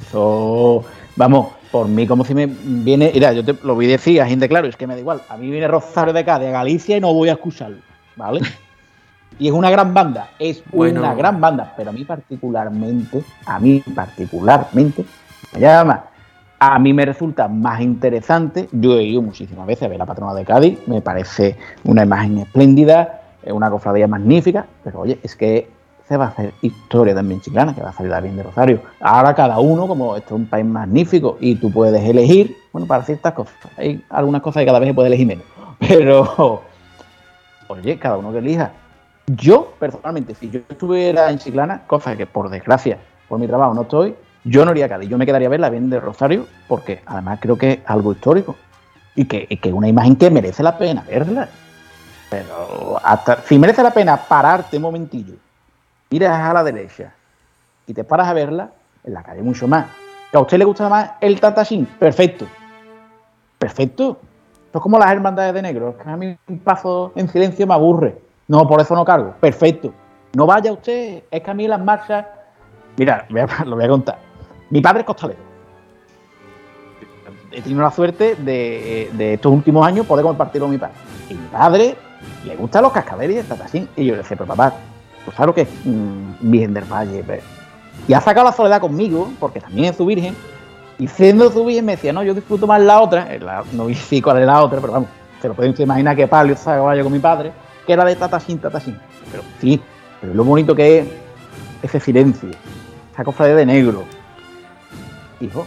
Eso, 0.09 0.84
vamos, 1.14 1.48
por 1.70 1.86
mí 1.86 2.06
como 2.06 2.24
si 2.24 2.34
me 2.34 2.46
viene, 2.46 3.12
mira, 3.14 3.32
yo 3.32 3.44
te 3.44 3.54
lo 3.62 3.74
voy 3.76 3.86
a 3.86 3.90
decir 3.90 4.20
a 4.20 4.26
gente 4.26 4.48
claro, 4.48 4.66
es 4.66 4.74
que 4.76 4.86
me 4.88 4.94
da 4.94 5.00
igual, 5.00 5.22
a 5.28 5.36
mí 5.36 5.50
viene 5.50 5.68
Rosario 5.68 6.12
de 6.12 6.24
Cádiz 6.24 6.48
a 6.48 6.52
Galicia 6.52 6.96
y 6.96 7.00
no 7.00 7.12
voy 7.14 7.28
a 7.28 7.32
escucharlo, 7.34 7.76
¿vale? 8.16 8.40
Y 9.39 9.49
es 9.49 9.53
una 9.55 9.70
gran 9.70 9.95
banda, 9.95 10.30
es 10.39 10.62
Bueno. 10.72 11.01
una 11.01 11.14
gran 11.14 11.41
banda, 11.41 11.72
pero 11.76 11.91
a 11.91 11.93
mí 11.93 12.05
particularmente, 12.05 13.22
a 13.47 13.59
mí 13.59 13.82
particularmente, 13.95 15.05
me 15.55 15.61
llama, 15.61 16.05
a 16.59 16.78
mí 16.78 16.93
me 16.93 17.05
resulta 17.05 17.47
más 17.47 17.80
interesante, 17.80 18.68
yo 18.72 18.99
he 18.99 19.05
ido 19.05 19.22
muchísimas 19.22 19.66
veces 19.66 19.84
a 19.84 19.89
ver 19.89 19.99
la 19.99 20.07
patrona 20.07 20.34
de 20.34 20.45
Cádiz, 20.45 20.78
me 20.89 21.01
parece 21.01 21.57
una 21.84 22.03
imagen 22.03 22.39
espléndida, 22.39 23.22
es 23.43 23.53
una 23.53 23.70
cofradía 23.70 24.09
magnífica, 24.09 24.66
pero 24.82 25.01
oye, 25.01 25.20
es 25.22 25.36
que 25.36 25.70
se 26.09 26.16
va 26.16 26.24
a 26.24 26.28
hacer 26.28 26.53
historia 26.62 27.14
también 27.14 27.41
chiclana, 27.41 27.74
que 27.74 27.82
va 27.82 27.91
a 27.91 27.93
salir 27.93 28.12
bien 28.22 28.36
de 28.36 28.43
Rosario. 28.43 28.80
Ahora 29.01 29.34
cada 29.34 29.59
uno, 29.61 29.86
como 29.86 30.16
esto 30.16 30.34
es 30.34 30.41
un 30.41 30.47
país 30.47 30.64
magnífico 30.64 31.36
y 31.39 31.55
tú 31.57 31.70
puedes 31.70 32.03
elegir, 32.03 32.57
bueno, 32.72 32.89
para 32.89 33.05
ciertas 33.05 33.34
cosas, 33.34 33.55
hay 33.76 34.03
algunas 34.09 34.43
cosas 34.43 34.62
que 34.62 34.66
cada 34.66 34.78
vez 34.80 34.89
se 34.89 34.95
puede 34.95 35.09
elegir 35.09 35.26
menos, 35.26 35.45
pero 35.78 36.62
oye, 37.68 37.99
cada 37.99 38.16
uno 38.16 38.32
que 38.32 38.39
elija. 38.39 38.72
Yo, 39.37 39.74
personalmente, 39.79 40.35
si 40.35 40.49
yo 40.49 40.61
estuviera 40.68 41.31
en 41.31 41.39
Chiclana, 41.39 41.83
cosa 41.87 42.16
que 42.16 42.26
por 42.26 42.49
desgracia, 42.49 42.99
por 43.29 43.39
mi 43.39 43.47
trabajo 43.47 43.74
no 43.74 43.83
estoy, 43.83 44.14
yo 44.45 44.64
no 44.64 44.70
iría 44.70 44.87
a 44.87 44.89
Cádiz, 44.89 45.11
yo 45.11 45.18
me 45.18 45.26
quedaría 45.26 45.49
a 45.49 45.51
ver 45.51 45.61
la 45.61 45.68
de 45.68 46.01
Rosario, 46.01 46.47
porque 46.66 47.03
además 47.05 47.39
creo 47.43 47.59
que 47.59 47.72
es 47.72 47.79
algo 47.85 48.12
histórico 48.12 48.57
y 49.14 49.26
que 49.26 49.47
es 49.51 49.72
una 49.72 49.89
imagen 49.89 50.16
que 50.16 50.31
merece 50.31 50.62
la 50.62 50.79
pena 50.79 51.05
verla. 51.07 51.49
Pero 52.31 52.99
hasta 53.03 53.43
si 53.43 53.59
merece 53.59 53.83
la 53.83 53.91
pena 53.91 54.16
pararte 54.16 54.76
un 54.76 54.83
momentillo, 54.83 55.35
miras 56.09 56.41
a 56.41 56.55
la 56.55 56.64
derecha 56.64 57.12
y 57.87 57.93
te 57.93 58.05
paras 58.05 58.29
a 58.29 58.33
verla, 58.33 58.70
en 59.05 59.12
la 59.12 59.22
calle 59.22 59.43
mucho 59.43 59.68
más. 59.68 59.87
¿Que 60.31 60.39
a 60.39 60.41
usted 60.41 60.59
le 60.59 60.64
gusta 60.64 60.89
más 60.89 61.12
el 61.20 61.39
Tatashin? 61.41 61.87
Perfecto. 61.99 62.47
Perfecto. 63.59 64.18
Esto 64.66 64.79
es 64.79 64.83
como 64.83 64.99
las 64.99 65.11
hermandades 65.11 65.55
de 65.55 65.62
negro. 65.62 65.97
Que 65.97 66.09
a 66.09 66.16
mí 66.16 66.37
un 66.49 66.59
paso 66.59 67.12
en 67.14 67.29
silencio 67.29 67.66
me 67.66 67.74
aburre. 67.74 68.28
No, 68.49 68.66
por 68.66 68.80
eso 68.80 68.94
no 68.94 69.05
cargo. 69.05 69.34
Perfecto. 69.40 69.92
no 70.34 70.46
vaya 70.46 70.72
usted, 70.72 71.22
es 71.30 71.40
que 71.42 71.51
a 71.51 71.55
mí 71.55 71.68
las 71.68 71.80
marchas. 71.80 72.24
Mira, 72.96 73.26
lo 73.64 73.76
voy 73.76 73.84
a 73.84 73.88
contar. 73.88 74.18
Mi 74.70 74.80
padre 74.80 75.01
es 75.01 75.07
costalero. 75.07 75.40
He 77.51 77.62
tenido 77.62 77.82
la 77.82 77.90
suerte 77.90 78.34
de, 78.36 79.11
de 79.12 79.34
estos 79.34 79.51
últimos 79.53 79.86
años 79.86 80.07
poder 80.07 80.24
compartirlo 80.24 80.66
con 80.66 80.72
mi 80.72 80.78
padre. 80.78 80.94
Y 81.30 81.34
mi 81.34 81.46
padre 81.49 81.96
le 82.44 82.57
gustan 82.57 82.82
los 82.82 82.92
cascabeles 82.92 83.36
y 83.36 83.38
el 83.40 83.46
tatasín. 83.46 83.88
Y 83.96 84.05
yo 84.07 84.12
le 84.12 84.18
decía, 84.18 84.36
pero 84.36 84.46
papá, 84.49 84.74
¿tú 85.24 85.30
sabes 85.30 85.46
lo 85.46 85.55
que 85.55 85.62
es 85.62 85.68
mm, 85.84 86.32
Virgen 86.51 86.74
del 86.74 86.84
Valle? 86.84 87.22
Pues, 87.24 87.42
Y 88.07 88.12
ha 88.12 88.20
sacado 88.20 88.46
la 88.46 88.53
soledad 88.53 88.80
conmigo, 88.80 89.30
porque 89.40 89.61
también 89.61 89.86
es 89.90 89.96
su 89.96 90.05
virgen. 90.05 90.36
Y 90.99 91.07
siendo 91.09 91.51
su 91.51 91.64
virgen 91.64 91.86
me 91.86 91.92
decía, 91.92 92.12
no, 92.12 92.22
yo 92.22 92.34
disfruto 92.34 92.66
más 92.66 92.82
la 92.82 93.01
otra. 93.01 93.32
eh, 93.34 93.40
La, 93.40 93.64
no 93.72 93.88
sé 93.94 94.20
cuál 94.20 94.38
es 94.40 94.46
la 94.46 94.62
otra, 94.62 94.80
pero 94.80 94.92
vamos, 94.92 95.09
se 95.40 95.49
lo 95.49 95.55
pueden 95.55 95.74
imaginar 95.78 96.14
que 96.16 96.26
palio 96.28 96.55
sacaba 96.57 96.94
yo 96.96 97.05
con 97.05 97.12
mi 97.12 97.18
padre, 97.18 97.53
que 97.89 97.95
era 97.95 98.05
de 98.05 98.14
tatasín, 98.16 98.59
tatasín. 98.59 98.99
Pero 99.32 99.43
sí, 99.62 99.80
pero 100.20 100.34
lo 100.34 100.45
bonito 100.45 100.74
que 100.76 100.99
es 100.99 101.07
ese 101.82 101.99
silencio, 102.01 102.51
esa 103.14 103.24
cofradía 103.24 103.55
de 103.57 103.64
negro. 103.64 104.05
Hijo, 105.41 105.66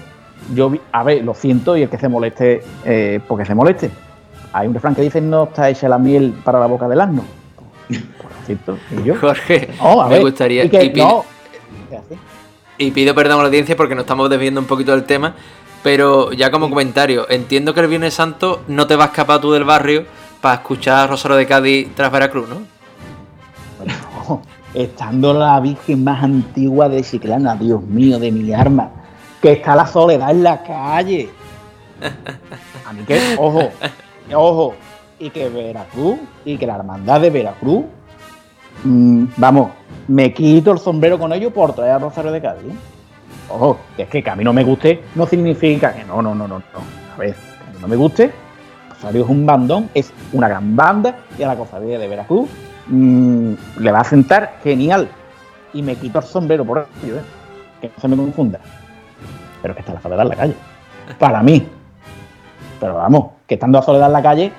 yo, 0.54 0.70
vi- 0.70 0.82
a 0.92 1.04
ver, 1.04 1.24
lo 1.24 1.34
siento 1.34 1.76
y 1.76 1.82
el 1.82 1.90
que 1.90 1.98
se 1.98 2.08
moleste, 2.08 2.64
eh, 2.86 3.20
porque 3.28 3.44
se 3.46 3.56
moleste. 3.56 3.90
Hay 4.54 4.68
un 4.68 4.74
refrán 4.76 4.94
que 4.94 5.02
dice, 5.02 5.20
no 5.20 5.46
está 5.46 5.68
hecha 5.70 5.90
la 5.90 5.98
miel 5.98 6.34
para 6.44 6.60
la 6.60 6.68
boca 6.68 6.88
del 6.88 7.02
asno. 7.02 7.24
Lo 7.90 7.98
siento, 8.46 8.78
y 9.00 9.04
yo. 9.04 9.16
Jorge, 9.20 9.70
No, 9.82 10.02
a 10.02 10.08
me 10.08 10.14
ver, 10.16 10.22
gustaría. 10.24 10.64
y 10.66 10.70
que 10.70 10.84
y 10.86 10.90
pido- 10.92 11.08
no, 11.08 11.26
¿qué 11.90 11.98
hace? 11.98 12.18
Y 12.78 12.92
pido 12.92 13.16
perdón 13.16 13.40
a 13.40 13.42
la 13.44 13.48
audiencia 13.48 13.76
porque 13.76 13.96
nos 13.96 14.04
estamos 14.04 14.30
desviando 14.30 14.60
un 14.62 14.68
poquito 14.68 14.92
del 14.92 15.06
tema. 15.06 15.34
Pero 15.84 16.32
ya 16.34 16.52
como 16.52 16.70
comentario, 16.70 17.26
entiendo 17.30 17.74
que 17.74 17.80
el 17.80 17.88
Viernes 17.88 18.14
Santo 18.14 18.62
no 18.68 18.86
te 18.86 18.96
vas 18.96 19.08
a 19.08 19.12
escapar 19.12 19.42
tú 19.42 19.52
del 19.52 19.64
barrio 19.64 20.06
para 20.42 20.56
escuchar 20.56 21.00
a 21.00 21.08
Rosario 21.08 21.38
de 21.38 21.46
Cádiz 21.46 21.96
tras 21.96 22.12
Veracruz, 22.12 22.50
¿no? 22.50 22.62
Bueno, 23.78 24.42
estando 24.74 25.34
la 25.34 25.60
Virgen 25.60 26.04
más 26.04 26.24
antigua 26.24 26.90
de 26.90 27.04
Chiclana, 27.04 27.56
Dios 27.56 27.82
mío, 27.84 28.20
de 28.20 28.32
mi 28.32 28.52
arma, 28.52 28.90
que 29.42 29.54
está 29.54 29.76
la 29.76 29.86
soledad 29.86 30.32
en 30.32 30.44
la 30.44 30.64
calle. 30.64 31.30
A 32.86 32.94
mí 32.94 33.04
que, 33.04 33.36
ojo, 33.38 33.70
ojo, 34.34 34.76
y 35.20 35.30
que 35.30 35.50
Veracruz, 35.50 36.18
y 36.44 36.58
que 36.58 36.66
la 36.66 36.76
hermandad 36.76 37.22
de 37.22 37.30
Veracruz, 37.30 37.86
mm, 38.84 39.26
vamos, 39.38 39.70
me 40.08 40.34
quito 40.34 40.72
el 40.72 40.80
sombrero 40.80 41.20
con 41.20 41.32
ellos 41.32 41.54
por 41.54 41.74
traer 41.74 41.92
a 41.92 42.00
Rosario 42.00 42.32
de 42.32 42.42
Cádiz. 42.42 42.74
Ojo, 43.50 43.78
que 43.96 44.04
es 44.04 44.10
que 44.10 44.24
que 44.24 44.30
a 44.30 44.36
mí 44.36 44.44
no 44.44 44.54
me 44.54 44.64
guste 44.64 45.04
no 45.16 45.28
significa 45.28 45.94
que 45.94 46.04
no, 46.04 46.22
no, 46.22 46.34
no, 46.34 46.48
no, 46.48 46.60
no. 46.60 46.64
A 47.14 47.18
ver, 47.18 47.34
que 47.36 47.70
a 47.70 47.74
mí 47.74 47.78
no 47.80 47.88
me 47.88 47.96
guste, 47.96 48.32
Rosario 49.02 49.24
es 49.24 49.30
un 49.30 49.46
bandón, 49.48 49.90
es 49.96 50.14
una 50.32 50.48
gran 50.48 50.76
banda 50.76 51.18
y 51.38 51.42
a 51.42 51.48
la 51.48 51.56
cofradía 51.56 51.98
de 51.98 52.08
Veracruz 52.08 52.48
mm, 52.86 53.54
le 53.80 53.92
va 53.92 54.02
a 54.02 54.04
sentar 54.04 54.60
genial. 54.64 55.10
Y 55.74 55.82
me 55.82 55.96
quito 55.96 56.20
el 56.20 56.26
sombrero 56.26 56.64
por 56.64 56.88
ello, 57.04 57.16
¿eh? 57.16 57.22
que 57.82 57.88
no 57.88 57.94
se 58.00 58.08
me 58.08 58.16
confunda. 58.16 58.60
Pero 59.62 59.74
que 59.74 59.80
está 59.80 59.94
la 59.94 60.02
soledad 60.02 60.22
en 60.22 60.30
la 60.30 60.36
calle. 60.36 60.56
Para 61.18 61.42
mí. 61.42 61.68
Pero 62.80 62.96
vamos, 62.96 63.32
que 63.48 63.56
estando 63.56 63.80
a 63.80 63.82
soledad 63.82 64.08
en 64.08 64.14
la 64.14 64.22
calle, 64.22 64.52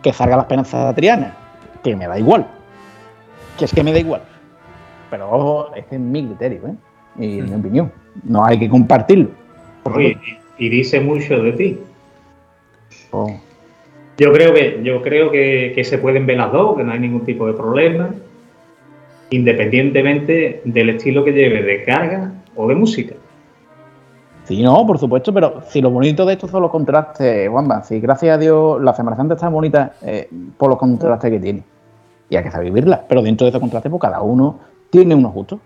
que 0.00 0.12
salga 0.12 0.36
la 0.36 0.42
esperanza 0.42 0.86
de 0.88 0.94
Triana. 0.94 1.34
Que 1.82 1.96
me 1.96 2.06
da 2.06 2.18
igual. 2.18 2.46
Que 3.58 3.64
es 3.64 3.72
que 3.72 3.82
me 3.82 3.92
da 3.92 3.98
igual. 3.98 4.22
Pero 5.10 5.28
ojo, 5.28 5.74
este 5.74 5.96
es 5.96 6.00
mi 6.00 6.24
criterio, 6.24 6.68
¿eh? 6.68 6.74
Y 7.18 7.42
mi 7.42 7.54
opinión. 7.54 7.90
No 8.22 8.44
hay 8.44 8.60
que 8.60 8.68
compartirlo. 8.68 9.30
Oye, 9.84 10.18
y, 10.58 10.66
y 10.66 10.68
dice 10.68 11.00
mucho 11.00 11.42
de 11.42 11.52
ti. 11.52 11.80
Oh. 13.10 13.40
Yo 14.18 14.32
creo 14.32 14.54
que, 14.54 14.80
yo 14.82 15.02
creo 15.02 15.30
que, 15.30 15.82
se 15.84 15.98
pueden 15.98 16.26
ver 16.26 16.38
las 16.38 16.50
dos, 16.50 16.76
que 16.76 16.84
no 16.84 16.92
hay 16.92 16.98
ningún 16.98 17.24
tipo 17.24 17.46
de 17.46 17.52
problema, 17.52 18.10
independientemente 19.30 20.62
del 20.64 20.90
estilo 20.90 21.24
que 21.24 21.32
lleve 21.32 21.62
de 21.62 21.84
carga 21.84 22.32
o 22.54 22.66
de 22.66 22.74
música. 22.74 23.14
Sí, 24.44 24.62
no, 24.62 24.86
por 24.86 24.98
supuesto, 24.98 25.34
pero 25.34 25.62
si 25.68 25.82
lo 25.82 25.90
bonito 25.90 26.24
de 26.24 26.34
esto 26.34 26.46
son 26.46 26.62
los 26.62 26.70
contrastes, 26.70 27.48
Juanma, 27.48 27.82
si 27.82 28.00
gracias 28.00 28.36
a 28.36 28.38
Dios 28.38 28.80
la 28.80 28.94
Semana 28.94 29.16
Santa 29.16 29.34
está 29.34 29.48
bonita 29.48 29.94
eh, 30.02 30.30
por 30.56 30.70
los 30.70 30.78
contrastes 30.78 31.30
que 31.30 31.40
tiene. 31.40 31.64
Y 32.30 32.36
hay 32.36 32.44
que 32.44 32.50
saber 32.50 32.66
vivirla, 32.66 33.04
pero 33.06 33.22
dentro 33.22 33.44
de 33.44 33.50
esos 33.50 33.60
contrastes, 33.60 33.90
pues 33.90 34.00
cada 34.00 34.22
uno 34.22 34.60
tiene 34.88 35.14
unos 35.14 35.34
gustos. 35.34 35.60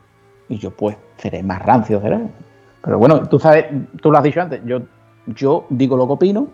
Y 0.49 0.59
yo, 0.59 0.71
pues, 0.71 0.97
seré 1.19 1.43
más 1.43 1.65
rancio, 1.65 2.01
seré. 2.01 2.19
Pero 2.83 2.99
bueno, 2.99 3.29
tú 3.29 3.39
sabes, 3.39 3.67
tú 4.03 4.11
lo 4.11 4.19
has 4.19 4.25
dicho 4.25 4.41
antes, 4.41 4.61
yo, 4.65 4.81
yo 5.27 5.67
digo 5.69 5.97
lo 5.97 6.07
que 6.07 6.13
opino 6.15 6.49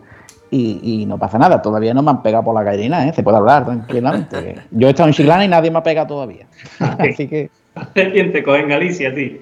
y, 0.51 0.81
y 0.83 1.07
no 1.07 1.19
pasa 1.19 1.39
nada. 1.39 1.61
Todavía 1.63 1.95
no 1.95 2.03
me 2.03 2.11
han 2.11 2.23
pegado 2.23 2.45
por 2.45 2.55
la 2.55 2.63
nada, 2.89 3.09
¿eh? 3.09 3.13
se 3.15 3.23
puede 3.23 3.37
hablar 3.37 3.65
tranquilamente. 3.65 4.63
Yo 4.71 4.87
he 4.87 4.91
estado 4.91 5.09
en 5.09 5.15
Chiclana 5.15 5.45
y 5.45 5.49
nadie 5.49 5.71
me 5.71 5.79
ha 5.79 5.83
pegado 5.83 6.09
todavía. 6.09 6.47
Así 6.79 7.29
que. 7.29 7.51
¿Quién 7.95 8.33
te 8.33 8.43
coge 8.43 8.61
en 8.61 8.69
Galicia, 8.69 9.15
tío? 9.15 9.39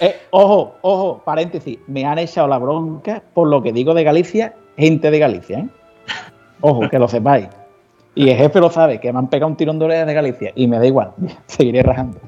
Eh, 0.00 0.16
ojo, 0.30 0.76
ojo, 0.82 1.22
paréntesis, 1.24 1.78
me 1.86 2.04
han 2.04 2.18
echado 2.18 2.48
la 2.48 2.58
bronca 2.58 3.22
por 3.34 3.48
lo 3.48 3.62
que 3.62 3.72
digo 3.72 3.94
de 3.94 4.04
Galicia, 4.04 4.54
gente 4.76 5.10
de 5.10 5.18
Galicia, 5.18 5.58
¿eh? 5.58 5.68
Ojo, 6.60 6.88
que 6.88 6.98
lo 6.98 7.08
sepáis. 7.08 7.48
Y 8.14 8.28
el 8.28 8.36
jefe 8.36 8.60
lo 8.60 8.70
sabe, 8.70 9.00
que 9.00 9.12
me 9.12 9.18
han 9.18 9.28
pegado 9.28 9.50
un 9.50 9.56
tirón 9.56 9.78
de 9.78 9.86
orejas 9.86 10.06
de 10.06 10.14
Galicia, 10.14 10.52
y 10.54 10.66
me 10.66 10.78
da 10.78 10.86
igual, 10.86 11.12
seguiré 11.46 11.82
rajando. 11.82 12.20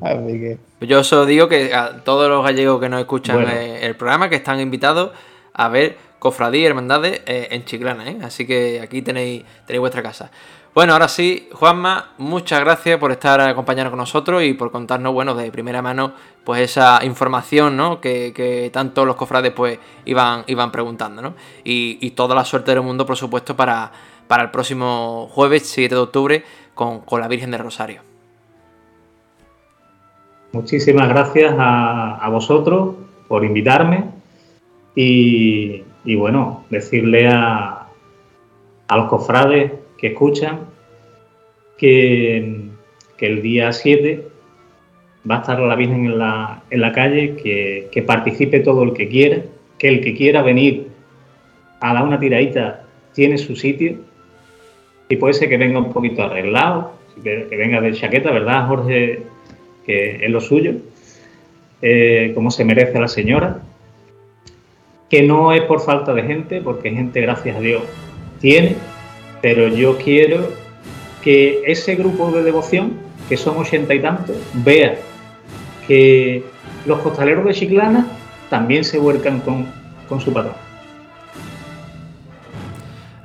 Así 0.00 0.32
que, 0.40 0.58
Yo 0.86 1.02
solo 1.04 1.26
digo 1.26 1.48
que 1.48 1.74
a 1.74 2.04
todos 2.04 2.28
los 2.28 2.44
gallegos 2.44 2.80
que 2.80 2.88
nos 2.88 3.00
escuchan 3.00 3.36
Bueno. 3.36 3.50
el 3.52 3.96
programa, 3.96 4.28
que 4.28 4.36
están 4.36 4.60
invitados 4.60 5.10
a 5.52 5.68
ver 5.68 5.96
cofradías 6.26 6.64
y 6.64 6.66
hermandades 6.66 7.22
eh, 7.24 7.46
en 7.52 7.64
Chiclana, 7.64 8.10
¿eh? 8.10 8.18
Así 8.20 8.44
que 8.48 8.80
aquí 8.80 9.00
tenéis, 9.00 9.44
tenéis 9.64 9.78
vuestra 9.78 10.02
casa. 10.02 10.28
Bueno, 10.74 10.92
ahora 10.92 11.06
sí, 11.06 11.48
Juanma, 11.52 12.14
muchas 12.18 12.58
gracias 12.58 12.98
por 12.98 13.12
estar 13.12 13.40
acompañando 13.40 13.92
con 13.92 13.98
nosotros 13.98 14.42
y 14.42 14.54
por 14.54 14.72
contarnos, 14.72 15.12
bueno, 15.12 15.36
de 15.36 15.52
primera 15.52 15.82
mano, 15.82 16.14
pues 16.42 16.62
esa 16.62 16.98
información, 17.04 17.76
¿no? 17.76 18.00
Que, 18.00 18.32
que 18.34 18.70
tanto 18.72 19.04
los 19.04 19.14
cofrades, 19.14 19.52
pues, 19.52 19.78
iban, 20.04 20.42
iban 20.48 20.72
preguntando, 20.72 21.22
¿no? 21.22 21.34
Y, 21.62 21.98
y 22.00 22.10
toda 22.10 22.34
la 22.34 22.44
suerte 22.44 22.72
del 22.72 22.82
mundo, 22.82 23.06
por 23.06 23.16
supuesto, 23.16 23.54
para, 23.54 23.92
para 24.26 24.42
el 24.42 24.50
próximo 24.50 25.28
jueves, 25.30 25.62
7 25.68 25.94
de 25.94 26.00
octubre, 26.00 26.44
con, 26.74 27.02
con 27.02 27.20
la 27.20 27.28
Virgen 27.28 27.52
del 27.52 27.60
Rosario. 27.60 28.02
Muchísimas 30.52 31.08
gracias 31.08 31.54
a, 31.56 32.16
a 32.16 32.28
vosotros 32.30 32.96
por 33.28 33.44
invitarme 33.44 34.16
y, 34.96 35.84
y 36.06 36.14
bueno, 36.14 36.64
decirle 36.70 37.28
a, 37.28 37.88
a 38.88 38.96
los 38.96 39.08
cofrades 39.08 39.72
que 39.98 40.08
escuchan 40.08 40.60
que, 41.76 42.68
que 43.18 43.26
el 43.26 43.42
día 43.42 43.72
7 43.72 44.26
va 45.28 45.38
a 45.38 45.40
estar 45.40 45.58
la 45.58 45.74
Virgen 45.74 46.06
en 46.06 46.18
la, 46.18 46.62
en 46.70 46.80
la 46.80 46.92
calle, 46.92 47.34
que, 47.34 47.88
que 47.90 48.02
participe 48.02 48.60
todo 48.60 48.84
el 48.84 48.92
que 48.92 49.08
quiera, 49.08 49.42
que 49.78 49.88
el 49.88 50.00
que 50.00 50.14
quiera 50.14 50.42
venir 50.42 50.86
a 51.80 51.92
dar 51.92 52.04
una 52.04 52.20
tiradita 52.20 52.84
tiene 53.12 53.36
su 53.36 53.56
sitio. 53.56 53.96
Y 55.08 55.16
puede 55.16 55.34
ser 55.34 55.48
que 55.48 55.56
venga 55.56 55.80
un 55.80 55.92
poquito 55.92 56.22
arreglado, 56.22 56.92
que 57.22 57.48
venga 57.50 57.80
de 57.80 57.92
chaqueta, 57.92 58.30
¿verdad, 58.30 58.66
Jorge? 58.68 59.22
Que 59.84 60.24
es 60.24 60.30
lo 60.30 60.40
suyo, 60.40 60.74
eh, 61.82 62.32
como 62.34 62.50
se 62.50 62.64
merece 62.64 62.98
la 62.98 63.08
señora, 63.08 63.62
que 65.08 65.22
no 65.22 65.52
es 65.52 65.62
por 65.62 65.80
falta 65.80 66.12
de 66.14 66.22
gente, 66.22 66.60
porque 66.60 66.90
gente, 66.90 67.20
gracias 67.20 67.56
a 67.56 67.60
Dios, 67.60 67.82
tiene, 68.40 68.76
pero 69.40 69.68
yo 69.68 69.96
quiero 69.98 70.52
que 71.22 71.62
ese 71.66 71.94
grupo 71.96 72.30
de 72.30 72.42
devoción, 72.42 72.94
que 73.28 73.36
son 73.36 73.56
ochenta 73.56 73.94
y 73.94 74.00
tantos, 74.00 74.36
vea 74.54 74.96
que 75.86 76.44
los 76.84 76.98
costaleros 77.00 77.44
de 77.44 77.54
Chiclana 77.54 78.06
también 78.50 78.84
se 78.84 78.98
vuelcan 78.98 79.40
con, 79.40 79.66
con 80.08 80.20
su 80.20 80.32
patrón. 80.32 80.54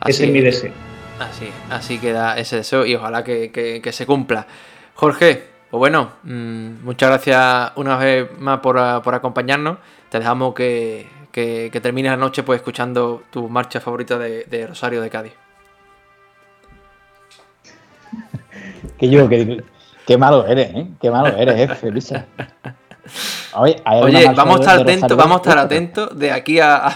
Ese 0.05 0.25
es 0.25 0.31
mi 0.31 0.41
deseo. 0.41 0.71
Así, 1.19 1.49
así 1.69 1.99
queda 1.99 2.37
ese 2.39 2.57
deseo 2.57 2.85
y 2.85 2.95
ojalá 2.95 3.23
que, 3.23 3.51
que- 3.51 3.79
que 3.81 3.91
se 3.91 4.07
cumpla. 4.07 4.47
Jorge, 4.95 5.43
pues 5.69 5.77
bueno, 5.79 6.13
mm, 6.23 6.83
muchas 6.83 7.09
gracias 7.09 7.71
una 7.75 7.97
vez 7.97 8.27
más 8.39 8.59
por, 8.59 8.79
por 9.03 9.13
acompañarnos. 9.13 9.77
Te 10.09 10.17
dejamos 10.17 10.55
que, 10.55 11.05
que, 11.31 11.69
que 11.71 11.81
termines 11.81 12.11
la 12.11 12.17
noche 12.17 12.43
pues 12.43 12.57
escuchando 12.57 13.23
tu 13.31 13.49
marcha 13.49 13.79
favorita 13.79 14.17
de, 14.17 14.45
de 14.45 14.67
Rosario 14.67 15.01
de 15.01 15.09
Cádiz. 15.09 15.33
que 18.97 19.09
yo, 19.09 19.27
que, 19.29 19.63
qué 20.05 20.17
malo 20.17 20.45
eres, 20.45 20.73
¿eh? 20.75 20.87
Qué 21.01 21.09
malo 21.09 21.35
eres, 21.35 21.55
jefe, 21.55 21.91
Luisa. 21.91 22.25
Oye, 23.55 23.81
vamos 24.35 24.59
a 24.59 24.61
estar 24.61 24.79
atentos, 24.81 25.17
vamos 25.17 25.37
a 25.37 25.41
estar 25.41 25.57
atentos 25.57 26.17
de 26.17 26.31
aquí 26.31 26.59
a, 26.59 26.87
a, 26.87 26.95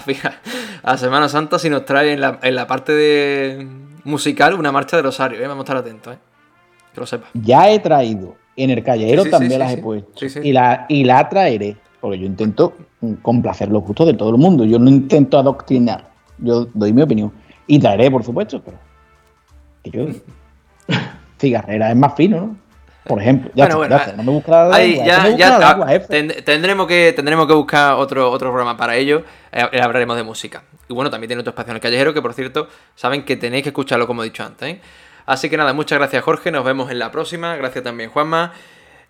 a 0.84 0.98
Semana 0.98 1.28
Santa 1.28 1.60
si 1.60 1.70
nos 1.70 1.86
trae 1.86 2.14
en 2.14 2.22
la, 2.22 2.40
en 2.42 2.56
la 2.56 2.68
parte 2.68 2.94
de 2.94 3.68
musical 4.04 4.54
una 4.54 4.72
marcha 4.72 4.98
de 4.98 5.04
Rosario, 5.04 5.40
¿eh? 5.40 5.48
vamos 5.48 5.64
a 5.64 5.64
estar 5.64 5.78
atentos, 5.78 6.14
¿eh? 6.14 6.20
que 6.94 7.00
lo 7.02 7.08
sepas. 7.08 7.30
Ya 7.34 7.70
he 7.70 7.80
traído, 7.80 8.36
en 8.56 8.70
el 8.70 8.84
callejero 8.84 9.24
Sí, 9.24 9.28
sí, 9.28 9.32
también 9.32 9.52
sí, 9.54 9.58
las 9.58 9.72
he 9.74 9.78
puesto. 9.78 10.26
Y, 10.42 10.54
la, 10.54 10.86
y 10.88 11.04
la 11.04 11.28
traeré, 11.28 11.76
porque 12.06 12.20
yo 12.20 12.26
intento 12.28 12.74
complacer 13.22 13.70
los 13.70 13.84
gustos 13.84 14.06
de 14.08 14.14
todo 14.14 14.30
el 14.30 14.38
mundo. 14.38 14.64
Yo 14.66 14.78
no 14.80 14.89
intento 14.89 15.38
adoctrinar, 15.39 16.10
yo 16.38 16.68
doy 16.74 16.93
mi 16.93 17.01
opinión. 17.01 17.32
Y 17.68 17.80
traeré, 17.80 18.12
por 18.12 18.24
supuesto, 18.24 18.62
pero. 18.64 18.78
Que 19.84 19.91
yo. 19.91 20.06
Cigarrera 21.39 21.89
es 21.89 21.95
más 21.97 22.14
fino, 22.16 22.38
¿no? 22.38 22.58
Por 23.06 23.22
ejemplo, 23.22 23.51
ya, 23.53 23.68
Bueno, 23.68 23.84
está, 23.84 23.95
bueno, 23.95 23.95
ya 23.97 24.12
está, 24.12 24.24
no 24.24 24.68
me 24.72 24.76
Ahí, 24.76 24.95
ya, 25.06 25.24
no 25.30 25.38
ya 25.38 25.88
jefe. 25.88 26.08
ten- 26.08 26.43
tendremos, 26.43 26.88
que, 26.88 27.14
tendremos 27.16 27.45
que 27.45 27.53
buscar 27.53 27.93
otro, 27.95 28.32
otro 28.32 28.49
programa 28.49 28.76
para 28.78 28.95
ello. 28.95 29.24
eh, 29.51 29.64
eh, 29.72 29.80
hablaremos 29.82 30.16
de 30.18 30.24
música. 30.24 30.64
Y 30.88 30.93
bueno, 30.93 31.12
también 31.12 31.28
tiene 31.28 31.41
otro 31.41 31.51
espacio 31.51 31.70
en 31.72 31.76
el 31.76 31.82
callejero 31.82 32.14
que, 32.16 32.22
por 32.24 32.34
cierto, 32.34 32.68
saben 32.95 33.24
que 33.24 33.36
tenéis 33.36 33.62
que 33.64 33.70
escucharlo 33.70 34.08
como 34.08 34.24
he 34.24 34.26
dicho 34.26 34.43
antes. 34.43 34.68
¿eh? 34.70 34.82
Así 35.28 35.49
que 35.51 35.58
nada, 35.58 35.74
muchas 35.74 35.99
gracias 35.99 36.24
Jorge, 36.24 36.51
nos 36.51 36.64
vemos 36.66 36.89
en 36.91 36.97
la 36.97 37.12
próxima. 37.12 37.56
Gracias 37.56 37.84
también 37.84 38.10
Juanma. 38.10 38.53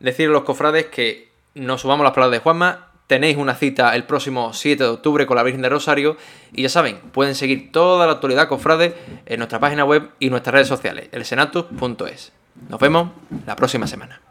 Decir 0.01 0.27
a 0.27 0.31
los 0.31 0.43
cofrades 0.43 0.87
que 0.87 1.29
nos 1.55 1.81
subamos 1.81 2.03
las 2.03 2.13
palabras 2.13 2.37
de 2.37 2.43
Juanma. 2.43 2.87
Tenéis 3.07 3.37
una 3.37 3.55
cita 3.55 3.95
el 3.95 4.03
próximo 4.03 4.53
7 4.53 4.83
de 4.83 4.89
octubre 4.89 5.25
con 5.25 5.37
la 5.37 5.43
Virgen 5.43 5.61
de 5.61 5.69
Rosario. 5.69 6.17
Y 6.53 6.63
ya 6.63 6.69
saben, 6.69 6.97
pueden 7.11 7.35
seguir 7.35 7.71
toda 7.71 8.05
la 8.05 8.13
actualidad 8.13 8.47
cofrades 8.47 8.93
en 9.25 9.39
nuestra 9.39 9.59
página 9.59 9.85
web 9.85 10.09
y 10.19 10.29
nuestras 10.29 10.53
redes 10.53 10.67
sociales, 10.67 11.09
elsenatus.es. 11.11 12.33
Nos 12.69 12.79
vemos 12.79 13.09
la 13.45 13.55
próxima 13.55 13.87
semana. 13.87 14.21